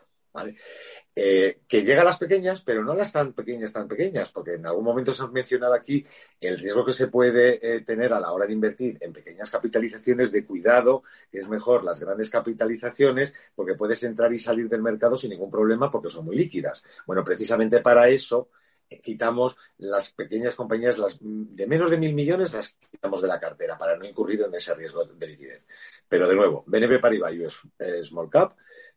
Eh, 1.18 1.60
que 1.66 1.82
llega 1.82 2.02
a 2.02 2.04
las 2.04 2.18
pequeñas, 2.18 2.60
pero 2.60 2.84
no 2.84 2.94
las 2.94 3.10
tan 3.10 3.32
pequeñas, 3.32 3.72
tan 3.72 3.88
pequeñas, 3.88 4.30
porque 4.30 4.52
en 4.52 4.66
algún 4.66 4.84
momento 4.84 5.14
se 5.14 5.22
ha 5.22 5.26
mencionado 5.28 5.72
aquí 5.72 6.04
el 6.38 6.58
riesgo 6.58 6.84
que 6.84 6.92
se 6.92 7.06
puede 7.06 7.58
eh, 7.62 7.80
tener 7.80 8.12
a 8.12 8.20
la 8.20 8.32
hora 8.32 8.46
de 8.46 8.52
invertir 8.52 8.98
en 9.00 9.14
pequeñas 9.14 9.50
capitalizaciones 9.50 10.30
de 10.30 10.44
cuidado, 10.44 11.04
que 11.32 11.38
es 11.38 11.48
mejor 11.48 11.84
las 11.84 12.00
grandes 12.00 12.28
capitalizaciones, 12.28 13.32
porque 13.54 13.74
puedes 13.74 14.02
entrar 14.02 14.30
y 14.34 14.38
salir 14.38 14.68
del 14.68 14.82
mercado 14.82 15.16
sin 15.16 15.30
ningún 15.30 15.50
problema 15.50 15.88
porque 15.88 16.10
son 16.10 16.26
muy 16.26 16.36
líquidas. 16.36 16.84
Bueno, 17.06 17.24
precisamente 17.24 17.80
para 17.80 18.08
eso 18.08 18.50
eh, 18.90 19.00
quitamos 19.00 19.56
las 19.78 20.10
pequeñas 20.10 20.54
compañías, 20.54 20.98
las 20.98 21.16
de 21.18 21.66
menos 21.66 21.88
de 21.88 21.96
mil 21.96 22.12
millones, 22.12 22.52
las 22.52 22.76
quitamos 22.90 23.22
de 23.22 23.28
la 23.28 23.40
cartera 23.40 23.78
para 23.78 23.96
no 23.96 24.04
incurrir 24.04 24.42
en 24.42 24.54
ese 24.54 24.74
riesgo 24.74 25.02
de 25.06 25.26
liquidez. 25.28 25.66
Pero 26.06 26.28
de 26.28 26.34
nuevo, 26.34 26.62
BNP 26.66 26.98
Paribas 26.98 27.56
Small 28.04 28.28
Cap 28.28 28.54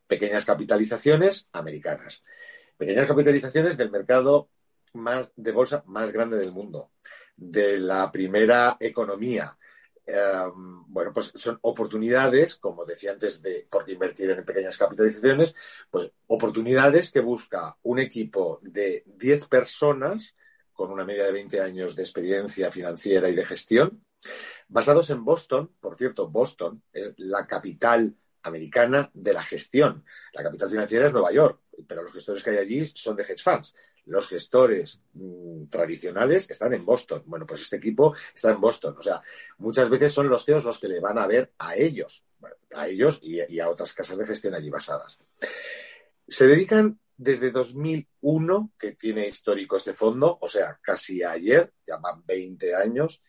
pequeñas 0.09 0.43
capitalizaciones 0.43 1.47
americanas. 1.53 2.23
Pequeñas 2.75 3.05
capitalizaciones 3.05 3.77
del 3.77 3.91
mercado 3.91 4.49
más 4.93 5.31
de 5.35 5.51
bolsa 5.51 5.83
más 5.85 6.11
grande 6.11 6.37
del 6.37 6.51
mundo, 6.51 6.91
de 7.37 7.77
la 7.77 8.11
primera 8.11 8.75
economía. 8.79 9.55
Em, 10.07 10.83
bueno, 10.87 11.13
pues 11.13 11.31
son 11.35 11.59
oportunidades, 11.61 12.55
como 12.55 12.85
decía 12.85 13.11
antes, 13.11 13.43
de 13.43 13.67
por 13.69 13.87
invertir 13.87 14.31
en 14.31 14.43
pequeñas 14.43 14.79
capitalizaciones, 14.79 15.53
pues 15.91 16.11
oportunidades 16.25 17.11
que 17.11 17.19
busca 17.19 17.77
un 17.83 17.99
equipo 17.99 18.59
de 18.63 19.03
10 19.05 19.45
personas 19.47 20.35
con 20.73 20.91
una 20.91 21.05
media 21.05 21.25
de 21.25 21.33
20 21.33 21.61
años 21.61 21.95
de 21.95 22.01
experiencia 22.01 22.71
financiera 22.71 23.29
y 23.29 23.35
de 23.35 23.45
gestión, 23.45 24.03
basados 24.67 25.11
en 25.11 25.23
Boston. 25.23 25.71
Por 25.79 25.95
cierto, 25.95 26.29
Boston 26.29 26.81
es 26.91 27.13
la 27.17 27.45
capital 27.45 28.15
americana 28.43 29.09
de 29.13 29.33
la 29.33 29.43
gestión. 29.43 30.05
La 30.33 30.43
capital 30.43 30.69
financiera 30.69 31.05
es 31.05 31.13
Nueva 31.13 31.31
York, 31.31 31.61
pero 31.87 32.03
los 32.03 32.13
gestores 32.13 32.43
que 32.43 32.51
hay 32.51 32.57
allí 32.57 32.91
son 32.93 33.15
de 33.15 33.23
hedge 33.23 33.41
funds. 33.43 33.73
Los 34.05 34.27
gestores 34.27 35.01
mm, 35.13 35.65
tradicionales 35.65 36.49
están 36.49 36.73
en 36.73 36.85
Boston. 36.85 37.23
Bueno, 37.25 37.45
pues 37.45 37.61
este 37.61 37.75
equipo 37.75 38.15
está 38.33 38.51
en 38.51 38.61
Boston. 38.61 38.95
O 38.97 39.01
sea, 39.01 39.21
muchas 39.57 39.89
veces 39.89 40.11
son 40.11 40.29
los 40.29 40.45
CEOs 40.45 40.65
los 40.65 40.79
que 40.79 40.87
le 40.87 40.99
van 40.99 41.19
a 41.19 41.27
ver 41.27 41.53
a 41.59 41.75
ellos, 41.75 42.23
a 42.73 42.87
ellos 42.87 43.19
y, 43.21 43.59
a 43.59 43.69
otras 43.69 43.93
casas 43.93 44.17
de 44.17 44.25
gestión 44.25 44.55
allí 44.55 44.69
basadas. 44.69 45.19
Se 46.27 46.47
dedican 46.47 46.99
desde 47.17 47.51
2001, 47.51 48.71
que 48.79 48.93
tiene 48.93 49.27
histórico 49.27 49.75
este 49.75 49.93
fondo, 49.93 50.37
o 50.41 50.47
sea, 50.47 50.79
casi 50.81 51.21
ayer, 51.21 51.73
ya 51.85 51.97
van 51.97 52.25
20 52.25 52.75
años, 52.75 53.21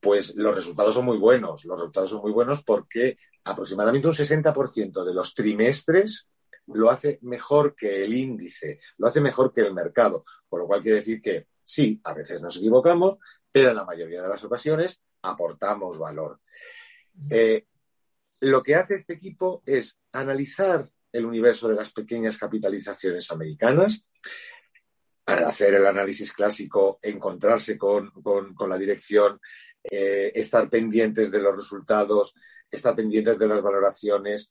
pues 0.00 0.34
los 0.34 0.54
resultados 0.54 0.94
son 0.94 1.04
muy 1.04 1.18
buenos. 1.18 1.64
Los 1.64 1.78
resultados 1.78 2.10
son 2.10 2.22
muy 2.22 2.32
buenos 2.32 2.64
porque 2.64 3.16
aproximadamente 3.44 4.08
un 4.08 4.14
60% 4.14 5.04
de 5.04 5.14
los 5.14 5.34
trimestres 5.34 6.26
lo 6.66 6.90
hace 6.90 7.18
mejor 7.22 7.74
que 7.74 8.04
el 8.04 8.14
índice, 8.14 8.80
lo 8.96 9.08
hace 9.08 9.20
mejor 9.20 9.52
que 9.52 9.60
el 9.60 9.74
mercado. 9.74 10.24
Por 10.48 10.60
lo 10.60 10.66
cual 10.66 10.82
quiere 10.82 10.98
decir 10.98 11.20
que 11.20 11.48
sí, 11.62 12.00
a 12.04 12.14
veces 12.14 12.40
nos 12.40 12.56
equivocamos, 12.56 13.18
pero 13.52 13.70
en 13.70 13.76
la 13.76 13.84
mayoría 13.84 14.22
de 14.22 14.28
las 14.28 14.42
ocasiones 14.44 15.00
aportamos 15.22 15.98
valor. 15.98 16.40
Eh, 17.28 17.66
lo 18.40 18.62
que 18.62 18.74
hace 18.74 18.94
este 18.94 19.14
equipo 19.14 19.62
es 19.66 19.98
analizar 20.12 20.90
el 21.12 21.26
universo 21.26 21.68
de 21.68 21.74
las 21.74 21.90
pequeñas 21.90 22.38
capitalizaciones 22.38 23.30
americanas, 23.30 24.04
para 25.24 25.48
hacer 25.48 25.74
el 25.74 25.86
análisis 25.86 26.32
clásico, 26.32 26.98
encontrarse 27.02 27.76
con, 27.76 28.12
la 28.68 28.78
dirección, 28.78 29.40
eh, 29.82 30.32
estar 30.34 30.68
pendientes 30.68 31.30
de 31.30 31.40
los 31.40 31.54
resultados, 31.56 32.34
estar 32.70 32.94
pendientes 32.94 33.38
de 33.38 33.48
las 33.48 33.62
valoraciones, 33.62 34.50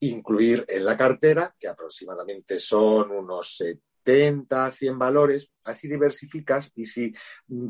incluir 0.00 0.64
en 0.68 0.84
la 0.84 0.96
cartera, 0.96 1.54
que 1.58 1.68
aproximadamente 1.68 2.58
son 2.58 3.12
unos 3.12 3.56
70 3.56 4.66
a 4.66 4.72
100 4.72 4.98
valores, 4.98 5.50
así 5.64 5.88
diversificas 5.88 6.70
y 6.74 6.86
si 6.86 7.14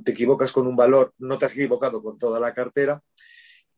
te 0.02 0.12
equivocas 0.12 0.52
con 0.52 0.66
un 0.66 0.76
valor, 0.76 1.12
no 1.18 1.36
te 1.38 1.46
has 1.46 1.52
equivocado 1.52 2.02
con 2.02 2.18
toda 2.18 2.40
la 2.40 2.54
cartera. 2.54 3.02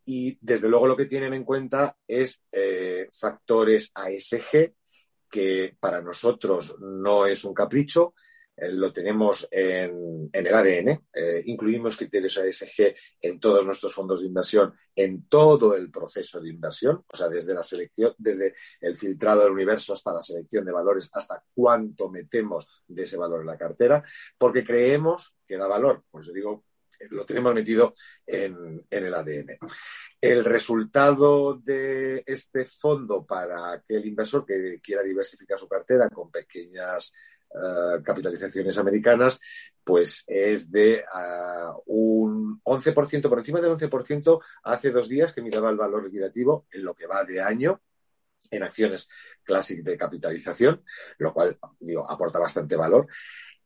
Y 0.08 0.38
desde 0.40 0.68
luego 0.68 0.86
lo 0.86 0.96
que 0.96 1.06
tienen 1.06 1.34
en 1.34 1.44
cuenta 1.44 1.96
es 2.06 2.40
eh, 2.52 3.08
factores 3.12 3.90
ASG, 3.92 4.72
que 5.30 5.76
para 5.78 6.00
nosotros 6.00 6.76
no 6.80 7.26
es 7.26 7.44
un 7.44 7.54
capricho, 7.54 8.14
eh, 8.56 8.72
lo 8.72 8.92
tenemos 8.92 9.46
en, 9.50 10.30
el 10.32 10.54
ADN. 10.54 10.88
Eh, 11.12 11.42
incluimos 11.46 11.96
criterios 11.96 12.38
ASG 12.38 12.94
en 13.20 13.38
todos 13.38 13.66
nuestros 13.66 13.92
fondos 13.92 14.20
de 14.20 14.28
inversión, 14.28 14.74
en 14.94 15.28
todo 15.28 15.76
el 15.76 15.90
proceso 15.90 16.40
de 16.40 16.48
inversión, 16.48 17.04
o 17.06 17.16
sea, 17.16 17.28
desde 17.28 17.52
la 17.52 17.62
selección, 17.62 18.14
desde 18.16 18.54
el 18.80 18.96
filtrado 18.96 19.42
del 19.42 19.52
universo 19.52 19.92
hasta 19.92 20.14
la 20.14 20.22
selección 20.22 20.64
de 20.64 20.72
valores, 20.72 21.10
hasta 21.12 21.44
cuánto 21.54 22.08
metemos 22.08 22.66
de 22.86 23.02
ese 23.02 23.18
valor 23.18 23.40
en 23.40 23.46
la 23.46 23.58
cartera, 23.58 24.02
porque 24.38 24.64
creemos 24.64 25.36
que 25.46 25.58
da 25.58 25.68
valor. 25.68 26.04
Pues 26.10 26.26
yo 26.26 26.32
digo, 26.32 26.64
lo 27.10 27.24
tenemos 27.24 27.54
metido 27.54 27.94
en, 28.26 28.84
el 28.90 29.14
ADN. 29.14 29.58
El 30.20 30.44
resultado 30.44 31.54
de 31.54 32.22
este 32.26 32.64
fondo 32.64 33.24
para 33.24 33.72
aquel 33.72 34.06
inversor 34.06 34.44
que 34.44 34.80
quiera 34.82 35.02
diversificar 35.02 35.58
su 35.58 35.68
cartera 35.68 36.08
con 36.08 36.30
pequeñas 36.30 37.12
eh, 37.54 38.02
capitalizaciones 38.02 38.76
americanas, 38.78 39.40
pues 39.84 40.24
es 40.26 40.70
de 40.70 41.04
uh, 41.14 41.82
un 41.86 42.60
11%, 42.62 43.28
por 43.28 43.38
encima 43.38 43.60
del 43.60 43.70
11% 43.70 44.42
hace 44.64 44.90
dos 44.90 45.08
días 45.08 45.32
que 45.32 45.42
miraba 45.42 45.70
el 45.70 45.76
valor 45.76 46.04
liquidativo 46.04 46.66
en 46.72 46.84
lo 46.84 46.94
que 46.94 47.06
va 47.06 47.24
de 47.24 47.40
año 47.40 47.80
en 48.50 48.62
acciones 48.62 49.08
Classic 49.42 49.82
de 49.82 49.96
capitalización, 49.96 50.84
lo 51.18 51.32
cual 51.32 51.56
digo, 51.80 52.08
aporta 52.08 52.38
bastante 52.38 52.76
valor. 52.76 53.06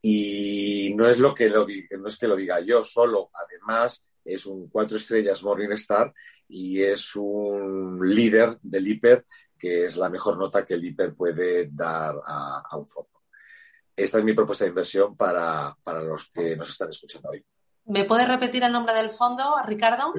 Y 0.02 0.94
no 0.94 1.08
es, 1.08 1.18
lo 1.18 1.34
que 1.34 1.48
lo, 1.48 1.66
no 1.66 2.06
es 2.06 2.16
que 2.16 2.26
lo 2.26 2.36
diga 2.36 2.60
yo 2.60 2.82
solo, 2.82 3.30
además 3.34 4.02
es 4.24 4.46
un 4.46 4.68
cuatro 4.68 4.96
estrellas 4.96 5.42
Morningstar 5.42 6.12
y 6.48 6.82
es 6.82 7.14
un 7.16 7.98
líder 8.02 8.58
del 8.62 8.88
hiper, 8.88 9.26
que 9.58 9.84
es 9.84 9.96
la 9.96 10.08
mejor 10.08 10.38
nota 10.38 10.64
que 10.64 10.74
el 10.74 10.84
hiper 10.84 11.14
puede 11.14 11.68
dar 11.70 12.16
a 12.24 12.76
un 12.76 12.88
fondo 12.88 13.20
esta 14.02 14.18
es 14.18 14.24
mi 14.24 14.32
propuesta 14.32 14.64
de 14.64 14.70
inversión 14.70 15.16
para, 15.16 15.76
los 16.02 16.30
que 16.30 16.56
nos 16.56 16.70
están 16.70 16.88
escuchando 16.88 17.30
hoy. 17.30 17.44
¿Me 17.86 18.04
puedes 18.04 18.28
repetir 18.28 18.62
el 18.62 18.72
nombre 18.72 18.94
del 18.94 19.10
fondo, 19.10 19.54
Ricardo? 19.66 20.14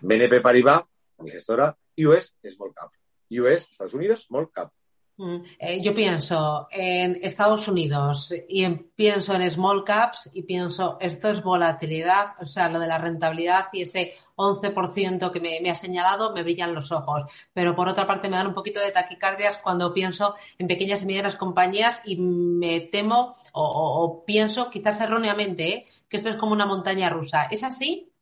BNP 0.00 0.40
Paribas, 0.40 0.82
mi 1.18 1.30
gestora, 1.30 1.76
US 1.98 2.34
Small 2.48 2.72
Cap. 2.74 2.90
US, 3.30 3.68
Estados 3.70 3.94
Unidos, 3.94 4.22
Small 4.22 4.50
Cap. 4.50 4.72
Mm, 5.18 5.38
eh, 5.58 5.82
yo 5.82 5.92
pienso 5.92 6.68
en 6.70 7.18
Estados 7.20 7.66
Unidos 7.66 8.32
y 8.48 8.68
pienso 8.68 9.34
en 9.34 9.50
small 9.50 9.82
caps 9.82 10.30
y 10.32 10.42
pienso, 10.42 10.96
esto 11.00 11.28
es 11.30 11.42
volatilidad, 11.42 12.40
o 12.40 12.46
sea, 12.46 12.68
lo 12.68 12.78
de 12.78 12.86
la 12.86 12.98
rentabilidad 12.98 13.64
y 13.72 13.82
ese 13.82 14.12
11% 14.36 15.32
que 15.32 15.40
me, 15.40 15.68
ha 15.68 15.74
señalado, 15.74 16.32
me 16.32 16.44
brillan 16.44 16.72
los 16.72 16.92
ojos. 16.92 17.24
Pero 17.52 17.74
por 17.74 17.88
otra 17.88 18.06
parte 18.06 18.28
me 18.28 18.36
dan 18.36 18.46
un 18.46 18.54
poquito 18.54 18.78
de 18.78 18.92
taquicardias 18.92 19.58
cuando 19.58 19.92
pienso 19.92 20.34
en 20.56 20.68
pequeñas 20.68 21.02
y 21.02 21.06
medianas 21.06 21.34
compañías 21.34 22.00
y 22.04 22.16
me 22.16 22.78
temo 22.80 23.34
o, 23.52 24.22
pienso, 24.24 24.70
quizás 24.70 25.00
erróneamente, 25.00 25.68
¿eh? 25.68 25.86
que 26.08 26.16
esto 26.16 26.28
es 26.28 26.36
como 26.36 26.52
una 26.52 26.66
montaña 26.66 27.10
rusa. 27.10 27.48
¿Es 27.50 27.64
así? 27.64 28.12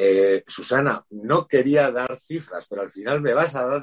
Eh, 0.00 0.44
Susana, 0.46 1.04
no 1.10 1.48
quería 1.48 1.90
dar 1.90 2.16
cifras, 2.20 2.68
pero 2.70 2.82
al 2.82 2.90
final 2.92 3.20
me 3.20 3.34
vas 3.34 3.56
a, 3.56 3.82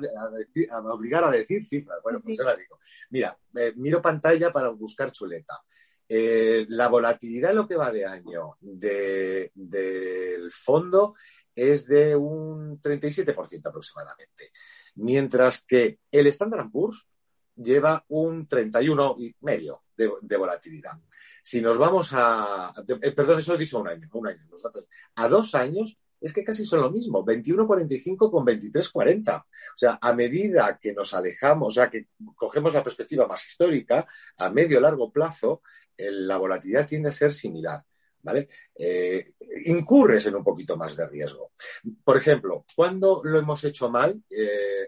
obligar 0.90 1.26
a 1.26 1.30
decir 1.30 1.66
cifras. 1.66 2.00
Bueno, 2.02 2.22
pues 2.22 2.38
yo 2.38 2.46
la 2.46 2.56
digo. 2.56 2.80
Mira, 3.10 3.38
miro 3.76 4.02
pantalla 4.02 4.50
para 4.50 4.70
buscar 4.70 5.12
chuleta. 5.12 5.62
Eh, 6.08 6.66
la 6.70 6.88
volatilidad 6.88 7.50
en 7.50 7.58
lo 7.58 7.68
que 7.68 7.76
va 7.76 7.92
de 7.92 8.06
año 8.06 8.56
del 8.62 9.52
fondo 10.54 11.16
es 11.54 11.86
de 11.86 12.16
un 12.16 12.80
37% 12.80 13.68
aproximadamente, 13.68 14.54
mientras 14.96 15.64
que 15.64 16.00
el 16.12 16.28
Standard 16.28 16.72
Poor's 16.72 17.06
lleva 17.58 18.06
un 18.08 18.48
31 18.48 19.18
y 19.20 19.36
medio 19.42 19.84
de, 19.98 20.38
volatilidad. 20.38 20.94
Si 21.44 21.60
nos 21.60 21.78
vamos 21.78 22.12
a, 22.14 22.74
eh, 23.02 23.12
perdón, 23.12 23.40
eso 23.40 23.52
lo 23.52 23.58
he 23.58 23.62
dicho 23.62 23.78
a 23.78 23.82
un 23.82 23.90
año, 23.90 24.08
un 24.14 24.28
año, 24.28 24.46
los 24.50 24.64
datos, 24.64 24.86
a 25.16 25.28
dos 25.28 25.56
años 25.56 25.98
es 26.20 26.34
que 26.34 26.44
casi 26.44 26.66
son 26.66 26.82
lo 26.82 26.92
mismo, 26.92 27.26
21.45 27.26 28.32
con 28.32 28.46
23.40. 28.46 29.42
O 29.42 29.46
sea, 29.76 30.00
a 30.02 30.14
medida 30.14 30.80
que 30.82 30.94
nos 30.94 31.14
alejamos, 31.14 31.68
o 31.70 31.72
sea, 31.72 31.90
que 31.90 32.08
cogemos 32.36 32.74
la 32.74 32.84
perspectiva 32.84 33.28
más 33.28 33.46
histórica, 33.48 34.08
a 34.38 34.50
medio 34.50 34.80
largo 34.80 35.12
plazo, 35.12 35.62
la 35.98 36.38
volatilidad 36.38 36.88
tiende 36.88 37.10
a 37.10 37.14
ser 37.14 37.34
similar. 37.34 37.84
¿Vale? 38.22 38.50
Eh, 38.74 39.34
incurres 39.66 40.26
en 40.26 40.36
un 40.36 40.44
poquito 40.44 40.76
más 40.76 40.98
de 40.98 41.06
riesgo. 41.06 41.52
Por 42.04 42.18
ejemplo, 42.18 42.66
cuando 42.76 43.22
lo 43.24 43.38
hemos 43.38 43.64
hecho 43.64 43.88
mal, 43.92 44.20
eh, 44.32 44.88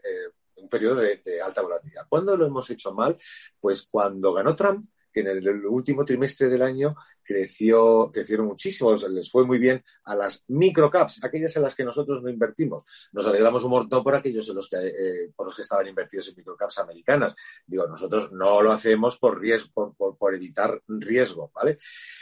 un 0.57 0.67
periodo 0.67 1.01
de, 1.01 1.41
alta 1.41 1.61
volatilidad. 1.61 2.07
¿Cuándo 2.09 2.35
lo 2.35 2.45
hemos 2.45 2.69
hecho 2.69 2.93
mal? 2.93 3.15
Pues 3.59 3.83
cuando 3.83 4.33
ganó 4.33 4.55
Trump, 4.55 4.89
que 5.11 5.21
en 5.21 5.27
el, 5.27 5.65
último 5.65 6.05
trimestre 6.05 6.47
del 6.47 6.61
año 6.61 6.95
creció, 7.27 8.09
crecieron 8.11 8.45
muchísimo, 8.47 8.95
les 8.95 9.29
fue 9.29 9.45
muy 9.45 9.59
bien 9.59 9.83
a 10.05 10.15
las 10.15 10.45
microcaps, 10.47 11.23
aquellas 11.23 11.55
en 11.57 11.63
las 11.63 11.75
que 11.75 11.83
nosotros 11.83 12.23
no 12.23 12.29
invertimos. 12.29 12.85
Nos 13.11 13.27
alegramos 13.27 13.65
un 13.65 13.71
montón 13.71 14.01
por 14.03 14.15
aquellos 14.15 14.47
en 14.47 14.55
los 14.55 14.69
que, 14.69 14.77
eh, 14.77 15.31
por 15.35 15.45
los 15.45 15.55
que 15.55 15.61
estaban 15.61 15.85
invertidos 15.85 16.29
en 16.29 16.35
microcaps 16.37 16.79
americanas. 16.79 17.35
Digo, 17.65 17.85
nosotros 17.85 18.31
no 18.31 18.61
lo 18.61 18.71
hacemos 18.71 19.17
por 19.17 19.39
riesgo, 19.39 19.93
por, 19.93 20.17
por 20.17 20.33
evitar 20.33 20.81
riesgo, 20.87 21.51
¿vale? 21.53 21.77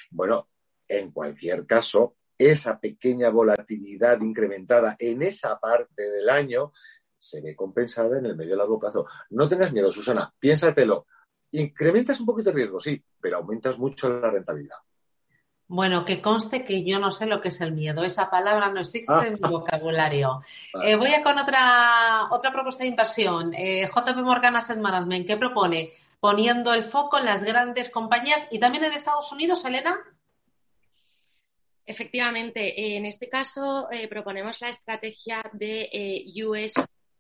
Bueno, 0.10 0.50
en 0.88 1.12
cualquier 1.12 1.66
caso, 1.68 2.16
esa 2.38 2.80
pequeña 2.80 3.30
volatilidad 3.30 4.20
incrementada 4.22 4.96
en 5.00 5.22
esa 5.22 5.60
parte 5.60 6.10
del 6.10 6.30
año 6.30 6.74
se 7.18 7.42
ve 7.42 7.56
compensada 7.56 8.18
en 8.18 8.26
el 8.26 8.36
medio 8.36 8.56
y 8.56 8.58
largo 8.58 8.80
plazo. 8.80 9.06
No 9.30 9.48
tengas 9.48 9.72
miedo, 9.72 9.92
Susana, 9.92 10.34
piénsatelo. 10.40 11.06
Incrementas 11.52 12.20
un 12.20 12.26
poquito 12.26 12.50
de 12.50 12.56
riesgo, 12.58 12.80
sí, 12.80 13.02
pero 13.20 13.38
aumentas 13.38 13.80
mucho 13.80 14.10
la 14.10 14.30
rentabilidad. 14.30 14.78
Bueno, 15.68 16.06
que 16.06 16.22
conste 16.22 16.64
que 16.64 16.84
yo 16.84 17.00
no 17.00 17.10
sé 17.10 17.26
lo 17.26 17.42
que 17.42 17.48
es 17.48 17.60
el 17.60 17.72
miedo. 17.72 18.04
Esa 18.04 18.30
palabra 18.30 18.70
no 18.70 18.82
existe 18.82 19.14
en 19.28 19.34
mi 19.34 19.40
vocabulario. 19.50 20.42
Eh, 20.84 20.96
voy 20.96 21.12
a 21.14 21.24
con 21.24 21.40
otra, 21.40 22.28
otra 22.30 22.52
propuesta 22.52 22.84
de 22.84 22.90
inversión. 22.90 23.54
Eh, 23.56 23.88
JP 23.88 24.18
Morgan 24.18 24.56
Asset 24.56 24.78
Management, 24.78 25.26
¿qué 25.26 25.38
propone? 25.38 25.92
Poniendo 26.20 26.74
el 26.74 26.84
foco 26.84 27.18
en 27.18 27.26
las 27.26 27.44
grandes 27.44 27.90
compañías 27.90 28.48
y 28.52 28.60
también 28.60 28.84
en 28.84 28.94
Estados 28.94 29.32
Unidos, 29.32 29.66
Elena. 29.66 29.98
Efectivamente, 31.88 32.96
en 32.96 33.06
este 33.06 33.30
caso 33.30 33.88
eh, 33.92 34.08
proponemos 34.08 34.62
la 34.62 34.70
estrategia 34.70 35.44
de 35.54 36.32
US 36.46 36.74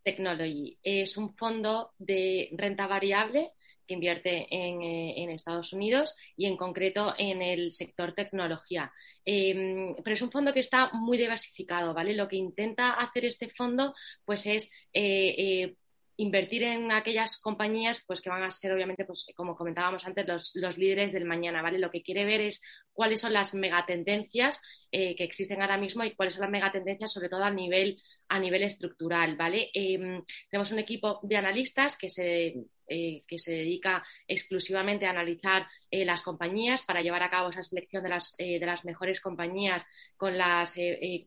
Technology. 0.03 0.77
Es 0.83 1.17
un 1.17 1.35
fondo 1.35 1.93
de 1.97 2.49
renta 2.53 2.85
variable 2.85 3.53
que 3.88 3.93
invierte 3.93 4.47
en, 4.49 4.81
eh, 4.81 5.33
Estados 5.33 5.73
Unidos 5.73 6.15
y 6.38 6.45
en 6.45 6.57
concreto 6.57 7.13
en 7.17 7.41
el 7.41 7.71
sector 7.71 8.13
tecnología. 8.13 8.91
Em, 9.25 9.95
pero 10.03 10.13
es 10.13 10.21
un 10.21 10.31
fondo 10.31 10.53
que 10.53 10.59
está 10.59 10.91
muy 10.93 11.17
diversificado, 11.17 11.93
¿vale? 11.93 12.13
Lo 12.15 12.27
que 12.27 12.36
intenta 12.38 12.91
hacer 12.93 13.25
este 13.25 13.49
fondo 13.49 13.93
pues 14.23 14.45
es 14.45 14.71
eh, 14.93 15.36
eh, 15.38 15.75
invertir 16.17 16.63
en 16.63 16.91
aquellas 16.91 17.39
compañías 17.41 18.03
pues 18.07 18.21
que 18.21 18.29
van 18.29 18.43
a 18.43 18.49
ser 18.49 18.71
obviamente 18.73 19.03
pues 19.05 19.25
como 19.36 19.55
comentábamos 19.55 20.05
antes 20.05 20.55
los, 20.55 20.77
líderes 20.77 21.11
del 21.11 21.25
mañana 21.25 21.61
vale 21.61 21.77
lo 21.77 21.91
que 21.91 22.03
quiere 22.03 22.23
ver 22.23 22.39
es 22.41 22.61
cuáles 22.93 23.19
son 23.19 23.33
las 23.33 23.53
megatendencias 23.53 24.61
que 24.89 25.15
existen 25.19 25.61
ahora 25.61 25.77
mismo 25.77 26.05
y 26.05 26.15
cuáles 26.15 26.36
son 26.36 26.43
las 26.43 26.51
megatendencias 26.51 27.11
sobre 27.11 27.27
todo 27.27 27.43
a 27.43 27.51
nivel 27.51 28.01
a 28.29 28.39
nivel 28.39 28.63
estructural 28.63 29.36
vale 29.36 29.69
em, 29.73 30.23
tenemos 30.49 30.71
un 30.71 30.79
equipo 30.79 31.19
de 31.21 31.36
analistas 31.36 31.97
que 31.97 32.09
se 32.09 32.65
eh, 32.88 33.23
que 33.27 33.39
se 33.39 33.51
dedica 33.51 34.03
exclusivamente 34.27 35.05
a 35.05 35.09
analizar 35.09 35.67
eh, 35.89 36.05
las 36.05 36.21
compañías 36.21 36.83
para 36.83 37.01
llevar 37.01 37.23
a 37.23 37.29
cabo 37.29 37.49
esa 37.49 37.63
selección 37.63 38.03
de 38.03 38.09
las, 38.09 38.36
eh, 38.38 38.59
de 38.59 38.65
las 38.65 38.86
mejores 38.86 39.19
compañías 39.19 39.86
con 40.17 40.38
las 40.38 40.75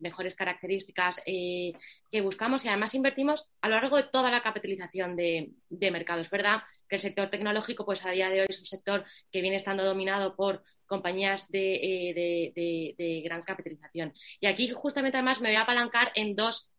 mejores 0.01 0.35
características 0.35 1.21
que 1.25 2.21
buscamos 2.23 2.65
y 2.65 2.69
además 2.69 2.95
invertimos 2.95 3.49
a 3.61 3.69
lo 3.69 3.77
largo 3.77 3.97
de 3.97 4.05
toda 4.05 4.31
la 4.31 4.43
capitalización 4.43 5.17
de, 5.17 5.51
de 5.69 5.91
mercados. 5.91 6.31
¿verdad? 6.31 6.63
Que 6.89 6.97
el 6.97 7.03
sector 7.03 7.29
tecnológico, 7.31 7.85
pues 7.85 8.05
a 8.05 8.11
día 8.11 8.31
de 8.31 8.41
hoy 8.41 8.47
es 8.49 8.59
un 8.59 8.67
sector 8.67 9.05
que 9.31 9.41
viene 9.41 9.57
estando 9.57 9.85
dominado 9.85 10.37
por 10.37 10.63
compañías 10.89 11.49
de, 11.49 12.53
de, 12.97 13.21
gran 13.23 13.43
capitalización. 13.43 14.13
Y 14.41 14.47
aquí 14.47 14.71
justamente 14.71 15.19
además 15.19 15.41
me 15.41 15.51
voy 15.51 15.57
a 15.57 15.63
apalancar 15.63 16.11
en 16.15 16.35
dos 16.35 16.71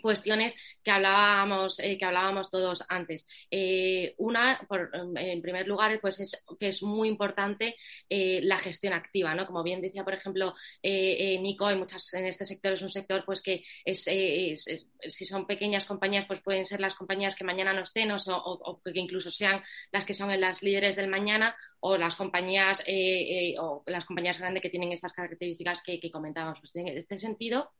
cuestiones 0.00 0.56
que 0.82 0.90
hablábamos, 0.90 1.78
eh, 1.80 1.98
que 1.98 2.04
hablábamos 2.04 2.50
todos 2.50 2.84
antes. 2.88 3.26
Eh, 3.50 4.14
una, 4.18 4.66
en 5.16 5.42
primer 5.42 5.66
lugar, 5.66 5.98
pues 6.00 6.20
es 6.20 6.44
que 6.58 6.68
es 6.68 6.82
muy 6.82 7.08
importante 7.08 7.76
eh, 8.08 8.40
la 8.42 8.56
gestión 8.58 8.92
activa, 8.92 9.34
¿no? 9.34 9.46
Como 9.46 9.62
bien 9.62 9.80
decía, 9.80 10.04
por 10.04 10.14
ejemplo, 10.14 10.54
Nico, 10.82 11.70
en 11.70 11.78
muchas, 11.78 12.12
en 12.14 12.26
este 12.26 12.44
sector 12.44 12.72
es 12.72 12.82
un 12.82 12.88
sector 12.88 13.24
pues 13.24 13.42
que 13.42 13.64
es, 13.84 14.04
si 14.04 15.24
son 15.24 15.46
pequeñas 15.46 15.84
compañías, 15.84 16.26
pues 16.26 16.40
pueden 16.40 16.64
ser 16.64 16.80
las 16.80 16.94
compañías 16.94 17.34
que 17.34 17.44
mañana 17.44 17.72
no 17.72 17.82
estén 17.82 18.10
o, 18.12 18.80
que 18.82 18.98
incluso 18.98 19.30
sean 19.30 19.62
las 19.90 20.04
que 20.04 20.14
son 20.14 20.40
las 20.40 20.62
líderes 20.62 20.96
del 20.96 21.08
mañana 21.08 21.56
o 21.80 21.96
las 21.96 22.16
compañías 22.16 22.82
o 23.58 23.82
las 23.86 24.04
compañías 24.04 24.38
grandes 24.38 24.62
que 24.62 24.70
tienen 24.70 24.92
estas 24.92 25.12
características 25.12 25.82
que, 25.82 26.00
que 26.00 26.10
comentábamos. 26.10 26.60
Pues 26.60 26.74
en 26.76 26.88
este 26.88 27.18
sentido, 27.18 27.70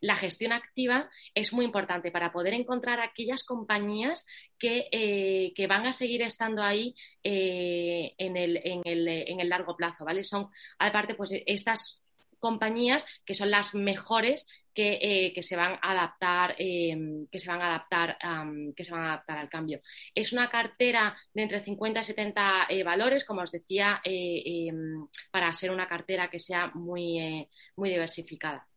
la 0.00 0.16
gestión 0.16 0.52
activa 0.52 1.10
es 1.34 1.52
muy 1.52 1.57
importante 1.64 2.10
para 2.10 2.32
poder 2.32 2.54
encontrar 2.54 3.00
aquellas 3.00 3.44
compañías 3.44 4.26
que, 4.58 4.88
eh, 4.92 5.66
van 5.66 5.86
a 5.86 5.92
seguir 5.92 6.22
estando 6.22 6.62
ahí 6.62 6.94
eh, 7.22 8.14
en, 8.18 8.36
el, 8.36 9.48
largo 9.48 9.76
plazo, 9.76 10.04
¿vale? 10.04 10.24
Son, 10.24 10.48
aparte, 10.78 11.14
pues 11.14 11.30
estas 11.46 12.02
compañías 12.38 13.04
que 13.24 13.34
son 13.34 13.50
las 13.50 13.74
mejores 13.74 14.46
que, 14.74 15.34
eh, 15.36 15.42
se 15.42 15.56
van 15.56 15.78
a 15.82 15.90
adaptar 15.90 16.54
que 16.56 17.28
se 17.32 17.48
van 17.48 17.60
a 17.60 17.66
adaptar 17.66 18.16
que 18.76 18.84
se 18.84 18.92
van 18.92 19.02
a 19.02 19.14
adaptar 19.14 19.38
al 19.38 19.48
cambio 19.48 19.80
es 20.14 20.32
una 20.32 20.48
cartera 20.48 21.16
de 21.34 21.42
entre 21.42 21.64
50 21.64 22.00
y 22.00 22.04
70 22.04 22.68
valores 22.84 23.24
como 23.24 23.42
os 23.42 23.50
decía 23.50 24.00
para 25.32 25.52
ser 25.52 25.72
una 25.72 25.88
cartera 25.88 26.30
que 26.30 26.38
sea 26.38 26.70
muy 26.74 27.48
muy 27.74 27.90
diversificada 27.90 28.68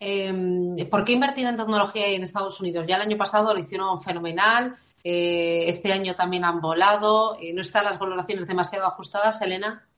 Em, 0.00 0.76
¿Por 0.90 1.04
qué 1.04 1.12
invertir 1.12 1.46
en 1.46 1.56
tecnología 1.56 2.08
en 2.08 2.22
Estados 2.22 2.60
Unidos? 2.60 2.84
Ya 2.88 2.96
el 2.96 3.02
año 3.02 3.16
pasado 3.16 3.54
lo 3.54 3.60
hicieron 3.60 4.02
fenomenal, 4.02 4.74
eh, 5.04 5.64
este 5.68 5.92
año 5.92 6.14
también 6.14 6.44
han 6.44 6.60
volado, 6.60 7.36
eh, 7.40 7.52
¿no 7.52 7.60
están 7.60 7.84
las 7.84 7.98
valoraciones 7.98 8.46
demasiado 8.46 8.86
ajustadas, 8.86 9.40
Elena? 9.42 9.88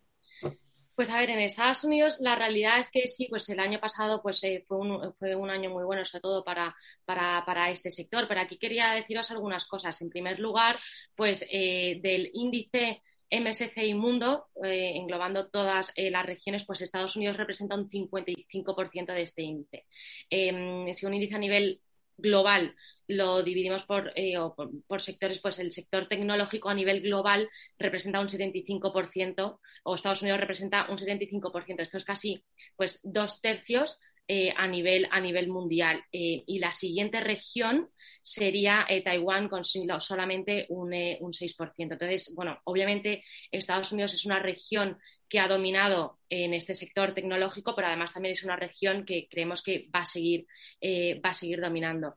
Pues 0.95 1.11
a 1.11 1.19
ver, 1.19 1.31
en 1.31 1.41
Estados 1.41 1.83
Unidos 1.83 2.19
la 2.21 2.37
realidad 2.37 2.79
es 2.79 2.91
que 2.91 3.09
sí, 3.09 3.27
pues 3.29 3.49
el 3.49 3.59
año 3.59 3.81
pasado 3.81 4.23
pues 4.23 4.43
eh, 4.45 4.65
fue, 4.69 4.79
un, 4.79 5.13
fue, 5.15 5.35
un, 5.35 5.51
año 5.51 5.71
muy 5.71 5.85
bueno, 5.85 6.05
sobre 6.05 6.23
todo 6.23 6.45
para, 6.45 6.75
para, 7.05 7.71
este 7.71 7.91
sector. 7.91 8.29
Pero 8.29 8.41
aquí 8.41 8.59
quería 8.59 8.93
deciros 8.93 9.31
algunas 9.33 9.67
cosas. 9.67 10.01
En 10.03 10.09
primer 10.09 10.39
lugar, 10.39 10.77
pues 11.17 11.41
del 11.41 12.31
índice 12.33 13.03
MSCI 13.41 13.95
Mundo, 13.95 14.49
eh, 14.63 14.93
englobando 14.95 15.49
todas 15.49 15.93
eh, 15.97 16.11
las 16.11 16.27
regiones, 16.27 16.65
pues 16.65 16.81
Estados 16.81 17.17
Unidos 17.17 17.37
representa 17.37 17.75
un 17.75 17.89
55% 17.89 19.13
de 19.13 19.23
este 19.23 19.43
índice. 19.43 19.87
Em, 20.31 20.93
si 20.93 21.07
un 21.07 21.15
índice 21.15 21.37
a 21.37 21.39
nivel 21.39 21.81
global 22.17 22.75
lo 23.07 23.43
dividimos 23.43 23.85
eh, 24.15 24.35
por, 24.57 24.71
por, 24.87 25.03
sectores, 25.03 25.41
pues 25.41 25.59
el 25.59 25.73
sector 25.73 26.09
tecnológico 26.09 26.69
a 26.69 26.75
nivel 26.75 27.03
global 27.03 27.49
representa 27.79 28.21
un 28.21 28.29
75% 28.29 29.59
o 29.83 29.95
Estados 29.95 30.23
Unidos 30.23 30.41
representa 30.41 30.87
un 30.91 30.99
75%. 30.99 31.81
Esto 31.81 31.97
es 31.99 32.05
casi 32.05 32.45
pues 32.77 33.01
dos 33.03 33.41
tercios 33.41 33.99
eh, 34.27 34.55
a, 34.57 34.67
nivel, 34.67 35.07
a 35.11 35.21
nivel 35.21 35.49
mundial. 35.49 36.03
Eh, 36.11 36.45
y 36.47 36.59
la 36.59 36.73
siguiente 36.73 37.21
región 37.21 37.91
sería 38.23 38.87
eh, 38.89 39.03
Taiwán 39.03 39.49
con 39.49 39.65
solamente 39.65 40.65
un, 40.71 40.95
un 41.21 41.33
6%. 41.33 41.75
Entonces, 41.77 42.33
bueno, 42.35 42.59
obviamente 42.65 43.23
Estados 43.51 43.93
Unidos 43.93 44.15
es 44.15 44.25
una 44.25 44.39
región 44.39 44.99
que 45.29 45.41
ha 45.41 45.49
dominado 45.49 46.21
en 46.31 46.55
este 46.55 46.75
sector 46.75 47.13
tecnológico, 47.13 47.75
pero 47.77 47.89
además 47.89 48.15
también 48.15 48.33
es 48.33 48.45
una 48.45 48.57
región 48.57 49.05
que 49.05 49.29
creemos 49.29 49.63
que 49.63 49.89
va 49.95 50.01
a 50.01 50.05
seguir, 50.05 50.47
va 50.83 51.31
a 51.31 51.35
seguir 51.35 51.61
dominando. 51.61 52.17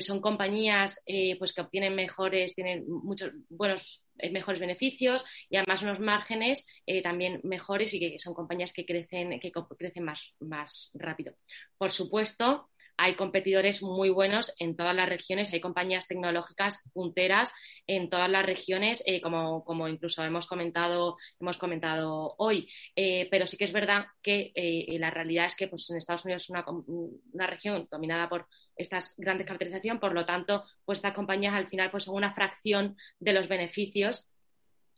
son 0.00 0.20
compañías 0.20 1.00
pues 1.38 1.52
que 1.54 1.60
obtienen 1.60 1.94
mejores, 1.94 2.54
tienen 2.54 2.84
muchos 2.86 3.30
buenos 3.48 4.02
eh, 4.04 4.05
mejores 4.30 4.60
beneficios 4.60 5.24
y 5.48 5.56
además 5.56 5.82
unos 5.82 6.00
márgenes 6.00 6.66
eh, 6.86 7.02
también 7.02 7.40
mejores 7.44 7.94
y 7.94 8.00
que 8.00 8.18
son 8.18 8.34
compañías 8.34 8.72
que 8.72 8.86
crecen, 8.86 9.40
que 9.40 9.52
crecen 9.52 10.04
más, 10.04 10.34
más 10.40 10.90
rápido. 10.94 11.34
Por 11.78 11.90
supuesto, 11.90 12.70
hay 12.96 13.14
competidores 13.14 13.82
muy 13.82 14.10
buenos 14.10 14.54
en 14.58 14.76
todas 14.76 14.94
las 14.94 15.08
regiones, 15.08 15.52
hay 15.52 15.60
compañías 15.60 16.08
tecnológicas 16.08 16.82
punteras 16.92 17.52
en 17.86 18.08
todas 18.08 18.30
las 18.30 18.44
regiones, 18.44 19.02
eh, 19.06 19.20
como, 19.20 19.88
incluso 19.88 20.24
hemos 20.24 20.46
comentado, 20.46 21.16
hemos 21.38 21.58
comentado 21.58 22.34
hoy. 22.38 22.68
Eh, 22.94 23.28
pero 23.30 23.46
sí 23.46 23.56
que 23.56 23.64
es 23.64 23.72
verdad 23.72 24.06
que 24.22 24.52
eh, 24.54 24.96
la 24.98 25.10
realidad 25.10 25.46
es 25.46 25.56
que 25.56 25.68
pues, 25.68 25.88
en 25.90 25.96
Estados 25.96 26.24
Unidos 26.24 26.44
es 26.44 26.50
una, 26.50 26.64
una 26.66 27.46
región 27.46 27.86
dominada 27.90 28.28
por 28.28 28.46
estas 28.76 29.14
grandes 29.18 29.46
capitalizaciones, 29.46 30.00
por 30.00 30.14
lo 30.14 30.24
tanto, 30.24 30.64
pues 30.84 30.98
estas 30.98 31.14
compañías 31.14 31.54
al 31.54 31.68
final 31.68 31.90
pues, 31.90 32.04
son 32.04 32.16
una 32.16 32.34
fracción 32.34 32.96
de 33.18 33.32
los 33.32 33.48
beneficios 33.48 34.26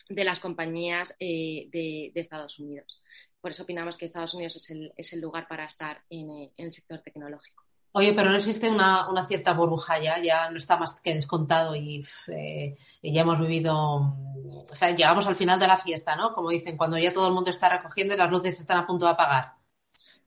de 0.09 0.24
las 0.24 0.40
compañías 0.40 1.16
de, 1.18 2.12
Estados 2.14 2.59
Unidos. 2.59 3.03
Por 3.40 3.51
eso 3.51 3.64
opinamos 3.64 3.96
que 3.96 4.07
Estados 4.07 4.34
Unidos 4.34 4.57
es 4.57 4.70
el, 4.70 4.92
es 4.96 5.12
el 5.12 5.20
lugar 5.20 5.46
para 5.46 5.66
estar 5.66 6.03
en 6.09 6.51
el 6.57 6.72
sector 6.72 7.01
tecnológico. 7.03 7.68
Oye, 7.93 8.12
pero 8.12 8.30
no 8.30 8.36
existe 8.36 8.68
una, 8.68 9.09
cierta 9.26 9.55
burbuja 9.55 9.99
ya, 9.99 10.22
ya 10.22 10.51
no 10.51 10.59
está 10.59 10.76
más 10.76 11.01
que 11.01 11.14
descontado 11.14 11.74
y, 11.74 12.07
eh, 12.28 12.76
ya 13.03 13.22
hemos 13.22 13.41
vivido, 13.41 13.74
o 13.74 14.74
sea, 14.74 14.95
llegamos 14.95 15.26
al 15.26 15.36
final 15.36 15.59
de 15.59 15.66
la 15.66 15.76
fiesta, 15.76 16.14
¿no? 16.14 16.34
Como 16.34 16.51
dicen, 16.51 16.76
cuando 16.76 16.99
ya 16.99 17.12
todo 17.12 17.28
el 17.28 17.34
mundo 17.34 17.51
está 17.51 17.68
recogiendo 17.68 18.14
y 18.14 18.18
las 18.18 18.30
luces 18.30 18.61
están 18.61 18.78
a 18.78 18.86
punto 18.86 19.07
de 19.07 19.12
apagar. 19.12 19.55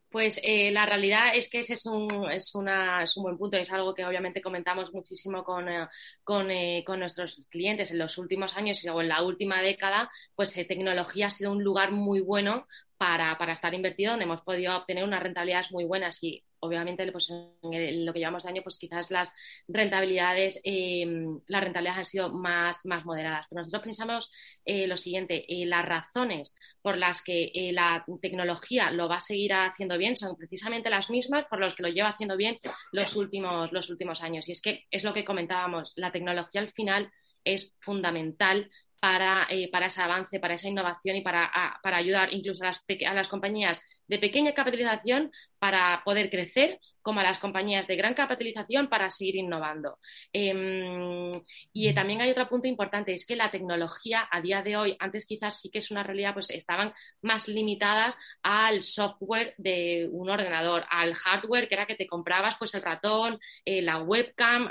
Pues 0.10 0.42
eh, 0.44 0.72
la 0.72 0.86
realidad 0.86 1.34
es 1.34 1.50
que 1.50 1.60
ese 1.60 1.74
es 1.76 1.86
un, 1.86 2.30
es, 2.32 2.54
una, 2.56 3.04
es 3.04 3.16
un 3.16 3.24
buen 3.24 3.38
punto, 3.38 3.56
es 3.56 3.72
algo 3.72 3.94
que 3.94 4.06
obviamente 4.06 4.42
comentamos 4.42 4.92
muchísimo 4.92 5.44
con, 5.44 5.70
eh, 5.70 5.88
con, 6.24 6.50
con, 6.86 7.00
nuestros 7.00 7.40
clientes 7.50 7.92
en 7.92 8.00
los 8.00 8.18
últimos 8.18 8.58
años 8.58 8.86
o 8.92 9.02
en 9.02 9.08
la 9.08 9.24
última 9.24 9.62
década, 9.62 10.12
pues 10.36 10.54
tecnología 10.54 11.28
ha 11.28 11.32
sido 11.32 11.54
un 11.54 11.64
lugar 11.64 11.92
muy 11.92 12.20
bueno 12.20 12.68
para, 12.98 13.38
para, 13.38 13.54
estar 13.54 13.74
invertido, 13.74 14.12
donde 14.12 14.26
hemos 14.26 14.42
podido 14.42 14.76
obtener 14.76 15.06
unas 15.06 15.24
rentabilidades 15.24 15.72
muy 15.72 15.86
buenas 15.86 16.22
y 16.24 16.44
obviamente 16.62 17.12
pues, 17.12 17.30
en 17.30 18.06
lo 18.06 18.14
que 18.14 18.20
llevamos 18.20 18.44
de 18.44 18.50
año, 18.50 18.62
pues 18.64 18.78
quizás 18.78 19.12
las 19.12 19.34
rentabilidades, 19.68 20.62
eh, 20.64 21.06
las 21.48 21.64
rentabilidades 21.64 22.00
han 22.00 22.06
sido 22.06 22.30
más, 22.32 22.86
más 22.86 23.06
moderadas. 23.06 23.46
Pero 23.50 23.60
nosotros 23.60 23.84
pensamos 23.84 24.32
eh, 24.66 24.88
lo 24.88 24.98
siguiente, 24.98 25.46
eh, 25.48 25.66
las 25.66 25.86
razones 25.86 26.56
por 26.82 26.98
las 26.98 27.22
que 27.22 27.52
la 27.74 28.06
tecnología 28.22 28.92
lo 28.92 29.08
va 29.08 29.18
a 29.18 29.20
seguir 29.20 29.54
haciendo 29.54 29.98
bien 29.98 30.18
son 30.18 30.36
precisamente 30.36 30.90
las 30.90 31.10
mismas 31.10 31.46
por 31.50 31.60
las 31.60 31.76
que 31.76 31.84
lo 31.84 31.90
lleva 31.90 32.10
haciendo 32.10 32.38
bien 32.38 32.58
los 32.92 33.16
últimos, 33.16 33.72
los 33.72 33.90
últimos 33.90 34.22
años. 34.22 34.48
Y 34.48 34.54
es 34.54 34.62
que 34.62 34.86
es 34.90 35.04
lo 35.04 35.14
que 35.14 35.26
comentábamos, 35.26 35.94
la 35.96 36.12
tecnología 36.12 36.62
al 36.62 36.72
final 36.72 37.12
es 37.44 37.76
fundamental 37.80 38.70
para, 39.02 39.48
para, 39.72 39.88
ese 39.88 40.02
avance, 40.02 40.40
para 40.40 40.54
esa 40.54 40.70
innovación 40.70 41.18
y 41.18 41.22
para, 41.22 41.52
para 41.82 41.98
ayudar 41.98 42.32
incluso 42.32 42.64
a 42.64 42.68
las, 42.68 42.86
a 43.08 43.14
las 43.16 43.28
compañías 43.28 43.82
de 44.08 44.20
pequeña 44.20 44.54
capitalización 44.54 45.32
para 45.58 46.04
poder 46.06 46.30
crecer 46.30 46.80
como 47.02 47.20
a 47.20 47.24
las 47.24 47.40
compañías 47.40 47.88
de 47.88 47.96
gran 47.96 48.14
capitalización 48.14 48.88
para 48.88 49.10
seguir 49.10 49.36
innovando. 49.36 50.00
Em, 50.34 51.32
y 51.74 51.90
mm. 51.90 51.96
también 51.96 52.22
hay 52.22 52.32
otro 52.32 52.48
punto 52.48 52.68
importante, 52.68 53.14
es 53.14 53.26
que 53.26 53.36
la 53.36 53.52
tecnología 53.52 54.28
a 54.32 54.42
día 54.42 54.62
de 54.62 54.78
hoy, 54.78 54.96
antes 55.00 55.26
quizás 55.26 55.60
sí 55.60 55.70
que 55.70 55.80
es 55.80 55.92
una 55.92 56.04
realidad, 56.04 56.34
pues 56.34 56.50
estaban 56.50 56.94
más 57.22 57.48
limitadas 57.48 58.18
al 58.44 58.82
software 58.82 59.54
de 59.58 60.08
un 60.12 60.30
ordenador, 60.30 60.86
al 60.90 61.14
hardware 61.14 61.68
que 61.68 61.76
era 61.76 61.86
que 61.86 61.96
te 61.96 62.08
comprabas 62.08 62.56
pues 62.58 62.74
el 62.76 62.82
ratón, 62.82 63.40
eh, 63.66 63.82
la 63.82 64.00
webcam, 64.00 64.70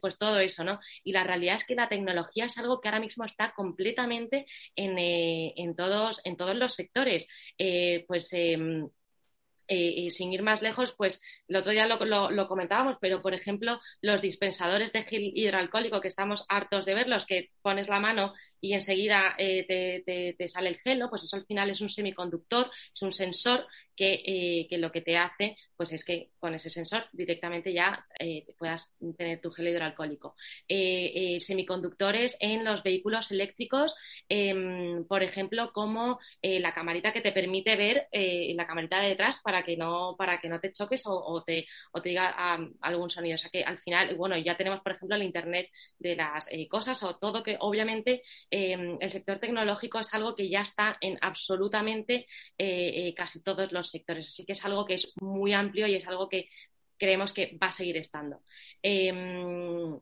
pues 0.00 0.18
todo 0.18 0.38
eso, 0.38 0.64
¿no? 0.64 0.80
Y 1.04 1.12
la 1.12 1.24
realidad 1.24 1.56
es 1.56 1.64
que 1.64 1.74
la 1.74 1.88
tecnología 1.88 2.46
es 2.46 2.58
algo 2.58 2.80
que 2.80 2.88
ahora 2.88 3.00
mismo 3.00 3.24
está 3.24 3.52
completamente 3.52 4.46
en, 4.74 4.98
eh, 4.98 5.54
todos, 5.76 6.20
en 6.24 6.36
todos 6.36 6.56
los 6.56 6.74
sectores. 6.74 7.26
Eh, 7.58 8.04
pues 8.06 8.30
em, 9.68 10.06
y 10.06 10.10
sin 10.10 10.32
ir 10.32 10.42
más 10.42 10.62
lejos, 10.62 10.94
pues 10.96 11.22
el 11.48 11.56
otro 11.56 11.72
día 11.72 11.86
lo, 11.86 12.48
comentábamos, 12.48 12.96
pero 13.00 13.22
por 13.22 13.34
ejemplo, 13.34 13.80
los 14.00 14.22
dispensadores 14.22 14.92
de 14.92 15.02
gel 15.02 15.32
hidroalcohólico 15.34 16.00
que 16.00 16.08
estamos 16.08 16.44
hartos 16.48 16.86
de 16.86 16.94
verlos, 16.94 17.26
que 17.26 17.50
pones 17.62 17.88
la 17.88 18.00
mano 18.00 18.32
y 18.66 18.74
enseguida 18.74 19.36
eh, 19.38 20.34
te, 20.36 20.48
sale 20.48 20.70
el 20.70 20.78
gel, 20.78 21.04
Pues 21.08 21.22
eso 21.22 21.36
al 21.36 21.46
final 21.46 21.70
es 21.70 21.80
un 21.80 21.88
semiconductor, 21.88 22.68
es 22.92 23.02
un 23.02 23.12
sensor 23.12 23.64
que, 23.94 24.22
eh, 24.68 24.78
lo 24.78 24.90
que 24.90 25.00
te 25.00 25.16
hace 25.16 25.56
pues 25.74 25.92
es 25.92 26.04
que 26.04 26.30
con 26.38 26.54
ese 26.54 26.68
sensor 26.68 27.04
directamente 27.12 27.72
ya 27.72 28.06
eh, 28.18 28.46
puedas 28.58 28.92
tener 29.16 29.40
tu 29.40 29.50
gel 29.50 29.68
hidroalcohólico. 29.68 30.34
semiconductores 31.38 32.36
en 32.40 32.64
los 32.64 32.82
vehículos 32.82 33.30
eléctricos, 33.30 33.94
em, 34.28 35.04
por 35.06 35.22
ejemplo, 35.22 35.70
como 35.72 36.18
la 36.42 36.72
camarita 36.72 37.12
que 37.12 37.20
te 37.20 37.32
permite 37.32 37.76
ver 37.76 38.08
la 38.12 38.66
camarita 38.66 39.00
de 39.00 39.10
detrás 39.10 39.38
para 39.42 39.62
que 39.62 39.76
no, 39.76 40.16
para 40.16 40.40
que 40.40 40.48
no 40.48 40.60
te 40.60 40.72
choques 40.72 41.02
o, 41.06 41.42
te, 41.46 41.66
o 41.92 42.00
te 42.00 42.08
diga 42.08 42.58
algún 42.80 43.10
sonido. 43.10 43.34
O 43.34 43.38
sea 43.38 43.50
que 43.50 43.62
al 43.62 43.78
final, 43.78 44.14
bueno, 44.16 44.36
ya 44.38 44.56
tenemos, 44.56 44.80
por 44.80 44.92
ejemplo, 44.92 45.16
el 45.16 45.22
Internet 45.22 45.70
de 45.98 46.16
las 46.16 46.48
cosas 46.70 47.02
o 47.02 47.16
todo 47.16 47.42
que 47.42 47.56
obviamente 47.60 48.22
Em, 48.58 48.96
el 49.00 49.10
sector 49.10 49.38
tecnológico 49.38 50.00
es 50.00 50.14
algo 50.14 50.34
que 50.34 50.48
ya 50.48 50.62
está 50.62 50.96
en 51.02 51.18
absolutamente 51.20 52.26
eh, 52.56 53.08
eh, 53.08 53.14
casi 53.14 53.42
todos 53.42 53.70
los 53.70 53.90
sectores. 53.90 54.28
Así 54.28 54.46
que 54.46 54.52
es 54.52 54.64
algo 54.64 54.86
que 54.86 54.94
es 54.94 55.12
muy 55.20 55.52
amplio 55.52 55.86
y 55.86 55.94
es 55.94 56.06
algo 56.08 56.26
que 56.26 56.48
creemos 56.96 57.32
que 57.34 57.58
va 57.62 57.66
a 57.66 57.72
seguir 57.72 57.98
estando. 57.98 58.40
Em, 58.80 60.00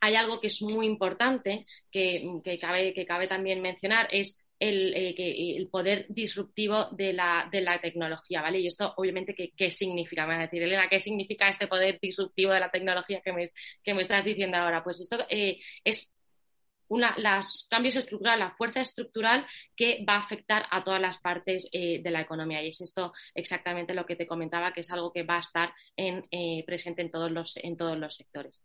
hay 0.00 0.14
algo 0.14 0.40
que 0.40 0.46
es 0.46 0.62
muy 0.62 0.86
importante 0.86 1.66
que, 1.90 2.40
cabe, 2.60 2.94
que 2.94 3.04
cabe 3.04 3.26
también 3.26 3.60
mencionar, 3.60 4.06
es 4.12 4.40
el, 4.60 4.94
eh, 4.94 5.66
poder 5.72 6.06
disruptivo 6.08 6.86
de 6.92 7.12
la, 7.12 7.50
tecnología, 7.82 8.42
¿vale? 8.42 8.60
Y 8.60 8.68
esto, 8.68 8.94
obviamente, 8.96 9.34
¿qué, 9.34 9.70
significa? 9.70 10.24
Me 10.24 10.34
vas 10.34 10.38
a 10.38 10.46
decir, 10.46 10.62
Elena, 10.62 10.88
¿qué 10.88 11.00
significa 11.00 11.48
este 11.48 11.66
poder 11.66 11.98
disruptivo 12.00 12.52
de 12.52 12.60
la 12.60 12.70
tecnología 12.70 13.20
que 13.24 13.32
me, 13.32 13.50
que 13.82 13.94
me 13.94 14.02
estás 14.02 14.24
diciendo 14.24 14.56
ahora? 14.58 14.84
Pues 14.84 15.00
esto 15.00 15.18
es 15.28 16.14
una, 16.90 17.14
los 17.16 17.66
cambios 17.70 17.96
estructurales, 17.96 18.40
la 18.40 18.54
fuerza 18.56 18.80
estructural 18.80 19.46
que 19.76 20.04
va 20.06 20.14
a 20.14 20.20
afectar 20.20 20.66
a 20.70 20.84
todas 20.84 21.00
las 21.00 21.18
partes 21.18 21.68
eh, 21.72 22.02
de 22.02 22.10
la 22.10 22.20
economía. 22.20 22.62
Y 22.62 22.68
es 22.68 22.80
esto 22.80 23.12
exactamente 23.34 23.94
lo 23.94 24.04
que 24.04 24.16
te 24.16 24.26
comentaba, 24.26 24.72
que 24.72 24.80
es 24.80 24.90
algo 24.90 25.12
que 25.12 25.22
va 25.22 25.36
a 25.36 25.40
estar 25.40 25.72
en, 25.96 26.26
eh, 26.30 26.64
presente 26.66 27.02
en 27.02 27.10
todos, 27.10 27.30
los, 27.30 27.56
en 27.56 27.76
todos 27.76 27.96
los 27.96 28.14
sectores. 28.16 28.64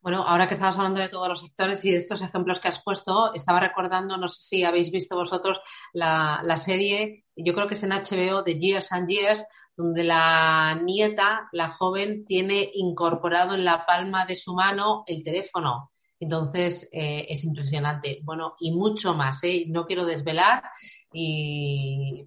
Bueno, 0.00 0.24
ahora 0.26 0.48
que 0.48 0.54
estamos 0.54 0.76
hablando 0.78 1.00
de 1.00 1.08
todos 1.08 1.28
los 1.28 1.42
sectores 1.42 1.84
y 1.84 1.92
de 1.92 1.98
estos 1.98 2.22
ejemplos 2.22 2.58
que 2.58 2.68
has 2.68 2.82
puesto, 2.82 3.32
estaba 3.34 3.60
recordando, 3.60 4.16
no 4.16 4.26
sé 4.26 4.42
si 4.42 4.64
habéis 4.64 4.90
visto 4.90 5.14
vosotros 5.14 5.60
la, 5.92 6.40
la 6.42 6.56
serie, 6.56 7.24
yo 7.36 7.54
creo 7.54 7.68
que 7.68 7.74
es 7.74 7.82
en 7.84 7.90
HBO, 7.90 8.42
de 8.42 8.58
Years 8.58 8.90
and 8.90 9.08
Years, 9.08 9.46
donde 9.76 10.02
la 10.02 10.80
nieta, 10.82 11.48
la 11.52 11.68
joven, 11.68 12.24
tiene 12.26 12.68
incorporado 12.74 13.54
en 13.54 13.64
la 13.64 13.86
palma 13.86 14.24
de 14.26 14.34
su 14.34 14.54
mano 14.54 15.04
el 15.06 15.22
teléfono 15.22 15.91
entonces, 16.22 16.88
eh, 16.92 17.26
es 17.28 17.42
impresionante. 17.42 18.20
Bueno, 18.22 18.54
y 18.60 18.70
mucho 18.70 19.12
más, 19.12 19.42
¿eh? 19.42 19.64
No 19.66 19.86
quiero 19.86 20.04
desvelar, 20.04 20.62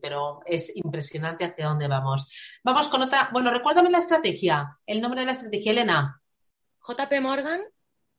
pero 0.01 0.41
es 0.45 0.75
impresionante 0.75 1.45
hacia 1.45 1.69
dónde 1.69 1.87
vamos. 1.87 2.59
Vamos 2.61 2.89
con 2.89 3.01
otra. 3.03 3.29
Bueno, 3.31 3.51
recuérdame 3.51 3.89
la 3.89 3.99
estrategia, 3.99 4.77
el 4.85 4.99
nombre 4.99 5.21
de 5.21 5.27
la 5.27 5.31
estrategia, 5.31 5.71
Elena. 5.71 6.21
JP 6.85 7.21
Morgan, 7.21 7.61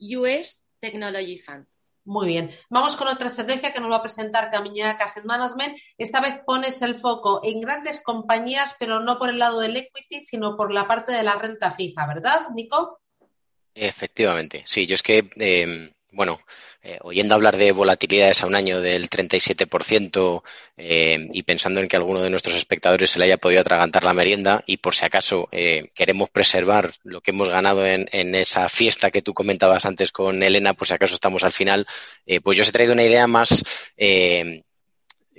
US 0.00 0.66
Technology 0.80 1.40
Fund. 1.40 1.66
Muy 2.06 2.26
bien. 2.28 2.50
Vamos 2.70 2.96
con 2.96 3.08
otra 3.08 3.26
estrategia 3.26 3.74
que 3.74 3.80
nos 3.80 3.90
va 3.90 3.96
a 3.96 4.02
presentar 4.02 4.50
Camiña 4.50 4.92
Asset 4.92 5.26
Management. 5.26 5.76
Esta 5.98 6.22
vez 6.22 6.40
pones 6.46 6.80
el 6.80 6.94
foco 6.94 7.42
en 7.44 7.60
grandes 7.60 8.00
compañías, 8.00 8.76
pero 8.78 9.00
no 9.00 9.18
por 9.18 9.28
el 9.28 9.38
lado 9.38 9.60
del 9.60 9.76
equity, 9.76 10.22
sino 10.22 10.56
por 10.56 10.72
la 10.72 10.88
parte 10.88 11.12
de 11.12 11.22
la 11.22 11.34
renta 11.34 11.70
fija, 11.72 12.06
¿verdad, 12.06 12.48
Nico? 12.54 13.00
Efectivamente, 13.78 14.64
sí, 14.66 14.86
yo 14.86 14.94
es 14.94 15.02
que, 15.02 15.28
em, 15.36 15.90
bueno, 16.10 16.40
eh, 16.82 16.98
oyendo 17.02 17.34
hablar 17.34 17.58
de 17.58 17.72
volatilidades 17.72 18.40
a 18.42 18.46
un 18.46 18.54
año 18.54 18.80
del 18.80 19.10
37% 19.10 20.42
eh, 20.78 21.28
y 21.30 21.42
pensando 21.42 21.80
en 21.80 21.88
que 21.88 21.96
alguno 21.96 22.22
de 22.22 22.30
nuestros 22.30 22.56
espectadores 22.56 23.10
se 23.10 23.18
le 23.18 23.26
haya 23.26 23.36
podido 23.36 23.60
atragantar 23.60 24.02
la 24.02 24.14
merienda 24.14 24.62
y 24.66 24.78
por 24.78 24.94
si 24.94 25.04
acaso 25.04 25.48
eh, 25.52 25.90
queremos 25.94 26.30
preservar 26.30 26.94
lo 27.02 27.20
que 27.20 27.32
hemos 27.32 27.50
ganado 27.50 27.84
en, 27.84 28.08
en, 28.12 28.34
esa 28.34 28.66
fiesta 28.70 29.10
que 29.10 29.20
tú 29.20 29.34
comentabas 29.34 29.84
antes 29.84 30.10
con 30.10 30.42
Elena, 30.42 30.72
por 30.72 30.86
si 30.86 30.94
acaso 30.94 31.14
estamos 31.14 31.44
al 31.44 31.52
final, 31.52 31.86
pues 32.42 32.56
yo 32.56 32.62
os 32.62 32.68
he 32.70 32.72
traído 32.72 32.94
una 32.94 33.04
idea 33.04 33.26
más 33.26 33.62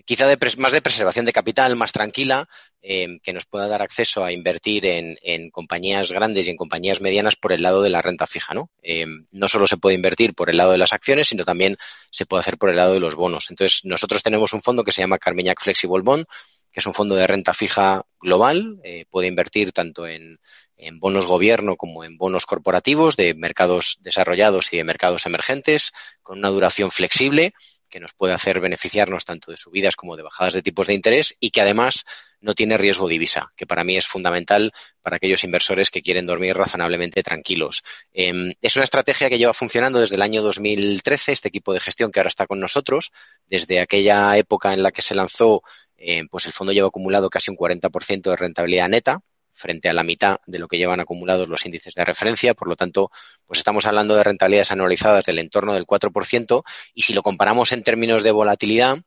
quizá 0.05 0.27
de, 0.27 0.37
más 0.57 0.71
de 0.71 0.81
preservación 0.81 1.25
de 1.25 1.33
capital, 1.33 1.75
más 1.75 1.91
tranquila, 1.91 2.47
Em, 2.83 3.19
que 3.19 3.33
nos 3.33 3.45
pueda 3.45 3.67
dar 3.67 3.81
acceso 3.81 4.23
a 4.23 4.31
invertir 4.31 4.85
en, 4.85 5.49
compañías 5.49 6.11
grandes 6.11 6.47
y 6.47 6.51
en 6.51 6.55
compañías 6.55 7.01
medianas 7.01 7.35
por 7.35 7.51
el 7.51 7.63
lado 7.63 7.81
de 7.81 7.89
la 7.89 8.01
renta 8.01 8.27
fija, 8.27 8.53
¿no? 8.53 8.69
Em, 8.81 9.25
no 9.31 9.47
solo 9.47 9.67
se 9.67 9.77
puede 9.77 9.95
invertir 9.95 10.35
por 10.35 10.49
el 10.49 10.57
lado 10.57 10.71
de 10.71 10.77
las 10.77 10.93
acciones, 10.93 11.27
sino 11.27 11.43
también 11.43 11.75
se 12.11 12.25
puede 12.25 12.41
hacer 12.41 12.57
por 12.57 12.69
el 12.69 12.77
lado 12.77 12.93
de 12.93 12.99
los 12.99 13.15
bonos. 13.15 13.47
Entonces, 13.49 13.81
nosotros 13.83 14.21
tenemos 14.21 14.53
un 14.53 14.61
fondo 14.61 14.83
que 14.83 14.91
se 14.91 15.01
llama 15.01 15.17
Carmiñac 15.17 15.61
Flexible 15.61 16.03
Bond, 16.03 16.25
que 16.71 16.79
es 16.79 16.85
un 16.85 16.93
fondo 16.93 17.15
de 17.15 17.25
renta 17.25 17.53
fija 17.53 18.03
global, 18.21 18.79
eh, 18.83 19.05
puede 19.09 19.27
invertir 19.27 19.71
tanto 19.71 20.07
en, 20.07 20.39
en 20.77 20.99
bonos 20.99 21.25
gobierno 21.25 21.75
como 21.75 22.03
en 22.03 22.17
bonos 22.17 22.45
corporativos 22.45 23.17
de 23.17 23.33
mercados 23.33 23.97
desarrollados 24.01 24.71
y 24.71 24.77
de 24.77 24.83
mercados 24.83 25.25
emergentes, 25.25 25.91
con 26.21 26.37
una 26.37 26.49
duración 26.49 26.91
flexible 26.91 27.53
que 27.89 27.99
nos 27.99 28.13
puede 28.13 28.33
hacer 28.33 28.59
beneficiarnos 28.59 29.25
tanto 29.25 29.51
de 29.51 29.57
subidas 29.57 29.95
como 29.95 30.15
de 30.15 30.23
bajadas 30.23 30.53
de 30.53 30.61
tipos 30.61 30.87
de 30.87 30.93
interés 30.93 31.35
y 31.39 31.51
que 31.51 31.61
además 31.61 32.03
no 32.41 32.53
tiene 32.53 32.77
riesgo 32.77 33.07
divisa, 33.07 33.49
que 33.55 33.65
para 33.65 33.83
mí 33.83 33.97
es 33.97 34.07
fundamental 34.07 34.71
para 35.01 35.17
aquellos 35.17 35.43
inversores 35.43 35.89
que 35.89 36.01
quieren 36.01 36.25
dormir 36.25 36.55
razonablemente 36.55 37.23
tranquilos. 37.23 37.83
Em, 38.11 38.53
es 38.61 38.75
una 38.75 38.85
estrategia 38.85 39.29
que 39.29 39.37
lleva 39.37 39.53
funcionando 39.53 39.99
desde 39.99 40.15
el 40.15 40.21
año 40.21 40.41
2013, 40.41 41.31
este 41.31 41.49
equipo 41.49 41.73
de 41.73 41.79
gestión 41.79 42.11
que 42.11 42.19
ahora 42.19 42.29
está 42.29 42.47
con 42.47 42.59
nosotros, 42.59 43.11
desde 43.47 43.79
aquella 43.79 44.37
época 44.37 44.73
en 44.73 44.83
la 44.83 44.91
que 44.91 45.01
se 45.01 45.15
lanzó, 45.15 45.61
em, 45.97 46.27
pues 46.27 46.45
el 46.45 46.53
fondo 46.53 46.73
lleva 46.73 46.87
acumulado 46.87 47.29
casi 47.29 47.51
un 47.51 47.57
40% 47.57 48.29
de 48.29 48.35
rentabilidad 48.35 48.89
neta, 48.89 49.21
frente 49.57 49.89
a 49.89 49.93
la 49.93 50.03
mitad 50.03 50.37
de 50.45 50.59
lo 50.59 50.67
que 50.67 50.77
llevan 50.77 50.99
acumulados 50.99 51.49
los 51.49 51.65
índices 51.65 51.95
de 51.95 52.05
referencia. 52.05 52.53
Por 52.53 52.69
lo 52.69 52.75
tanto, 52.75 53.11
pues 53.45 53.57
estamos 53.57 53.85
hablando 53.85 54.15
de 54.15 54.23
rentabilidades 54.23 54.71
anualizadas 54.71 55.25
del 55.25 55.39
entorno 55.39 55.73
del 55.73 55.85
4%. 55.85 56.63
Y 56.93 57.01
si 57.01 57.13
lo 57.13 57.23
comparamos 57.23 57.71
en 57.71 57.83
términos 57.83 58.23
de 58.23 58.31
volatilidad, 58.31 58.99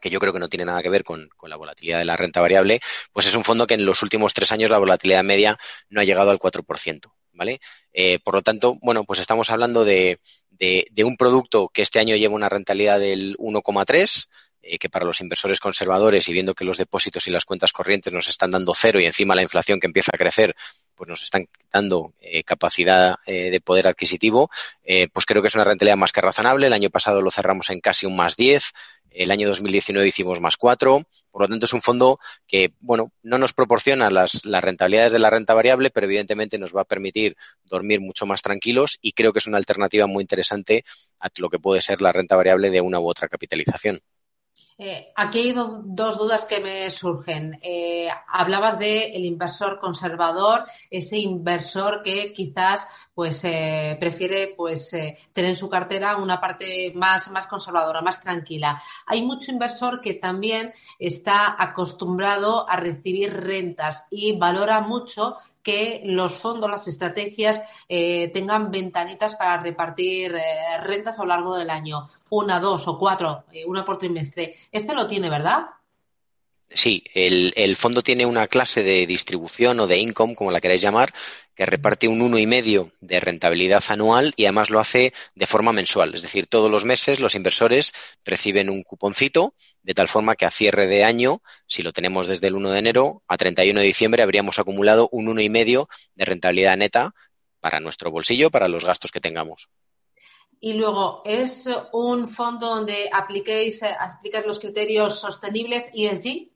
que 0.00 0.10
yo 0.10 0.20
creo 0.20 0.32
que 0.32 0.38
no 0.38 0.48
tiene 0.48 0.64
nada 0.64 0.82
que 0.82 0.88
ver 0.88 1.04
con, 1.04 1.28
la 1.42 1.56
volatilidad 1.56 1.98
de 1.98 2.04
la 2.04 2.16
renta 2.16 2.40
variable, 2.40 2.80
pues 3.12 3.26
es 3.26 3.34
un 3.34 3.44
fondo 3.44 3.66
que 3.66 3.74
en 3.74 3.86
los 3.86 4.02
últimos 4.02 4.34
tres 4.34 4.52
años 4.52 4.70
la 4.70 4.78
volatilidad 4.78 5.24
media 5.24 5.58
no 5.88 6.00
ha 6.00 6.04
llegado 6.04 6.30
al 6.30 6.38
4%. 6.38 7.12
¿Vale? 7.32 7.60
Eh, 7.92 8.18
por 8.18 8.34
lo 8.34 8.42
tanto, 8.42 8.74
bueno, 8.82 9.04
pues 9.04 9.20
estamos 9.20 9.48
hablando 9.50 9.84
de, 9.84 10.18
de 10.50 11.04
un 11.04 11.16
producto 11.16 11.68
que 11.68 11.82
este 11.82 12.00
año 12.00 12.16
lleva 12.16 12.34
una 12.34 12.48
rentabilidad 12.48 12.98
del 12.98 13.36
1,3, 13.36 14.26
eh, 14.60 14.76
que 14.76 14.88
para 14.88 15.04
los 15.04 15.20
inversores 15.20 15.60
conservadores 15.60 16.28
y 16.28 16.32
viendo 16.32 16.52
que 16.52 16.64
los 16.64 16.78
depósitos 16.78 17.28
y 17.28 17.30
las 17.30 17.44
cuentas 17.44 17.72
corrientes 17.72 18.12
nos 18.12 18.26
están 18.26 18.50
dando 18.50 18.74
cero 18.74 18.98
y 19.00 19.04
encima 19.04 19.36
la 19.36 19.42
inflación 19.42 19.78
que 19.78 19.86
empieza 19.86 20.10
a 20.12 20.18
crecer, 20.18 20.56
pues 20.96 21.08
nos 21.08 21.22
están 21.22 21.46
dando 21.72 22.12
eh, 22.20 22.42
capacidad 22.42 23.16
de 23.24 23.60
poder 23.60 23.86
adquisitivo, 23.86 24.50
pues 25.12 25.24
creo 25.24 25.40
que 25.40 25.48
es 25.48 25.54
una 25.54 25.62
rentabilidad 25.62 25.96
más 25.96 26.10
que 26.10 26.20
razonable. 26.20 26.66
El 26.66 26.72
año 26.72 26.90
pasado 26.90 27.22
lo 27.22 27.30
cerramos 27.30 27.70
en 27.70 27.80
casi 27.80 28.04
un 28.04 28.16
más 28.16 28.36
10. 28.36 28.72
El 29.10 29.30
año 29.30 29.48
2019 29.48 30.08
hicimos 30.08 30.40
más 30.40 30.56
4. 30.56 31.02
Por 31.30 31.42
lo 31.42 31.48
tanto, 31.48 31.66
es 31.66 31.72
un 31.72 31.82
fondo 31.82 32.18
que, 32.46 32.72
bueno, 32.80 33.10
no 33.22 33.38
nos 33.38 33.52
proporciona 33.52 34.10
las, 34.10 34.44
las 34.44 34.62
rentabilidades 34.62 35.12
de 35.12 35.18
la 35.18 35.30
renta 35.30 35.54
variable, 35.54 35.90
pero 35.90 36.06
evidentemente 36.06 36.58
nos 36.58 36.74
va 36.74 36.82
a 36.82 36.84
permitir 36.84 37.36
dormir 37.64 38.00
mucho 38.00 38.26
más 38.26 38.42
tranquilos 38.42 38.98
y 39.00 39.12
creo 39.12 39.32
que 39.32 39.38
es 39.38 39.46
una 39.46 39.58
alternativa 39.58 40.06
muy 40.06 40.22
interesante 40.22 40.84
a 41.20 41.28
lo 41.36 41.48
que 41.48 41.58
puede 41.58 41.80
ser 41.80 42.00
la 42.02 42.12
renta 42.12 42.36
variable 42.36 42.70
de 42.70 42.80
una 42.80 43.00
u 43.00 43.08
otra 43.08 43.28
capitalización. 43.28 44.00
Eh, 44.80 45.12
aquí 45.16 45.40
hay 45.40 45.52
dos 45.52 46.18
dudas 46.18 46.44
que 46.44 46.60
me 46.60 46.88
surgen. 46.88 47.58
Eh, 47.62 48.08
hablabas 48.28 48.78
de 48.78 49.10
el 49.10 49.24
inversor 49.24 49.80
conservador, 49.80 50.66
ese 50.88 51.18
inversor 51.18 52.00
que 52.00 52.32
quizás 52.32 52.86
pues 53.12 53.42
eh, 53.42 53.96
prefiere 53.98 54.54
pues 54.56 54.90
tener 54.90 55.50
en 55.50 55.56
su 55.56 55.68
cartera 55.68 56.16
una 56.16 56.40
parte 56.40 56.92
más, 56.94 57.28
más 57.32 57.48
conservadora, 57.48 58.02
más 58.02 58.20
tranquila. 58.20 58.80
Hay 59.06 59.22
mucho 59.22 59.50
inversor 59.50 60.00
que 60.00 60.14
también 60.14 60.72
está 60.96 61.56
acostumbrado 61.58 62.68
a 62.70 62.76
recibir 62.76 63.32
rentas 63.32 64.06
y 64.12 64.38
valora 64.38 64.80
mucho 64.80 65.38
que 65.68 66.00
los 66.02 66.32
fondos, 66.38 66.70
las 66.70 66.88
estrategias 66.88 67.60
eh, 67.90 68.30
tengan 68.32 68.70
ventanitas 68.70 69.36
para 69.36 69.58
repartir 69.58 70.34
eh, 70.34 70.80
rentas 70.80 71.18
a 71.18 71.24
lo 71.24 71.28
largo 71.28 71.58
del 71.58 71.68
año, 71.68 72.08
una, 72.30 72.58
dos 72.58 72.88
o 72.88 72.98
cuatro, 72.98 73.44
eh, 73.52 73.66
una 73.66 73.84
por 73.84 73.98
trimestre. 73.98 74.54
Este 74.72 74.94
lo 74.94 75.06
tiene, 75.06 75.28
¿verdad? 75.28 75.66
Sí, 76.70 77.02
el, 77.14 77.52
el, 77.56 77.76
fondo 77.76 78.02
tiene 78.02 78.26
una 78.26 78.46
clase 78.46 78.82
de 78.82 79.06
distribución 79.06 79.80
o 79.80 79.86
de 79.86 79.98
income, 79.98 80.34
como 80.34 80.50
la 80.50 80.60
queráis 80.60 80.82
llamar, 80.82 81.12
que 81.58 81.66
reparte 81.66 82.06
un 82.06 82.22
uno 82.22 82.38
y 82.38 82.46
medio 82.46 82.92
de 83.00 83.18
rentabilidad 83.18 83.82
anual 83.88 84.32
y 84.36 84.44
además 84.44 84.70
lo 84.70 84.78
hace 84.78 85.12
de 85.34 85.46
forma 85.48 85.72
mensual. 85.72 86.14
Es 86.14 86.22
decir, 86.22 86.46
todos 86.46 86.70
los 86.70 86.84
meses 86.84 87.18
los 87.18 87.34
inversores 87.34 87.92
reciben 88.24 88.70
un 88.70 88.84
cuponcito 88.84 89.54
de 89.82 89.92
tal 89.92 90.06
forma 90.06 90.36
que 90.36 90.46
a 90.46 90.52
cierre 90.52 90.86
de 90.86 91.02
año, 91.02 91.42
si 91.66 91.82
lo 91.82 91.92
tenemos 91.92 92.28
desde 92.28 92.46
el 92.46 92.54
1 92.54 92.70
de 92.70 92.78
enero 92.78 93.22
a 93.26 93.36
31 93.36 93.80
de 93.80 93.86
diciembre, 93.86 94.22
habríamos 94.22 94.60
acumulado 94.60 95.08
un 95.10 95.26
uno 95.26 95.40
y 95.40 95.48
medio 95.48 95.88
de 96.14 96.26
rentabilidad 96.26 96.76
neta 96.76 97.12
para 97.58 97.80
nuestro 97.80 98.12
bolsillo, 98.12 98.50
para 98.50 98.68
los 98.68 98.84
gastos 98.84 99.10
que 99.10 99.20
tengamos. 99.20 99.68
Y 100.60 100.74
luego, 100.74 101.22
¿es 101.24 101.68
un 101.92 102.28
fondo 102.28 102.68
donde 102.68 103.10
apliquéis, 103.12 103.82
eh, 103.82 103.96
los 104.46 104.60
criterios 104.60 105.20
sostenibles 105.20 105.90
ESG? 105.94 106.50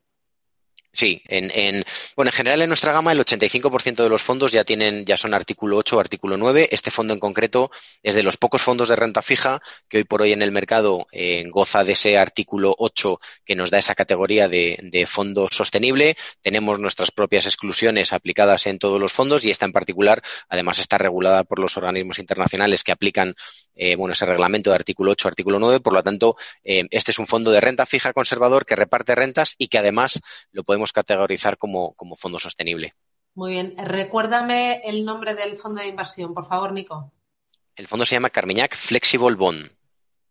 Sí, 0.94 1.22
en, 1.26 1.50
en, 1.54 1.84
bueno, 2.16 2.28
en 2.28 2.34
general 2.34 2.60
en 2.60 2.68
nuestra 2.68 2.92
gama 2.92 3.12
el 3.12 3.18
85% 3.18 4.02
de 4.02 4.10
los 4.10 4.22
fondos 4.22 4.52
ya 4.52 4.62
tienen, 4.62 5.06
ya 5.06 5.16
son 5.16 5.32
artículo 5.32 5.78
8 5.78 5.96
o 5.96 6.00
artículo 6.00 6.36
9. 6.36 6.68
Este 6.70 6.90
fondo 6.90 7.14
en 7.14 7.20
concreto 7.20 7.70
es 8.02 8.14
de 8.14 8.22
los 8.22 8.36
pocos 8.36 8.60
fondos 8.60 8.90
de 8.90 8.96
renta 8.96 9.22
fija 9.22 9.62
que 9.88 9.98
hoy 9.98 10.04
por 10.04 10.20
hoy 10.20 10.32
en 10.34 10.42
el 10.42 10.52
mercado 10.52 11.06
eh, 11.10 11.44
goza 11.48 11.82
de 11.82 11.92
ese 11.92 12.18
artículo 12.18 12.74
8 12.76 13.18
que 13.42 13.56
nos 13.56 13.70
da 13.70 13.78
esa 13.78 13.94
categoría 13.94 14.48
de, 14.48 14.78
de 14.82 15.06
fondo 15.06 15.48
sostenible. 15.50 16.14
Tenemos 16.42 16.78
nuestras 16.78 17.10
propias 17.10 17.46
exclusiones 17.46 18.12
aplicadas 18.12 18.66
en 18.66 18.78
todos 18.78 19.00
los 19.00 19.14
fondos 19.14 19.46
y 19.46 19.50
esta 19.50 19.64
en 19.64 19.72
particular 19.72 20.22
además 20.50 20.78
está 20.78 20.98
regulada 20.98 21.44
por 21.44 21.58
los 21.58 21.74
organismos 21.78 22.18
internacionales 22.18 22.84
que 22.84 22.92
aplican 22.92 23.34
eh, 23.74 23.96
bueno, 23.96 24.12
ese 24.12 24.26
reglamento 24.26 24.70
de 24.70 24.76
artículo 24.76 25.12
8, 25.12 25.28
artículo 25.28 25.58
9. 25.58 25.80
Por 25.80 25.92
lo 25.92 26.02
tanto, 26.02 26.36
eh, 26.64 26.86
este 26.90 27.10
es 27.10 27.18
un 27.18 27.26
fondo 27.26 27.50
de 27.50 27.60
renta 27.60 27.86
fija 27.86 28.12
conservador 28.12 28.66
que 28.66 28.76
reparte 28.76 29.14
rentas 29.14 29.54
y 29.58 29.68
que 29.68 29.78
además 29.78 30.20
lo 30.50 30.64
podemos 30.64 30.92
categorizar 30.92 31.58
como, 31.58 31.94
fondo 32.16 32.38
sostenible. 32.38 32.94
Muy 33.34 33.52
bien. 33.52 33.74
Recuérdame 33.76 34.82
el 34.84 35.04
nombre 35.04 35.34
del 35.34 35.56
fondo 35.56 35.80
de 35.80 35.88
inversión, 35.88 36.34
por 36.34 36.44
favor, 36.44 36.72
Nico. 36.72 37.12
El 37.74 37.88
fondo 37.88 38.04
se 38.04 38.14
llama 38.14 38.30
Carmiñac 38.30 38.76
Flexible 38.76 39.36
Bond. 39.36 39.70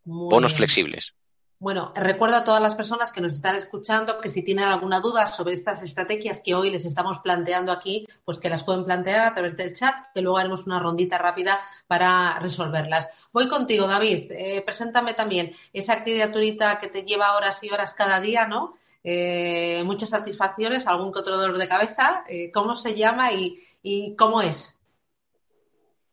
bonos 0.04 0.54
flexibles. 0.54 1.16
Bueno, 1.62 1.91
recuerdo 1.93 2.38
a 2.38 2.43
todas 2.43 2.59
las 2.59 2.74
personas 2.74 3.12
que 3.12 3.22
nos 3.22 3.36
están 3.36 3.55
escuchando 3.55 4.20
que 4.20 4.32
si 4.32 4.41
tienen 4.41 4.66
alguna 4.66 4.99
duda 4.99 5.28
sobre 5.28 5.53
estas 5.53 5.84
estrategias 5.84 6.41
que 6.43 6.55
hoy 6.55 6.72
les 6.72 6.86
estamos 6.86 7.20
planteando 7.20 7.72
aquí, 7.72 8.07
pues 8.26 8.39
que 8.39 8.49
las 8.49 8.64
pueden 8.64 8.84
plantear 8.84 9.28
a 9.28 9.34
través 9.36 9.55
del 9.55 9.76
chat, 9.76 10.07
que 10.12 10.24
luego 10.24 10.39
haremos 10.39 10.66
una 10.66 10.80
rondita 10.80 11.20
rápida 11.20 11.59
para 11.86 12.39
resolverlas. 12.39 13.30
Voy 13.32 13.47
contigo, 13.47 13.86
David. 13.86 14.32
Eh, 14.32 14.64
preséntame 14.66 15.14
también 15.14 15.51
esa 15.72 16.01
criaturita 16.03 16.80
que 16.80 16.88
te 16.88 17.03
lleva 17.03 17.38
horas 17.38 17.64
y 17.64 17.70
horas 17.70 17.93
cada 17.93 18.20
día, 18.20 18.47
¿no? 18.47 18.74
Eh, 19.03 19.84
muchas 19.86 20.09
satisfacciones, 20.09 20.88
algún 20.88 21.14
que 21.14 21.20
otro 21.20 21.38
dolor 21.38 21.59
de 21.59 21.68
cabeza. 21.68 22.24
Eh, 22.28 22.51
¿Cómo 22.51 22.74
se 22.74 22.95
llama 22.95 23.34
y, 23.34 24.16
cómo 24.18 24.41
es? 24.41 24.80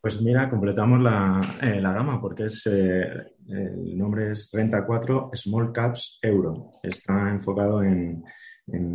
Pues 0.09 0.23
mira, 0.23 0.49
completamos 0.49 1.03
la, 1.03 1.39
eh, 1.61 1.83
gama 1.83 2.19
porque 2.19 2.45
es 2.45 2.65
el 2.67 3.99
nombre 3.99 4.31
es 4.31 4.49
Renta 4.51 4.87
4 4.87 5.33
Small 5.35 5.71
Caps 5.71 6.19
Euro. 6.23 6.81
Está 6.83 7.29
enfocado 7.29 7.83
en, 7.83 8.25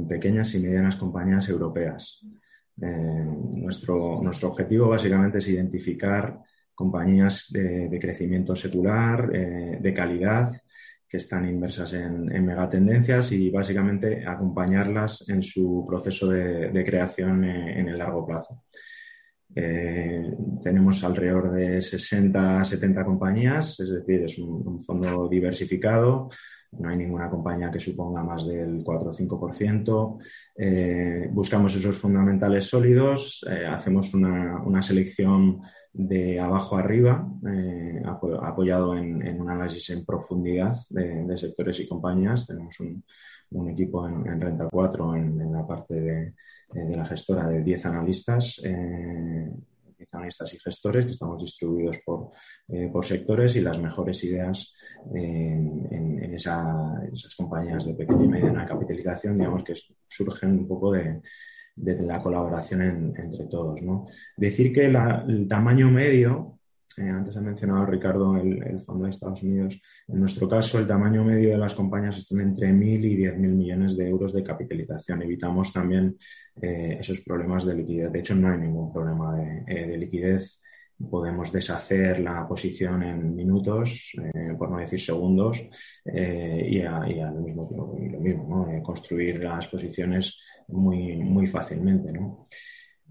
pequeñas 0.09 0.55
y 0.55 0.59
medianas 0.59 0.95
compañías 0.95 1.47
europeas. 1.49 2.19
nuestro, 2.77 4.23
nuestro 4.23 4.49
objetivo 4.49 4.89
básicamente 4.89 5.37
es 5.37 5.47
identificar 5.49 6.39
compañías 6.73 7.45
de 7.51 7.99
crecimiento 8.01 8.55
secular, 8.55 9.29
de 9.29 9.93
calidad 9.93 10.51
que 11.13 11.17
están 11.17 11.47
inversas 11.47 11.93
en, 11.93 12.43
megatendencias 12.43 13.33
y 13.33 13.51
básicamente 13.51 14.25
acompañarlas 14.25 15.29
en 15.29 15.43
su 15.43 15.85
proceso 15.87 16.27
de, 16.27 16.83
creación 16.83 17.43
eh, 17.43 17.79
en, 17.79 17.87
el 17.87 17.99
largo 17.99 18.25
plazo. 18.25 18.63
Eh, 19.55 20.33
tenemos 20.61 21.03
alrededor 21.03 21.51
de 21.51 21.81
60 21.81 22.59
a 22.59 22.63
70 22.63 23.05
compañías, 23.05 23.79
es 23.79 23.91
decir, 23.91 24.23
es 24.23 24.37
un, 24.39 24.79
fondo 24.79 25.27
diversificado, 25.29 26.29
no 26.79 26.89
hay 26.89 26.97
ninguna 26.97 27.29
compañía 27.29 27.69
que 27.69 27.79
suponga 27.79 28.23
más 28.23 28.47
del 28.47 28.81
4 28.83 29.09
o 29.09 29.13
5%. 29.13 30.17
Eh, 30.57 31.29
buscamos 31.31 31.75
esos 31.75 31.97
fundamentales 31.97 32.65
sólidos, 32.65 33.45
hacemos 33.69 34.13
una, 34.13 34.63
una 34.63 34.81
selección 34.81 35.61
de 35.93 36.39
abajo 36.39 36.75
arriba, 36.75 37.27
eh, 37.47 38.01
apoyado 38.41 38.97
en, 38.97 39.39
un 39.39 39.49
análisis 39.49 39.91
en 39.91 40.03
profundidad 40.03 40.75
de, 40.89 41.37
sectores 41.37 41.79
y 41.79 41.87
compañías. 41.87 42.47
Tenemos 42.47 42.79
un, 42.79 43.03
equipo 43.69 44.07
en, 44.07 44.41
Renta 44.41 44.67
4 44.69 45.15
en, 45.15 45.51
la 45.51 45.65
parte 45.65 45.93
de, 45.93 46.33
la 46.97 47.05
gestora 47.05 47.47
de 47.47 47.63
10 47.63 47.85
analistas. 47.85 48.59
Eh, 48.63 49.49
analistas 50.11 50.53
y 50.53 50.59
gestores 50.59 51.05
que 51.05 51.11
estamos 51.11 51.39
distribuidos 51.39 51.99
por, 52.05 52.29
eh, 52.67 52.89
por 52.91 53.05
sectores 53.05 53.55
y 53.55 53.61
las 53.61 53.79
mejores 53.79 54.23
ideas 54.23 54.73
en, 55.13 56.33
esas 56.33 57.35
compañías 57.37 57.85
de 57.85 57.93
pequeña 57.93 58.25
y 58.25 58.27
mediana 58.27 58.65
capitalización, 58.65 59.37
digamos 59.37 59.63
que 59.63 59.75
surgen 60.07 60.51
un 60.51 60.67
poco 60.67 60.91
de, 60.91 61.21
de 61.75 62.01
la 62.03 62.19
colaboración 62.19 63.13
entre 63.17 63.45
todos. 63.45 63.81
¿no? 63.81 64.07
Decir 64.37 64.71
que 64.71 64.85
el 64.85 65.47
tamaño 65.47 65.89
medio, 65.89 66.59
eh, 66.97 67.09
antes 67.09 67.35
ha 67.35 67.41
mencionado 67.41 67.85
Ricardo 67.85 68.37
el, 68.37 68.79
Fondo 68.79 69.05
de 69.05 69.09
Estados 69.09 69.41
Unidos, 69.43 69.81
en 70.07 70.19
nuestro 70.19 70.47
caso 70.47 70.77
el 70.77 70.85
tamaño 70.85 71.23
medio 71.23 71.49
de 71.51 71.57
las 71.57 71.73
compañías 71.73 72.17
están 72.17 72.41
entre 72.41 72.71
1.000 72.71 73.05
y 73.05 73.17
10.000 73.17 73.37
millones 73.37 73.97
de 73.97 74.07
euros 74.07 74.33
de 74.33 74.43
capitalización. 74.43 75.23
Evitamos 75.23 75.73
también 75.73 76.15
eh, 76.61 76.97
esos 76.99 77.21
problemas 77.21 77.65
de 77.65 77.75
liquidez. 77.75 78.11
De 78.11 78.19
hecho, 78.19 78.35
no 78.35 78.51
hay 78.51 78.59
ningún 78.59 78.91
problema 78.93 79.35
de, 79.35 79.63
eh, 79.67 79.97
liquidez 79.97 80.61
podemos 81.09 81.51
deshacer 81.51 82.19
la 82.19 82.47
posición 82.47 83.01
en 83.03 83.35
minutos, 83.35 84.13
eh, 84.17 84.53
por 84.57 84.71
no 84.71 84.77
decir 84.77 85.01
segundos, 85.01 85.61
eh, 86.05 86.67
y, 86.69 86.81
al 86.81 87.35
mismo 87.35 87.69
lo 87.71 87.87
mismo, 88.19 88.67
¿no? 88.67 88.83
construir 88.83 89.43
las 89.43 89.67
posiciones 89.67 90.39
muy, 90.67 91.17
muy 91.17 91.47
fácilmente. 91.47 92.11
¿no? 92.11 92.45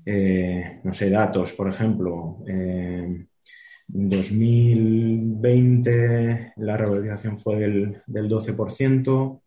sé, 0.04 1.10
datos, 1.10 1.52
por 1.52 1.68
ejemplo. 1.68 2.42
En 2.46 3.28
2020 3.94 6.54
la 6.56 6.76
revalorización 6.76 7.36
fue 7.36 7.58
del, 7.60 8.02
del 8.06 8.28
12% 8.28 9.40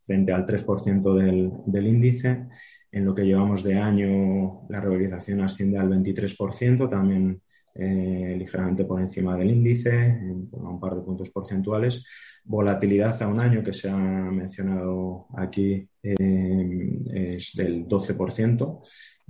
frente 0.00 0.32
al 0.32 0.46
3% 0.46 1.14
del, 1.14 1.50
del 1.66 1.86
índice. 1.86 2.46
En 2.92 3.04
lo 3.04 3.14
que 3.14 3.24
llevamos 3.24 3.62
de 3.62 3.76
año, 3.76 4.62
la 4.68 4.80
revalorización 4.80 5.40
asciende 5.42 5.78
al 5.78 5.88
23%, 5.88 6.88
también 6.88 7.40
eh, 7.74 8.34
ligeramente 8.36 8.84
por 8.84 9.00
encima 9.00 9.36
del 9.36 9.50
índice, 9.50 9.90
en, 9.90 10.48
un 10.52 10.80
par 10.80 10.96
de 10.96 11.02
puntos 11.02 11.30
porcentuales. 11.30 12.04
Volatilidad 12.44 13.22
a 13.22 13.28
un 13.28 13.40
año 13.40 13.62
que 13.62 13.72
se 13.72 13.88
ha 13.88 13.96
mencionado 13.96 15.26
aquí 15.36 15.88
eh, 16.02 17.36
es 17.36 17.52
del 17.54 17.86
12% 17.86 18.80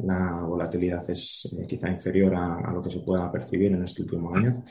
la 0.04 0.42
volatilidad 0.42 1.08
es 1.10 1.48
eh, 1.52 1.66
quizá 1.66 1.88
inferior 1.88 2.34
a, 2.34 2.72
lo 2.72 2.82
que 2.82 2.90
se 2.90 3.00
pueda 3.00 3.30
percibir 3.30 3.72
en 3.72 3.84
este 3.84 4.02
último 4.02 4.34
año. 4.34 4.62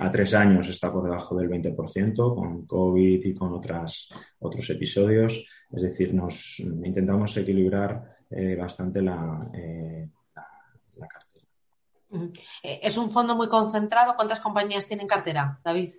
a 0.00 0.10
tres 0.10 0.34
años 0.34 0.68
está 0.68 0.92
por 0.92 1.04
debajo 1.04 1.36
del 1.36 1.48
20% 1.48 2.34
con 2.34 2.66
COVID 2.66 3.24
y 3.24 3.34
con 3.34 3.52
otras, 3.52 4.08
otros 4.38 4.68
episodios. 4.70 5.46
Es 5.70 5.82
decir, 5.82 6.14
nos 6.14 6.60
intentamos 6.60 7.36
equilibrar 7.36 8.16
eh, 8.30 8.56
bastante 8.56 9.02
la, 9.02 9.48
eh, 9.52 10.08
la, 10.96 11.06
cartera. 11.06 11.46
¿Es 12.62 12.96
un 12.96 13.10
fondo 13.10 13.36
muy 13.36 13.48
concentrado? 13.48 14.14
¿Cuántas 14.16 14.40
compañías 14.40 14.86
tienen 14.88 15.06
cartera, 15.06 15.60
David? 15.64 15.94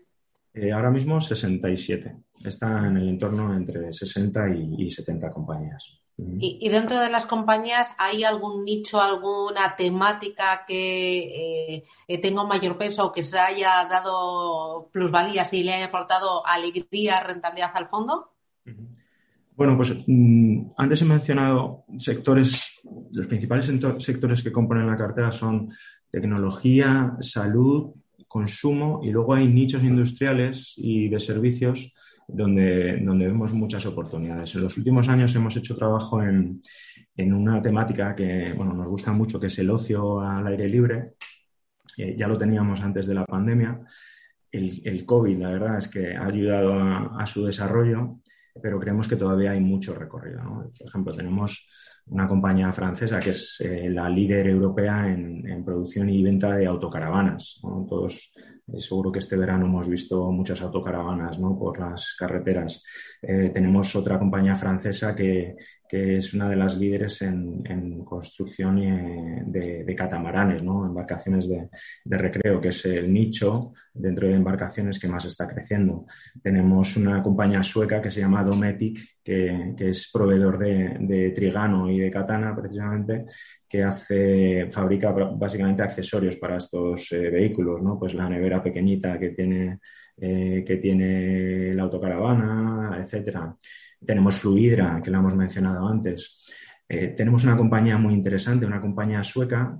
ahora 0.73 0.89
mismo 0.89 1.19
67. 1.19 2.15
Está 2.45 2.87
en 2.87 2.95
el 2.95 3.09
entorno 3.09 3.53
entre 3.53 3.91
60 3.91 4.55
y 4.55 4.89
70 4.89 5.33
compañías. 5.33 6.04
Y, 6.17 6.69
dentro 6.69 6.99
de 6.99 7.09
las 7.09 7.25
compañías, 7.25 7.93
¿hay 7.97 8.23
algún 8.23 8.63
nicho, 8.63 9.01
alguna 9.01 9.75
temática 9.75 10.63
que 10.65 11.83
eh, 12.07 12.21
tenga 12.21 12.43
un 12.43 12.47
mayor 12.47 12.77
peso 12.77 13.07
o 13.07 13.11
que 13.11 13.21
se 13.21 13.37
haya 13.37 13.85
dado 13.89 14.89
plusvalías 14.93 15.51
y 15.53 15.63
le 15.63 15.73
haya 15.73 15.87
aportado 15.87 16.45
alegría, 16.47 17.21
rentabilidad 17.21 17.71
al 17.73 17.89
fondo? 17.89 18.31
Bueno, 19.57 19.75
pues 19.75 19.93
mm, 20.07 20.71
antes 20.77 21.01
he 21.01 21.05
mencionado 21.05 21.83
sectores, 21.97 22.79
los 23.11 23.27
principales 23.27 23.69
sectores 23.99 24.41
que 24.41 24.53
componen 24.53 24.87
la 24.87 24.97
cartera 24.97 25.33
son 25.33 25.69
tecnología, 26.09 27.17
salud, 27.19 27.93
consumo 28.25 29.01
y 29.03 29.11
luego 29.11 29.33
hay 29.33 29.47
nichos 29.47 29.83
industriales 29.83 30.73
y 30.77 31.09
de 31.09 31.19
servicios 31.19 31.93
donde, 32.27 32.97
donde 32.97 33.27
vemos 33.27 33.53
muchas 33.53 33.85
oportunidades. 33.85 34.55
En 34.55 34.63
los 34.63 34.77
últimos 34.77 35.07
años 35.09 35.35
hemos 35.35 35.55
hecho 35.57 35.75
trabajo 35.75 36.21
en, 36.21 36.59
en 37.15 37.33
una 37.33 37.61
temática 37.61 38.15
que 38.15 38.53
bueno, 38.53 38.73
nos 38.73 38.87
gusta 38.87 39.11
mucho, 39.13 39.39
que 39.39 39.47
es 39.47 39.59
el 39.59 39.69
ocio 39.69 40.19
al 40.21 40.47
aire 40.47 40.67
libre. 40.67 41.13
Eh, 41.97 42.15
ya 42.17 42.27
lo 42.27 42.37
teníamos 42.37 42.81
antes 42.81 43.07
de 43.07 43.13
la 43.13 43.25
pandemia. 43.25 43.79
El, 44.51 44.81
el, 44.85 45.05
COVID, 45.05 45.37
la 45.37 45.51
verdad, 45.51 45.77
es 45.77 45.87
que 45.87 46.15
ha 46.15 46.25
ayudado 46.25 46.73
a, 46.73 47.25
su 47.25 47.45
desarrollo, 47.45 48.19
pero 48.61 48.79
creemos 48.79 49.07
que 49.07 49.15
todavía 49.15 49.51
hay 49.51 49.59
mucho 49.59 49.93
recorrido. 49.93 50.41
Por 50.77 50.87
ejemplo, 50.87 51.13
tenemos 51.13 51.67
una 52.07 52.27
compañía 52.27 52.71
francesa 52.71 53.19
que 53.19 53.31
es 53.31 53.59
eh, 53.61 53.89
la 53.89 54.09
líder 54.09 54.47
europea 54.47 55.07
en, 55.11 55.63
producción 55.65 56.09
y 56.09 56.23
venta 56.23 56.55
de 56.55 56.67
autocaravanas. 56.67 57.59
Todos 57.61 58.31
eh, 58.67 58.79
seguro 58.79 59.11
que 59.11 59.19
este 59.19 59.37
verano 59.37 59.65
hemos 59.65 59.87
visto 59.87 60.31
muchas 60.31 60.61
autocaravanas 60.61 61.37
por 61.37 61.79
las 61.79 62.15
carreteras. 62.17 62.83
Eh, 63.21 63.51
tenemos 63.53 63.95
otra 63.95 64.17
compañía 64.17 64.55
francesa 64.55 65.15
que, 65.15 65.55
que, 65.87 66.17
es 66.17 66.33
una 66.33 66.49
de 66.49 66.55
las 66.55 66.75
líderes 66.77 67.21
en, 67.21 67.61
en 67.65 68.03
construcción 68.03 68.79
eh, 68.79 69.43
de, 69.45 69.83
de, 69.83 69.95
catamaranes, 69.95 70.63
¿no? 70.63 70.85
embarcaciones 70.85 71.47
de, 71.47 71.69
de, 72.03 72.17
recreo, 72.17 72.59
que 72.59 72.69
es 72.69 72.85
el 72.85 73.11
nicho 73.13 73.73
dentro 73.93 74.27
de 74.27 74.33
embarcaciones 74.33 74.99
que 74.99 75.07
más 75.07 75.25
está 75.25 75.47
creciendo. 75.47 76.05
Tenemos 76.41 76.97
una 76.97 77.21
compañía 77.21 77.61
sueca 77.61 78.01
que 78.01 78.11
se 78.11 78.21
llama 78.21 78.43
Dometic, 78.43 79.21
que, 79.23 79.73
que 79.77 79.89
es 79.89 80.09
proveedor 80.11 80.57
de, 80.57 80.97
de 80.99 81.31
trigano 81.31 81.89
y 81.89 81.99
de 81.99 82.11
katana, 82.11 82.55
precisamente, 82.55 83.25
que 83.75 83.83
hace, 83.83 84.67
fabrica 84.71 85.11
básicamente 85.11 85.83
accesorios 85.83 86.37
para 86.37 86.57
estos 86.57 87.11
eh, 87.11 87.29
vehículos, 87.29 87.81
¿no? 87.81 87.99
Pues 87.99 88.13
la 88.13 88.29
nevera 88.29 88.63
pequeñita 88.63 89.19
que 89.19 89.31
tiene, 89.31 89.79
eh, 90.17 90.63
que 90.65 90.77
tiene 90.77 91.73
la 91.73 91.83
autocaravana, 91.83 92.97
etcétera. 93.03 93.53
Tenemos 94.05 94.35
Fluidra, 94.35 95.01
que 95.03 95.11
lo 95.11 95.19
hemos 95.19 95.35
mencionado 95.35 95.87
antes. 95.87 96.47
Eh, 96.87 97.13
tenemos 97.17 97.43
una 97.43 97.57
compañía 97.57 97.97
muy 97.97 98.13
interesante, 98.13 98.65
una 98.65 98.81
compañía 98.81 99.23
sueca, 99.23 99.77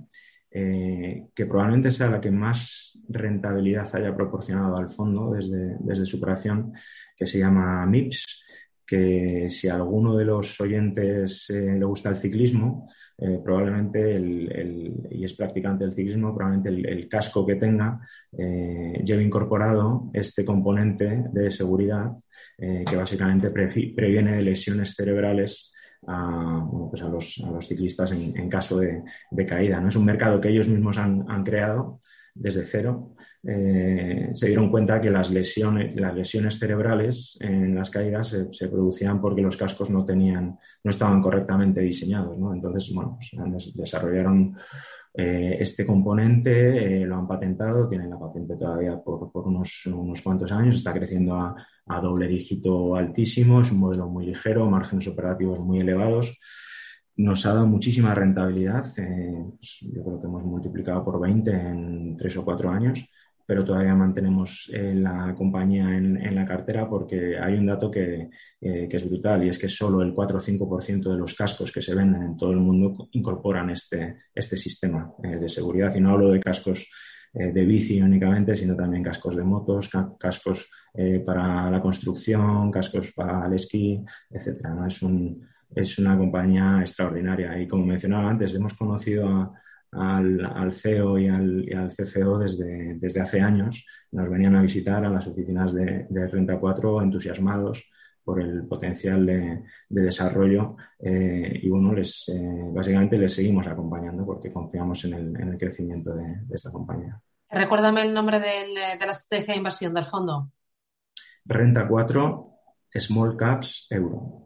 que 0.48 1.44
probablemente 1.46 1.90
sea 1.90 2.08
la 2.08 2.18
que 2.18 2.30
más 2.30 2.98
rentabilidad 3.10 3.94
haya 3.94 4.16
proporcionado 4.16 4.78
al 4.78 4.88
fondo 4.88 5.30
desde, 5.30 5.76
desde 5.80 6.06
su 6.06 6.18
creación, 6.18 6.72
que 7.14 7.26
se 7.26 7.38
llama 7.40 7.84
MIPS, 7.84 8.45
que 8.86 9.48
si 9.48 9.68
a 9.68 9.74
alguno 9.74 10.16
de 10.16 10.24
los 10.24 10.60
oyentes 10.60 11.50
le 11.50 11.84
gusta 11.84 12.10
el 12.10 12.16
ciclismo, 12.16 12.86
eh, 13.18 13.40
probablemente, 13.42 14.14
el, 14.14 15.08
y 15.10 15.24
es 15.24 15.32
practicante 15.32 15.84
del 15.84 15.94
ciclismo, 15.94 16.34
probablemente 16.34 16.90
el, 16.90 17.08
casco 17.08 17.46
que 17.46 17.54
tenga 17.54 17.98
eh, 18.36 19.02
lleve 19.02 19.22
incorporado 19.22 20.10
este 20.12 20.44
componente 20.44 21.24
de 21.32 21.50
seguridad 21.50 22.12
eh, 22.58 22.84
que 22.86 22.96
básicamente 22.96 23.50
previene 23.50 24.42
lesiones 24.42 24.94
cerebrales 24.94 25.72
a, 26.06 26.62
pues 26.90 27.00
a, 27.00 27.08
los, 27.08 27.42
a 27.42 27.50
los, 27.50 27.66
ciclistas 27.66 28.12
en, 28.12 28.48
caso 28.50 28.78
de, 28.78 29.02
de, 29.30 29.46
caída. 29.46 29.80
¿no? 29.80 29.88
Es 29.88 29.96
un 29.96 30.04
mercado 30.04 30.38
que 30.38 30.50
ellos 30.50 30.68
mismos 30.68 30.98
han, 30.98 31.24
han 31.28 31.42
creado 31.42 32.00
desde 32.38 32.64
cero, 32.64 33.14
eh, 33.42 34.30
se 34.34 34.46
dieron 34.46 34.70
cuenta 34.70 35.00
que 35.00 35.10
las 35.10 35.30
lesiones, 35.30 35.98
las 35.98 36.14
lesiones 36.14 36.58
cerebrales 36.58 37.38
en 37.40 37.74
las 37.74 37.90
caídas 37.90 38.36
se, 38.50 38.68
producían 38.68 39.20
porque 39.20 39.40
los 39.40 39.56
cascos 39.56 39.90
no 39.90 40.04
tenían, 40.04 40.58
no 40.84 40.90
estaban 40.90 41.22
correctamente 41.22 41.80
diseñados. 41.80 42.38
¿no? 42.38 42.52
Entonces, 42.52 42.92
bueno, 42.94 43.18
pues, 43.18 43.74
desarrollaron 43.74 44.54
eh, 45.14 45.56
este 45.60 45.86
componente, 45.86 47.02
eh, 47.02 47.06
lo 47.06 47.16
han 47.16 47.26
patentado, 47.26 47.88
tienen 47.88 48.10
la 48.10 48.18
patente 48.18 48.56
todavía 48.56 48.98
por, 49.02 49.32
por 49.32 49.48
unos, 49.48 49.86
unos, 49.86 50.20
cuantos 50.20 50.52
años, 50.52 50.76
está 50.76 50.92
creciendo 50.92 51.36
a, 51.36 51.56
a 51.86 52.00
doble 52.00 52.28
dígito 52.28 52.94
altísimo, 52.96 53.62
es 53.62 53.72
un 53.72 53.78
modelo 53.78 54.08
muy 54.08 54.26
ligero, 54.26 54.68
márgenes 54.68 55.08
operativos 55.08 55.60
muy 55.60 55.80
elevados 55.80 56.38
nos 57.16 57.46
ha 57.46 57.54
dado 57.54 57.66
muchísima 57.66 58.14
rentabilidad. 58.14 58.86
Eh, 58.98 59.44
yo 59.60 60.04
creo 60.04 60.20
que 60.20 60.26
hemos 60.26 60.44
multiplicado 60.44 61.04
por 61.04 61.20
20 61.20 61.50
en 61.50 62.16
tres 62.16 62.36
o 62.36 62.44
cuatro 62.44 62.70
años, 62.70 63.08
pero 63.46 63.64
todavía 63.64 63.94
mantenemos 63.94 64.70
eh, 64.72 64.94
la 64.94 65.34
compañía 65.34 65.96
en, 65.96 66.34
la 66.34 66.44
cartera 66.44 66.88
porque 66.88 67.38
hay 67.38 67.54
un 67.54 67.66
dato 67.66 67.90
que, 67.90 68.28
eh, 68.60 68.88
que, 68.88 68.96
es 68.96 69.08
brutal 69.08 69.44
y 69.44 69.48
es 69.48 69.58
que 69.58 69.68
solo 69.68 70.02
el 70.02 70.12
4 70.12 70.36
o 70.36 70.40
5% 70.40 71.12
de 71.12 71.18
los 71.18 71.34
cascos 71.34 71.72
que 71.72 71.80
se 71.80 71.94
venden 71.94 72.22
en 72.22 72.36
todo 72.36 72.50
el 72.50 72.58
mundo 72.58 73.08
incorporan 73.12 73.70
este, 73.70 74.16
este 74.34 74.56
sistema 74.56 75.12
de 75.22 75.48
seguridad. 75.48 75.94
Y 75.94 76.00
no 76.00 76.10
hablo 76.10 76.30
de 76.30 76.40
cascos 76.40 76.86
de 77.32 77.66
bici 77.66 78.00
únicamente, 78.00 78.56
sino 78.56 78.74
también 78.74 79.02
cascos 79.02 79.36
de 79.36 79.44
motos, 79.44 79.90
cascos 80.18 80.70
para 81.26 81.70
la 81.70 81.82
construcción, 81.82 82.70
cascos 82.70 83.12
para 83.12 83.46
el 83.46 83.52
esquí. 83.52 84.02
¿no? 84.64 84.86
Es 84.86 85.02
un, 85.02 85.46
es 85.76 85.98
una 85.98 86.16
compañía 86.16 86.78
extraordinaria. 86.80 87.60
Y 87.60 87.68
como 87.68 87.84
mencionaba 87.84 88.30
antes, 88.30 88.54
hemos 88.54 88.72
conocido 88.72 89.52
al, 89.92 90.72
CEO 90.72 91.18
y 91.18 91.28
al, 91.28 91.92
CFO 91.94 92.38
desde, 92.38 92.94
desde, 92.94 93.20
hace 93.20 93.42
años. 93.42 93.86
Nos 94.10 94.30
venían 94.30 94.56
a 94.56 94.62
visitar 94.62 95.04
a 95.04 95.10
las 95.10 95.26
oficinas 95.26 95.74
de, 95.74 96.06
Renta 96.28 96.58
4 96.58 97.02
entusiasmados 97.02 97.90
por 98.24 98.40
el 98.40 98.66
potencial 98.66 99.26
de, 99.26 99.62
desarrollo 99.88 100.76
eh, 100.98 101.60
y 101.62 101.68
bueno, 101.68 101.92
les, 101.92 102.28
eh, 102.30 102.70
básicamente 102.72 103.18
les 103.18 103.34
seguimos 103.34 103.66
acompañando 103.66 104.24
porque 104.24 104.50
confiamos 104.50 105.04
en 105.04 105.36
el, 105.36 105.58
crecimiento 105.58 106.14
de, 106.14 106.40
esta 106.50 106.72
compañía. 106.72 107.20
Recuérdame 107.50 108.00
el 108.02 108.14
nombre 108.14 108.40
de 108.40 108.96
la 108.98 109.10
estrategia 109.10 109.52
de 109.52 109.58
inversión 109.58 109.92
del 109.92 110.06
fondo. 110.06 110.50
Renta 111.44 111.86
4 111.86 112.50
Small 112.94 113.36
Caps 113.36 113.86
Euro. 113.90 114.45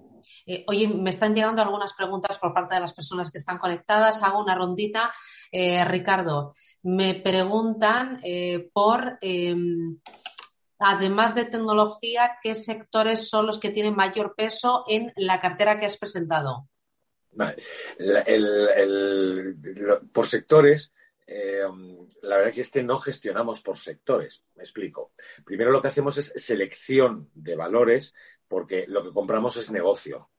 Eh, 0.52 0.64
oye, 0.66 0.88
me 0.88 1.10
están 1.10 1.32
llegando 1.32 1.62
algunas 1.62 1.94
preguntas 1.94 2.36
por 2.36 2.52
parte 2.52 2.74
de 2.74 2.80
las 2.80 2.92
personas 2.92 3.30
que 3.30 3.38
están 3.38 3.58
conectadas. 3.58 4.20
Hago 4.24 4.42
una 4.42 4.56
rondita. 4.56 5.12
Eh, 5.52 5.84
Ricardo, 5.84 6.52
me 6.82 7.14
preguntan 7.14 8.18
eh, 8.24 8.68
por, 8.72 9.16
em, 9.20 10.00
además 10.80 11.36
de 11.36 11.44
tecnología, 11.44 12.32
¿qué 12.42 12.56
sectores 12.56 13.28
son 13.28 13.46
los 13.46 13.60
que 13.60 13.70
tienen 13.70 13.94
mayor 13.94 14.34
peso 14.36 14.84
en 14.88 15.12
la 15.14 15.40
cartera 15.40 15.78
que 15.78 15.86
has 15.86 15.96
presentado? 15.96 16.66
por 20.12 20.26
sectores, 20.26 20.92
eh, 21.28 21.62
la 22.22 22.38
verdad 22.38 22.52
que 22.52 22.82
no 22.82 22.96
gestionamos 22.96 23.60
por 23.60 23.78
sectores. 23.78 24.42
Me 24.56 24.64
explico. 24.64 25.12
Primero 25.44 25.70
lo 25.70 25.80
que 25.80 25.86
hacemos 25.86 26.18
es 26.18 26.32
selección 26.34 27.30
de 27.34 27.54
valores 27.54 28.14
porque 28.50 28.84
lo 28.88 29.00
que 29.00 29.12
compramos 29.12 29.56
es 29.58 29.70
negocio 29.70 30.30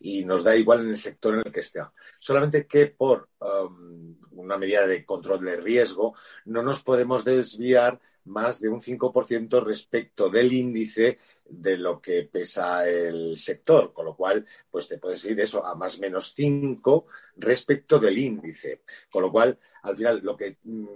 y 0.00 0.26
nos 0.26 0.44
da 0.44 0.54
igual 0.54 0.80
en 0.80 0.90
el 0.90 0.98
sector 0.98 1.32
en 1.32 1.42
el 1.46 1.50
que 1.50 1.60
esté. 1.60 1.80
Solamente 2.18 2.66
que 2.66 2.88
por 2.88 3.30
um, 3.40 4.14
una 4.32 4.58
medida 4.58 4.86
de 4.86 5.06
control 5.06 5.42
de 5.42 5.56
riesgo 5.56 6.14
no 6.44 6.62
nos 6.62 6.82
podemos 6.82 7.24
desviar 7.24 7.98
más 8.26 8.60
de 8.60 8.68
un 8.68 8.80
5% 8.80 9.64
respecto 9.64 10.28
del 10.28 10.52
índice 10.52 11.16
de 11.48 11.78
lo 11.78 11.98
que 11.98 12.24
pesa 12.24 12.86
el 12.86 13.38
sector, 13.38 13.94
con 13.94 14.04
lo 14.04 14.16
cual, 14.16 14.44
pues 14.70 14.88
te 14.88 14.98
puedes 14.98 15.24
ir 15.24 15.40
eso 15.40 15.64
a 15.64 15.74
más 15.74 15.98
menos 15.98 16.34
5 16.36 17.06
respecto 17.36 17.98
del 17.98 18.18
índice. 18.18 18.82
Con 19.10 19.22
lo 19.22 19.32
cual, 19.32 19.58
al 19.86 19.96
final, 19.96 20.20
lo 20.22 20.36
que, 20.36 20.58
mm, 20.62 20.86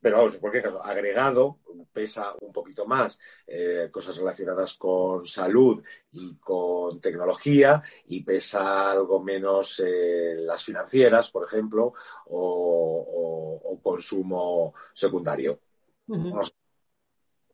pero 0.00 0.18
vamos, 0.18 0.34
en 0.34 0.40
cualquier 0.40 0.64
caso, 0.64 0.84
agregado 0.84 1.58
pesa 1.92 2.32
un 2.40 2.52
poquito 2.52 2.86
más 2.86 3.18
eh, 3.46 3.88
cosas 3.90 4.16
relacionadas 4.16 4.74
con 4.74 5.24
salud 5.24 5.82
y 6.12 6.36
con 6.36 7.00
tecnología 7.00 7.82
y 8.06 8.22
pesa 8.22 8.90
algo 8.90 9.20
menos 9.20 9.82
eh, 9.84 10.36
las 10.38 10.64
financieras, 10.64 11.30
por 11.30 11.44
ejemplo, 11.44 11.94
o, 12.26 13.80
consumo 13.82 14.74
secundario. 14.92 15.60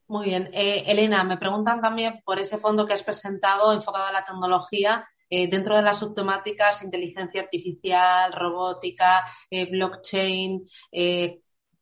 Muy 0.09 0.26
bien. 0.26 0.51
Eh, 0.53 0.85
Elena, 0.87 1.22
me 1.22 1.37
preguntan 1.37 1.80
también 1.80 2.22
por 2.24 2.39
ese 2.39 2.59
fondo 2.59 2.85
que 2.85 2.93
has 2.93 3.03
presentado 3.03 3.72
enfocado 3.72 4.07
a 4.07 4.12
la 4.12 4.24
tecnología. 4.24 5.07
Eh, 5.37 5.49
dentro 5.49 5.76
de 5.76 5.82
las 5.82 5.99
subtemáticas, 5.99 6.82
inteligencia 6.82 7.43
artificial, 7.43 8.32
robótica, 8.32 9.24
eh, 9.51 9.68
blockchain, 9.70 10.64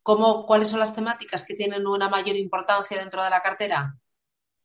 ¿cómo, 0.03 0.47
¿cuáles 0.47 0.69
son 0.69 0.81
las 0.81 0.95
temáticas 0.95 1.45
que 1.45 1.55
tienen 1.55 1.87
una 1.87 2.09
mayor 2.09 2.37
importancia 2.37 2.99
dentro 2.99 3.23
de 3.23 3.31
la 3.31 3.43
cartera? 3.43 3.95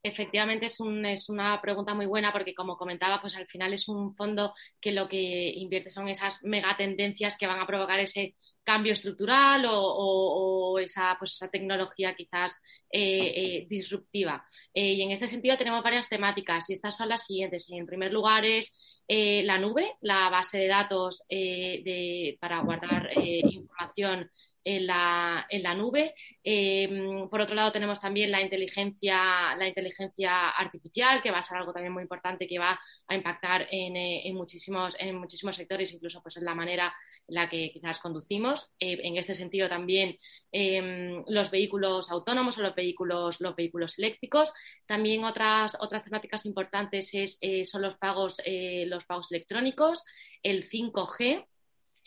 Efectivamente 0.04 0.68
es, 0.68 0.80
un, 0.80 1.06
es, 1.06 1.28
una 1.30 1.60
pregunta 1.62 1.94
muy 1.94 2.06
buena 2.06 2.32
porque 2.32 2.54
como 2.54 2.78
comentaba, 2.78 3.20
pues 3.20 3.36
al 3.36 3.48
final 3.48 3.74
es 3.74 3.88
un 3.90 4.16
fondo 4.16 4.54
que 4.80 4.92
lo 4.92 5.10
que 5.10 5.54
invierte 5.56 5.90
son 5.90 6.08
esas 6.08 6.42
megatendencias 6.44 7.38
que 7.38 7.48
van 7.48 7.60
a 7.60 7.68
provocar 7.68 8.00
ese 8.00 8.36
cambio 8.68 8.92
estructural 8.92 9.66
o, 9.70 10.78
esa, 10.78 11.16
pues 11.18 11.36
esa 11.36 11.50
tecnología 11.50 12.14
quizás 12.16 12.60
eh, 12.92 13.32
eh, 13.36 13.68
disruptiva. 13.70 14.46
Eh, 14.74 14.92
y 14.94 15.02
en 15.02 15.12
este 15.12 15.30
sentido 15.30 15.58
tenemos 15.58 15.82
varias 15.82 16.10
temáticas 16.10 16.70
y 16.70 16.74
estas 16.74 16.98
son 16.98 17.08
las 17.08 17.26
siguientes. 17.26 17.70
En 17.72 17.86
primer 17.86 18.12
lugar 18.12 18.44
es 18.44 18.78
la 19.08 19.58
nube, 19.58 19.88
la 20.02 20.30
base 20.30 20.58
de 20.60 20.68
datos 20.68 21.24
de, 21.30 22.38
para 22.42 22.60
guardar 22.60 23.10
información 23.16 24.30
en 24.68 24.86
la, 24.86 25.48
en 25.50 25.64
la 25.64 25.74
nube. 25.74 26.14
Em, 26.44 27.30
por 27.30 27.40
otro 27.40 27.56
lado, 27.56 27.72
tenemos 27.72 28.02
también 28.02 28.32
la 28.32 28.42
inteligencia, 28.42 29.56
la 29.56 29.66
inteligencia 29.66 30.50
artificial, 30.50 31.22
que 31.22 31.32
va 31.32 31.38
a 31.38 31.42
ser 31.42 31.60
algo 31.60 31.72
también 31.72 31.94
muy 31.94 32.04
importante 32.04 32.48
que 32.48 32.60
va 32.60 32.78
a 33.08 33.16
impactar 33.16 33.70
en, 33.72 33.96
eh, 33.96 34.28
en 34.28 34.36
muchísimos, 34.36 34.98
en 35.00 35.16
muchísimos 35.16 35.56
sectores, 35.56 35.94
incluso 35.94 36.22
pues, 36.22 36.36
en 36.36 36.44
la 36.44 36.54
manera 36.54 36.94
en 37.30 37.36
la 37.36 37.50
que 37.50 37.72
quizás 37.72 38.00
conducimos. 38.00 38.70
Eh, 38.78 39.00
en 39.04 39.16
este 39.16 39.36
sentido, 39.36 39.70
también 39.70 40.18
em, 40.52 41.24
los 41.28 41.50
vehículos 41.50 42.12
autónomos 42.12 42.58
o 42.58 42.62
los 42.62 42.76
vehículos, 42.76 43.40
los 43.40 43.56
vehículos 43.56 43.98
eléctricos. 43.98 44.54
También 44.86 45.24
otras, 45.24 45.78
otras 45.80 46.04
temáticas 46.04 46.46
importantes 46.46 47.14
es, 47.14 47.38
eh, 47.40 47.64
son 47.64 47.84
los 47.84 47.96
pagos, 47.96 48.42
los 48.46 49.06
pagos 49.06 49.32
electrónicos, 49.32 50.04
el 50.44 50.68
5G 50.70 51.46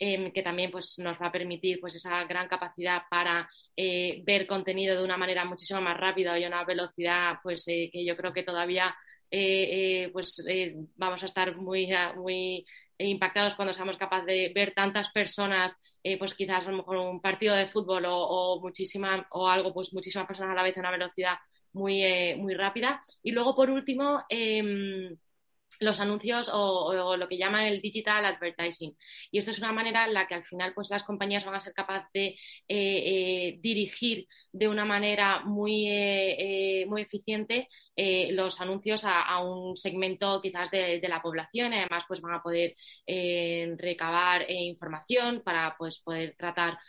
Em, 0.03 0.31
que 0.31 0.41
también 0.41 0.71
pues, 0.71 0.97
nos 0.97 1.21
va 1.21 1.27
a 1.27 1.31
permitir 1.31 1.79
pues, 1.79 1.93
esa 1.93 2.23
gran 2.23 2.47
capacidad 2.47 3.03
para 3.07 3.47
eh, 3.75 4.23
ver 4.25 4.47
contenido 4.47 4.97
de 4.97 5.03
una 5.03 5.15
manera 5.15 5.45
muchísimo 5.45 5.79
más 5.79 5.95
rápida 5.95 6.39
y 6.39 6.43
a 6.43 6.47
una 6.47 6.65
velocidad 6.65 7.35
pues, 7.43 7.67
eh, 7.67 7.87
que 7.93 8.03
yo 8.03 8.17
creo 8.17 8.33
que 8.33 8.41
todavía 8.41 8.95
eh, 9.29 10.09
pues, 10.11 10.43
vamos 10.95 11.21
a 11.21 11.27
estar 11.27 11.55
muy, 11.55 11.89
muy 12.15 12.65
impactados 12.97 13.53
cuando 13.53 13.75
seamos 13.75 13.97
capaces 13.97 14.25
de 14.25 14.51
ver 14.55 14.73
tantas 14.73 15.11
personas, 15.11 15.77
pues 16.17 16.33
quizás 16.33 16.65
a 16.65 16.71
lo 16.71 16.77
mejor 16.77 16.97
un 16.97 17.21
partido 17.21 17.55
de 17.55 17.67
fútbol 17.67 18.03
o, 18.07 18.59
muchísima, 18.59 19.27
o 19.29 19.47
algo, 19.47 19.71
pues 19.71 19.93
muchísimas 19.93 20.27
personas 20.27 20.53
a 20.53 20.55
la 20.55 20.63
vez 20.63 20.75
a 20.77 20.79
una 20.79 20.91
velocidad 20.91 21.35
muy, 21.73 22.03
muy 22.37 22.55
rápida. 22.55 23.03
Y 23.21 23.31
luego, 23.33 23.55
por 23.55 23.69
último, 23.69 24.23
em, 24.29 25.15
los 25.79 25.99
anuncios 25.99 26.49
o, 26.53 27.15
lo 27.17 27.27
que 27.27 27.37
llaman 27.37 27.65
el 27.65 27.81
digital 27.81 28.25
advertising. 28.25 28.95
Y 29.31 29.37
esto 29.37 29.51
es 29.51 29.59
una 29.59 29.71
manera 29.71 30.05
en 30.05 30.13
la 30.13 30.27
que 30.27 30.35
al 30.35 30.43
final 30.43 30.73
pues, 30.73 30.89
las 30.89 31.03
compañías 31.03 31.45
van 31.45 31.55
a 31.55 31.59
ser 31.59 31.73
capaces 31.73 32.09
de 32.13 32.25
eh, 32.25 32.37
eh, 32.67 33.59
dirigir 33.61 34.27
de 34.51 34.67
una 34.67 34.85
manera 34.85 35.41
muy, 35.43 35.87
eh, 35.87 36.85
muy 36.87 37.01
eficiente 37.03 37.69
los 38.31 38.59
anuncios 38.59 39.03
a, 39.05 39.43
un 39.43 39.77
segmento 39.77 40.41
quizás 40.41 40.71
de, 40.71 40.99
la 41.07 41.21
población. 41.21 41.73
Además, 41.73 42.03
pues 42.07 42.21
van 42.21 42.33
a 42.33 42.41
poder 42.41 42.75
recabar 43.77 44.49
información 44.49 45.41
para 45.43 45.75
pues, 45.77 45.99
poder 45.99 46.35
tratar 46.37 46.79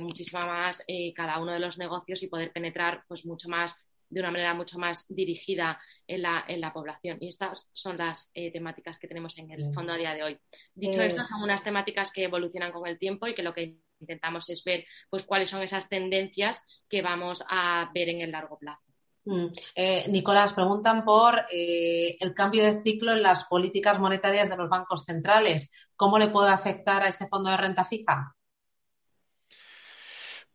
muchísimo 0.00 0.40
más 0.46 0.84
cada 1.14 1.40
uno 1.40 1.52
de 1.52 1.60
los 1.60 1.78
negocios 1.78 2.22
y 2.22 2.28
poder 2.28 2.52
penetrar 2.52 3.02
pues, 3.08 3.26
mucho 3.26 3.48
más 3.48 3.74
de 4.10 4.20
una 4.20 4.30
manera 4.30 4.54
mucho 4.54 4.78
más 4.78 5.06
dirigida 5.08 5.80
en 6.06 6.22
la, 6.22 6.44
en 6.46 6.60
la 6.60 6.72
población. 6.72 7.18
Y 7.20 7.28
estas 7.28 7.68
son 7.72 7.96
las 7.96 8.30
eh, 8.34 8.52
temáticas 8.52 8.98
que 8.98 9.08
tenemos 9.08 9.38
en 9.38 9.50
el 9.50 9.72
fondo 9.72 9.92
a 9.92 9.96
día 9.96 10.12
de 10.12 10.22
hoy. 10.22 10.38
Dicho 10.74 11.02
esto, 11.02 11.24
son 11.24 11.42
unas 11.42 11.62
temáticas 11.62 12.10
que 12.12 12.24
evolucionan 12.24 12.72
con 12.72 12.86
el 12.86 12.98
tiempo 12.98 13.26
y 13.26 13.34
que 13.34 13.42
lo 13.42 13.54
que 13.54 13.78
intentamos 14.00 14.50
es 14.50 14.64
ver 14.64 14.84
pues, 15.08 15.22
cuáles 15.22 15.48
son 15.48 15.62
esas 15.62 15.88
tendencias 15.88 16.62
que 16.88 17.02
vamos 17.02 17.44
a 17.48 17.90
ver 17.94 18.08
en 18.08 18.20
el 18.20 18.32
largo 18.32 18.58
plazo. 18.58 18.82
Mm. 19.24 19.46
Eh, 19.74 20.04
Nicolás, 20.08 20.54
preguntan 20.54 21.04
por 21.04 21.44
eh, 21.52 22.16
el 22.18 22.34
cambio 22.34 22.64
de 22.64 22.82
ciclo 22.82 23.12
en 23.12 23.22
las 23.22 23.44
políticas 23.44 23.98
monetarias 23.98 24.48
de 24.48 24.56
los 24.56 24.68
bancos 24.68 25.04
centrales. 25.04 25.90
¿Cómo 25.94 26.18
le 26.18 26.28
puede 26.28 26.50
afectar 26.50 27.02
a 27.02 27.08
este 27.08 27.28
fondo 27.28 27.50
de 27.50 27.56
renta 27.56 27.84
fija? 27.84 28.34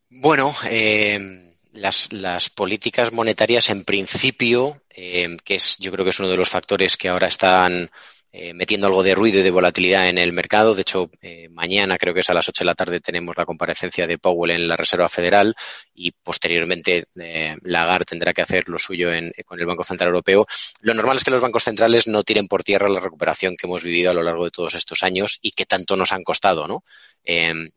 Bueno, 0.09 0.53
eh, 0.69 1.44
las, 1.75 2.11
las, 2.11 2.49
políticas 2.49 3.11
monetarias, 3.11 3.69
en 3.69 3.83
principio, 3.83 4.81
eh, 4.89 5.37
que 5.43 5.55
es, 5.55 5.77
yo 5.79 5.91
creo 5.91 6.03
que 6.03 6.09
es 6.09 6.19
uno 6.19 6.29
de 6.29 6.37
los 6.37 6.49
factores 6.49 6.97
que 6.97 7.09
ahora 7.09 7.27
están 7.27 7.91
eh, 8.37 8.53
metiendo 8.53 8.87
algo 8.87 9.01
de 9.01 9.15
ruido 9.15 9.39
y 9.39 9.43
de 9.43 9.49
volatilidad 9.49 10.09
en 10.09 10.17
el 10.17 10.33
mercado. 10.33 10.75
De 10.75 10.81
hecho, 10.81 11.09
eh, 11.21 11.47
mañana, 11.47 11.97
creo 11.97 12.13
que 12.13 12.19
es 12.19 12.29
a 12.29 12.33
las 12.33 12.49
8 12.49 12.63
de 12.63 12.65
la 12.65 12.75
tarde, 12.75 12.99
tenemos 12.99 13.33
la 13.37 13.45
comparecencia 13.45 14.05
de 14.07 14.17
Powell 14.17 14.51
en 14.51 14.67
la 14.67 14.75
Reserva 14.75 15.07
Federal 15.07 15.55
y 15.93 16.11
posteriormente 16.11 17.05
eh, 17.17 17.55
Lagarde 17.61 18.03
tendrá 18.03 18.33
que 18.33 18.41
hacer 18.41 18.67
lo 18.67 18.77
suyo 18.77 19.07
con 19.45 19.57
el 19.57 19.65
Banco 19.65 19.85
Central 19.85 20.09
Europeo. 20.09 20.45
Lo 20.81 20.93
normal 20.93 21.15
es 21.15 21.23
que 21.23 21.31
los 21.31 21.39
bancos 21.39 21.63
centrales 21.63 22.07
no 22.07 22.23
tiren 22.23 22.49
por 22.49 22.65
tierra 22.65 22.89
la 22.89 22.99
recuperación 22.99 23.55
que 23.55 23.67
hemos 23.67 23.83
vivido 23.83 24.11
a 24.11 24.13
lo 24.13 24.21
largo 24.21 24.43
de 24.43 24.51
todos 24.51 24.75
estos 24.75 25.03
años 25.03 25.39
y 25.41 25.51
que 25.51 25.65
tanto 25.65 25.95
nos 25.95 26.11
han 26.11 26.23
costado, 26.23 26.67
¿no? 26.67 26.83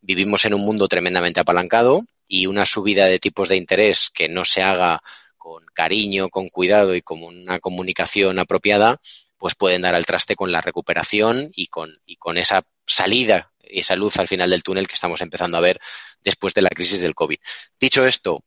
vivimos 0.03 0.45
en 0.45 0.55
un 0.55 0.63
mundo 0.63 0.89
tremendamente 0.89 1.41
apalancado 1.41 2.03
y 2.27 2.47
una 2.47 2.67
subida 2.67 3.07
de 3.07 3.21
tipos 3.21 3.49
de 3.49 3.57
interés 3.57 4.11
que 4.13 4.29
no 4.29 4.45
se 4.45 4.61
haga 4.61 5.01
con 5.37 5.65
cariño, 5.73 6.29
con 6.29 6.49
cuidado 6.49 6.95
y 6.95 7.01
con 7.01 7.23
una 7.23 7.61
comunicación 7.61 8.39
apropiada, 8.39 9.01
pues 9.39 9.55
pueden 9.55 9.83
dar 9.83 9.95
al 9.95 10.05
traste 10.05 10.37
con 10.37 10.53
la 10.53 10.61
recuperación 10.61 11.51
y 11.55 11.67
con, 11.67 11.91
y 12.05 12.17
con 12.17 12.37
esa 12.39 12.65
salida 12.87 13.53
esa 13.71 13.97
luz 13.97 14.17
al 14.17 14.29
final 14.29 14.51
del 14.51 14.63
túnel 14.63 14.89
que 14.89 14.95
estamos 14.95 15.21
empezando 15.21 15.57
a 15.57 15.61
ver 15.61 15.81
después 16.23 16.55
de 16.55 16.63
la 16.63 16.71
crisis 16.71 17.01
del 17.01 17.15
COVID. 17.15 17.39
Dicho 17.79 18.07
esto, 18.07 18.43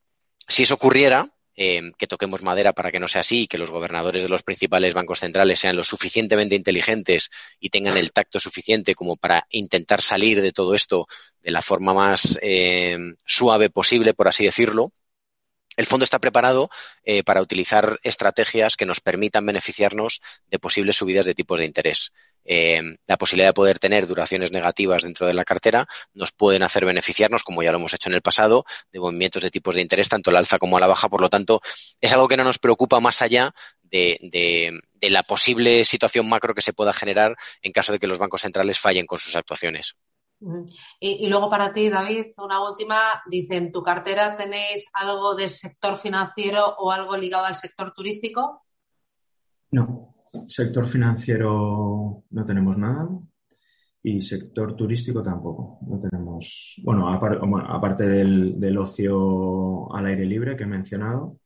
si 0.47 0.63
eso 0.63 0.75
ocurriera, 0.75 1.29
eh, 1.55 1.81
que 1.97 2.07
toquemos 2.07 2.43
madera 2.43 2.73
para 2.73 2.91
que 2.91 2.99
no 2.99 3.07
sea 3.07 3.21
así 3.21 3.41
y 3.41 3.47
que 3.47 3.57
los 3.57 3.71
gobernadores 3.71 4.23
de 4.23 4.29
los 4.29 4.41
principales 4.41 4.93
bancos 4.93 5.19
centrales 5.19 5.59
sean 5.59 5.75
lo 5.75 5.83
suficientemente 5.83 6.55
inteligentes 6.55 7.29
y 7.59 7.69
tengan 7.69 7.97
el 7.97 8.13
tacto 8.13 8.39
suficiente 8.39 8.95
como 8.95 9.17
para 9.17 9.45
intentar 9.49 10.01
salir 10.01 10.41
de 10.41 10.53
todo 10.53 10.73
esto 10.75 11.07
de 11.41 11.51
la 11.51 11.61
forma 11.61 11.93
más 11.93 12.39
eh, 12.41 12.97
suave 13.25 13.69
posible, 13.69 14.13
por 14.13 14.27
así 14.27 14.45
decirlo, 14.45 14.91
el 15.81 15.87
fondo 15.87 16.03
está 16.03 16.19
preparado 16.19 16.69
eh, 17.03 17.23
para 17.23 17.41
utilizar 17.41 17.99
estrategias 18.03 18.77
que 18.77 18.85
nos 18.85 19.01
permitan 19.01 19.45
beneficiarnos 19.45 20.21
de 20.47 20.59
posibles 20.59 20.95
subidas 20.95 21.25
de 21.25 21.35
tipos 21.35 21.59
de 21.59 21.65
interés. 21.65 22.11
Eh, 22.45 22.81
la 23.07 23.17
posibilidad 23.17 23.49
de 23.49 23.53
poder 23.53 23.79
tener 23.79 24.07
duraciones 24.07 24.51
negativas 24.51 25.03
dentro 25.03 25.27
de 25.27 25.33
la 25.33 25.43
cartera 25.43 25.87
nos 26.13 26.31
pueden 26.31 26.63
hacer 26.63 26.85
beneficiarnos, 26.85 27.43
como 27.43 27.63
ya 27.63 27.71
lo 27.71 27.77
hemos 27.77 27.93
hecho 27.93 28.09
en 28.09 28.15
el 28.15 28.21
pasado, 28.21 28.65
de 28.91 28.99
movimientos 28.99 29.41
de 29.41 29.51
tipos 29.51 29.75
de 29.75 29.81
interés, 29.81 30.09
tanto 30.09 30.29
al 30.29 30.37
alza 30.37 30.57
como 30.57 30.77
a 30.77 30.79
la 30.79 30.87
baja. 30.87 31.09
Por 31.09 31.21
lo 31.21 31.29
tanto, 31.29 31.61
es 31.99 32.11
algo 32.13 32.27
que 32.27 32.37
no 32.37 32.43
nos 32.43 32.59
preocupa 32.59 32.99
más 32.99 33.21
allá 33.21 33.53
de, 33.83 34.17
de 34.93 35.09
la 35.09 35.23
posible 35.23 35.83
situación 35.83 36.29
macro 36.29 36.55
que 36.55 36.61
se 36.61 36.73
pueda 36.73 36.93
generar 36.93 37.35
en 37.61 37.73
caso 37.73 37.91
de 37.91 37.99
que 37.99 38.07
los 38.07 38.19
bancos 38.19 38.41
centrales 38.41 38.79
fallen 38.79 39.05
con 39.05 39.19
sus 39.19 39.35
actuaciones. 39.35 39.95
Y, 40.99 41.27
luego 41.27 41.49
para 41.49 41.71
ti, 41.71 41.89
David, 41.89 42.27
una 42.37 42.67
última. 42.67 43.21
Dice, 43.29 43.57
¿en 43.57 43.71
tu 43.71 43.83
cartera 43.83 44.35
tenéis 44.35 44.89
algo 44.93 45.35
del 45.35 45.49
sector 45.49 45.97
financiero 45.97 46.75
o 46.79 46.91
algo 46.91 47.15
ligado 47.15 47.45
al 47.45 47.55
sector 47.55 47.91
turístico? 47.93 48.63
No, 49.71 50.15
sector 50.47 50.85
financiero 50.85 52.23
no 52.29 52.45
tenemos 52.45 52.77
nada. 52.77 53.07
Y 54.03 54.19
sector 54.21 54.75
turístico 54.75 55.21
tampoco. 55.21 55.77
No 55.87 55.99
tenemos. 55.99 56.81
Bueno, 56.83 57.07
aparte 57.07 58.07
del, 58.07 58.59
del, 58.59 58.77
ocio 58.79 59.93
al 59.93 60.07
aire 60.07 60.25
libre 60.25 60.55
que 60.55 60.63
he 60.63 60.67
mencionado, 60.67 61.37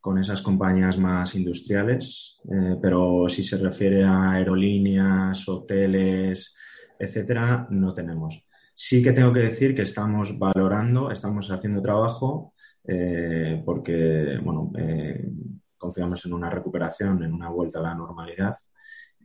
con 0.00 0.16
esas 0.18 0.42
compañías 0.42 0.96
más 0.96 1.34
industriales, 1.34 2.38
eh, 2.50 2.76
pero 2.80 3.28
si 3.28 3.42
se 3.42 3.56
refiere 3.58 4.04
a 4.04 4.30
aerolíneas, 4.30 5.48
hoteles, 5.48 6.54
etcétera, 6.98 7.66
no 7.70 7.94
tenemos. 7.94 8.44
Sí 8.74 9.02
que 9.02 9.12
tengo 9.12 9.32
que 9.32 9.40
decir 9.40 9.74
que 9.74 9.82
estamos 9.82 10.38
valorando, 10.38 11.10
estamos 11.10 11.50
haciendo 11.50 11.82
trabajo 11.82 12.54
eh, 12.86 13.62
porque, 13.64 14.38
bueno, 14.42 14.72
eh, 14.78 15.28
confiamos 15.76 16.24
en 16.26 16.32
una 16.32 16.50
recuperación, 16.50 17.22
en 17.22 17.32
una 17.32 17.50
vuelta 17.50 17.80
a 17.80 17.82
la 17.82 17.94
normalidad 17.94 18.56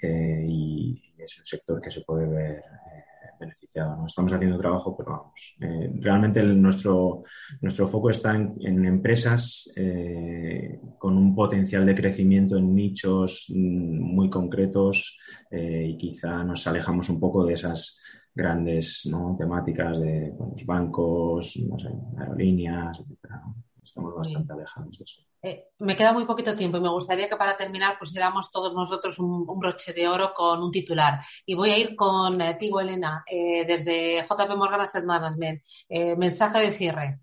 y 0.06 1.02
es 1.18 1.38
un 1.38 1.46
sector 1.46 1.80
que 1.82 1.90
se 1.90 2.02
puede 2.02 2.28
ver 2.28 2.62
beneficiado. 3.44 3.96
¿no? 3.96 4.08
Estamos 4.08 4.34
haciendo 4.34 4.58
trabajo, 4.58 4.96
pero 4.98 5.12
vamos. 5.12 5.56
Eh, 5.60 5.92
realmente 6.00 6.42
nuestro, 6.44 7.24
nuestro 7.62 7.88
foco 7.88 8.10
está 8.10 8.36
en, 8.36 8.86
empresas 8.86 9.72
eh, 9.76 10.80
con 10.98 11.18
un 11.18 11.34
potencial 11.36 11.86
de 11.86 11.96
crecimiento 11.96 12.58
en 12.58 12.74
nichos 12.74 13.46
mm, 13.50 14.00
muy 14.00 14.30
concretos 14.30 15.18
eh, 15.52 15.88
y 15.90 15.98
quizá 15.98 16.44
nos 16.44 16.66
alejamos 16.68 17.10
un 17.10 17.20
poco 17.20 17.46
de 17.46 17.54
esas 17.54 18.00
grandes 18.36 19.08
temáticas 19.38 20.00
de 20.00 20.34
los 20.40 20.66
bancos, 20.66 21.54
aerolíneas, 22.18 23.00
etc. 23.00 23.30
Estamos 23.84 24.16
bastante 24.16 24.54
alejados 24.54 24.98
de 24.98 25.04
eso. 25.04 25.22
Eh, 25.42 25.68
me 25.80 25.96
queda 25.96 26.14
muy 26.14 26.26
poquito 26.26 26.56
tiempo 26.56 26.78
y 26.78 26.82
me 26.82 26.90
gustaría 26.90 27.28
que 27.28 27.36
para 27.36 27.58
terminar 27.58 28.00
pusiéramos 28.00 28.50
todos 28.50 28.74
nosotros 28.74 29.20
un, 29.20 29.46
broche 29.60 29.92
de 29.92 30.08
oro 30.08 30.34
con 30.34 30.64
un 30.64 30.72
titular. 30.72 31.20
Y 31.46 31.54
voy 31.54 31.72
a 31.72 31.78
ir 31.78 31.96
con 31.96 32.40
eh, 32.40 32.56
Tigo 32.58 32.80
Elena, 32.80 33.26
eh, 33.30 33.66
desde 33.66 34.22
JP 34.22 34.56
Morgan 34.56 34.82
Asset 34.82 35.04
Management. 35.04 35.62
mensaje 36.18 36.60
de 36.60 36.72
cierre. 36.72 37.20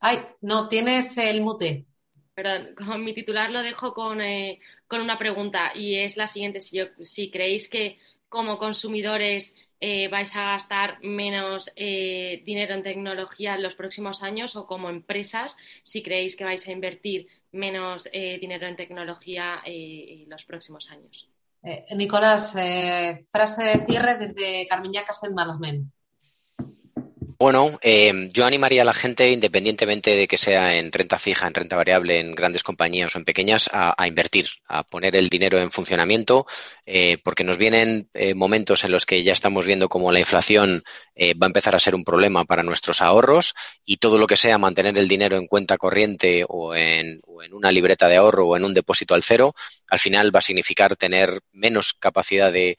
Ay, 0.00 0.20
no, 0.42 0.68
tienes 0.68 1.18
el 1.18 1.42
mute. 1.42 1.86
Perdón, 2.32 2.74
con 2.76 3.02
mi 3.04 3.12
titular 3.12 3.50
lo 3.50 3.62
dejo 3.62 3.92
con, 3.92 4.20
una 4.20 5.18
pregunta 5.18 5.72
y 5.74 5.96
es 5.96 6.16
la 6.16 6.28
siguiente. 6.28 6.60
Si, 6.60 6.78
si 7.00 7.30
creéis 7.30 7.68
que 7.68 7.98
como 8.28 8.58
consumidores 8.58 9.56
eh, 9.80 10.08
vais 10.08 10.34
a 10.36 10.52
gastar 10.52 10.98
menos 11.02 11.72
eh, 11.74 12.42
dinero 12.44 12.74
en 12.74 12.82
tecnología 12.82 13.54
en 13.54 13.62
los 13.62 13.74
próximos 13.74 14.22
años 14.22 14.54
o 14.56 14.66
como 14.66 14.90
empresas 14.90 15.56
si 15.84 16.02
creéis 16.02 16.36
que 16.36 16.44
vais 16.44 16.66
a 16.68 16.72
invertir 16.72 17.28
menos 17.52 18.08
eh, 18.12 18.38
dinero 18.38 18.66
en 18.66 18.76
tecnología 18.76 19.62
en 19.64 20.28
los 20.28 20.44
próximos 20.44 20.90
años. 20.90 21.28
Nicolás, 21.94 22.52
frase 23.30 23.62
de 23.64 23.84
cierre 23.84 24.16
desde 24.18 24.66
Carmiñac 24.68 25.08
Asset 25.10 25.32
Management. 25.32 25.90
Bueno, 27.42 27.78
eh, 27.80 28.28
yo 28.34 28.44
animaría 28.44 28.82
a 28.82 28.84
la 28.84 28.92
gente, 28.92 29.30
independientemente 29.30 30.14
de 30.14 30.28
que 30.28 30.36
sea 30.36 30.76
en 30.76 30.92
renta 30.92 31.18
fija, 31.18 31.46
en 31.46 31.54
renta 31.54 31.74
variable, 31.74 32.20
en 32.20 32.34
grandes 32.34 32.62
compañías 32.62 33.14
o 33.16 33.18
en 33.18 33.24
pequeñas, 33.24 33.70
a, 33.72 34.06
invertir, 34.06 34.48
a 34.68 34.82
poner 34.84 35.16
el 35.16 35.30
dinero 35.30 35.58
en 35.58 35.70
funcionamiento, 35.70 36.46
eh, 36.84 37.16
porque 37.24 37.42
nos 37.42 37.56
vienen 37.56 38.10
eh, 38.12 38.34
momentos 38.34 38.84
en 38.84 38.92
los 38.92 39.06
que 39.06 39.24
ya 39.24 39.32
estamos 39.32 39.64
viendo 39.64 39.88
cómo 39.88 40.12
la 40.12 40.20
inflación 40.20 40.84
va 41.16 41.46
a 41.46 41.48
empezar 41.48 41.74
a 41.74 41.78
ser 41.78 41.94
un 41.94 42.04
problema 42.04 42.44
para 42.44 42.62
nuestros 42.62 43.02
ahorros 43.02 43.54
y 43.84 43.98
todo 43.98 44.16
lo 44.18 44.26
que 44.26 44.36
sea 44.36 44.56
mantener 44.58 44.96
el 44.96 45.08
dinero 45.08 45.36
en 45.36 45.46
cuenta 45.46 45.76
corriente 45.76 46.44
o 46.48 46.74
en, 46.74 47.20
o 47.26 47.42
en 47.42 47.52
una 47.54 47.72
libreta 47.72 48.08
de 48.08 48.16
ahorro 48.16 48.48
o 48.48 48.56
en 48.56 48.64
un 48.64 48.74
depósito 48.74 49.14
al 49.14 49.22
cero, 49.22 49.54
al 49.88 49.98
final 49.98 50.34
va 50.34 50.38
a 50.38 50.42
significar 50.42 50.96
tener 50.96 51.40
menos 51.52 51.94
capacidad 51.94 52.50
de 52.52 52.78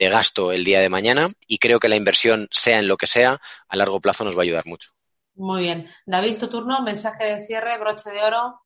de 0.00 0.08
gasto 0.08 0.50
el 0.50 0.64
día 0.64 0.80
de 0.80 0.88
mañana 0.88 1.28
y 1.46 1.58
creo 1.58 1.78
que 1.78 1.88
la 1.88 1.96
inversión, 1.96 2.48
sea 2.50 2.78
en 2.78 2.88
lo 2.88 2.96
que 2.96 3.06
sea, 3.06 3.38
a 3.68 3.76
largo 3.76 4.00
plazo 4.00 4.24
nos 4.24 4.34
va 4.34 4.40
a 4.40 4.44
ayudar 4.44 4.66
mucho. 4.66 4.90
Muy 5.34 5.62
bien. 5.62 5.88
David, 6.06 6.38
tu 6.38 6.48
turno, 6.48 6.82
mensaje 6.82 7.24
de 7.24 7.44
cierre, 7.44 7.78
broche 7.78 8.10
de 8.10 8.22
oro. 8.22 8.62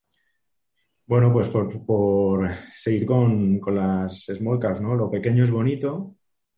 Bueno, 1.07 1.33
pues 1.33 1.49
por, 1.49 2.51
seguir 2.75 3.05
con, 3.05 3.61
las 3.67 4.27
small 4.27 4.61
caps, 4.61 4.81
¿no? 4.81 4.95
Lo 4.95 5.11
pequeño 5.11 5.45
es 5.45 5.51
bonito, 5.51 6.15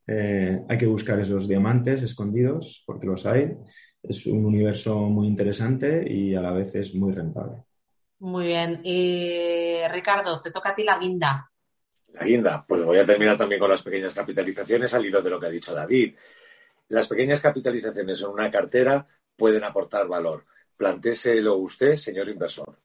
eh, 0.06 0.60
hay 0.68 0.78
que 0.78 0.86
buscar 0.86 1.18
esos 1.18 1.48
diamantes 1.48 2.02
escondidos, 2.02 2.84
porque 2.86 3.06
los 3.06 3.26
hay. 3.26 3.56
Es 4.02 4.26
un 4.26 4.44
universo 4.44 5.00
muy 5.00 5.26
interesante 5.26 6.04
y 6.08 6.34
a 6.34 6.42
la 6.42 6.52
vez 6.52 6.74
es 6.76 6.94
muy 6.94 7.12
rentable. 7.12 7.64
Muy 8.18 8.46
bien. 8.46 8.80
Y 8.84 9.78
Ricardo, 9.90 10.40
te 10.40 10.50
toca 10.50 10.70
a 10.70 10.74
ti 10.74 10.84
la 10.84 10.98
guinda. 10.98 11.50
La 12.12 12.24
guinda, 12.24 12.64
pues 12.66 12.82
voy 12.82 12.98
a 12.98 13.06
terminar 13.06 13.36
también 13.36 13.60
con 13.60 13.70
las 13.70 13.82
pequeñas 13.82 14.14
capitalizaciones 14.14 14.92
al 14.94 15.04
hilo 15.04 15.20
de 15.20 15.30
lo 15.30 15.38
que 15.38 15.46
ha 15.46 15.50
dicho 15.50 15.74
David. 15.74 16.14
Las 16.88 17.08
pequeñas 17.08 17.40
capitalizaciones 17.40 18.20
en 18.22 18.28
una 18.28 18.50
cartera 18.50 19.06
pueden 19.36 19.64
aportar 19.64 20.08
valor. 20.08 20.46
Plantéselo 20.76 21.56
usted, 21.56 21.94
señor 21.94 22.28
inversor. 22.28 22.78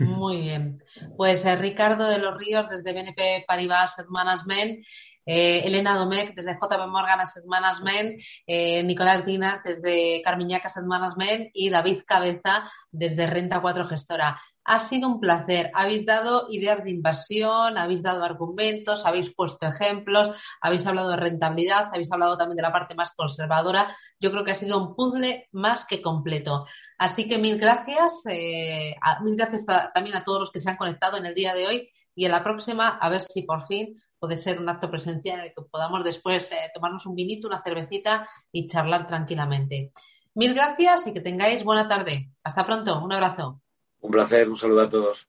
Muy 0.00 0.40
bien. 0.42 0.82
Pues 1.16 1.44
eh, 1.44 1.56
Ricardo 1.56 2.08
de 2.08 2.18
los 2.18 2.36
Ríos, 2.36 2.68
desde 2.68 2.92
BNP 2.92 3.44
Paribas 3.46 3.92
Asset 3.92 4.06
Management, 4.10 4.84
eh, 5.24 5.62
Elena 5.64 5.94
Domecq, 5.94 6.34
desde 6.34 6.54
JP 6.54 6.88
Morgan 6.88 7.20
Asset 7.20 7.44
Management, 7.46 8.20
eh, 8.46 8.82
Nicolás 8.82 9.24
Dinas, 9.24 9.60
desde 9.64 10.20
Carmiñac 10.22 10.64
Asset 10.66 10.84
Management 10.84 11.50
y 11.52 11.70
David 11.70 12.00
Cabeza, 12.06 12.70
desde 12.90 13.26
Renta 13.26 13.60
4 13.60 13.86
Gestora. 13.86 14.40
Ha 14.70 14.78
sido 14.78 15.08
un 15.08 15.18
placer. 15.18 15.70
Habéis 15.74 16.04
dado 16.04 16.46
ideas 16.50 16.84
de 16.84 16.90
inversión, 16.90 17.78
habéis 17.78 18.02
dado 18.02 18.22
argumentos, 18.22 19.06
habéis 19.06 19.34
puesto 19.34 19.66
ejemplos, 19.66 20.30
habéis 20.60 20.86
hablado 20.86 21.10
de 21.10 21.16
rentabilidad, 21.16 21.86
habéis 21.86 22.12
hablado 22.12 22.36
también 22.36 22.56
de 22.58 22.62
la 22.62 22.72
parte 22.72 22.94
más 22.94 23.12
conservadora. 23.14 23.90
Yo 24.20 24.30
creo 24.30 24.44
que 24.44 24.52
ha 24.52 24.54
sido 24.54 24.76
un 24.78 24.94
puzzle 24.94 25.48
más 25.52 25.86
que 25.86 26.02
completo. 26.02 26.66
Así 26.98 27.26
que 27.26 27.38
mil 27.38 27.58
gracias. 27.58 28.24
Eh, 28.28 28.94
mil 29.22 29.36
gracias 29.36 29.64
también 29.94 30.16
a 30.16 30.22
todos 30.22 30.40
los 30.40 30.50
que 30.50 30.60
se 30.60 30.68
han 30.68 30.76
conectado 30.76 31.16
en 31.16 31.24
el 31.24 31.34
día 31.34 31.54
de 31.54 31.66
hoy 31.66 31.88
y 32.14 32.26
en 32.26 32.32
la 32.32 32.44
próxima 32.44 32.98
a 33.00 33.08
ver 33.08 33.22
si 33.22 33.44
por 33.44 33.62
fin 33.62 33.94
puede 34.18 34.36
ser 34.36 34.60
un 34.60 34.68
acto 34.68 34.90
presencial 34.90 35.38
en 35.38 35.46
el 35.46 35.54
que 35.54 35.62
podamos 35.70 36.04
después 36.04 36.52
eh, 36.52 36.70
tomarnos 36.74 37.06
un 37.06 37.14
vinito, 37.14 37.48
una 37.48 37.62
cervecita 37.62 38.28
y 38.52 38.66
charlar 38.68 39.06
tranquilamente. 39.06 39.92
Mil 40.34 40.52
gracias 40.52 41.06
y 41.06 41.12
que 41.12 41.20
tengáis 41.20 41.64
buena 41.64 41.88
tarde. 41.88 42.32
Hasta 42.44 42.66
pronto. 42.66 43.02
Un 43.02 43.12
abrazo. 43.12 43.62
Un 44.00 44.10
placer, 44.10 44.48
un 44.48 44.56
saludo 44.56 44.82
a 44.82 44.90
todos. 44.90 45.28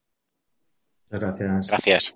Gracias. 1.10 1.68
Gracias. 1.68 2.16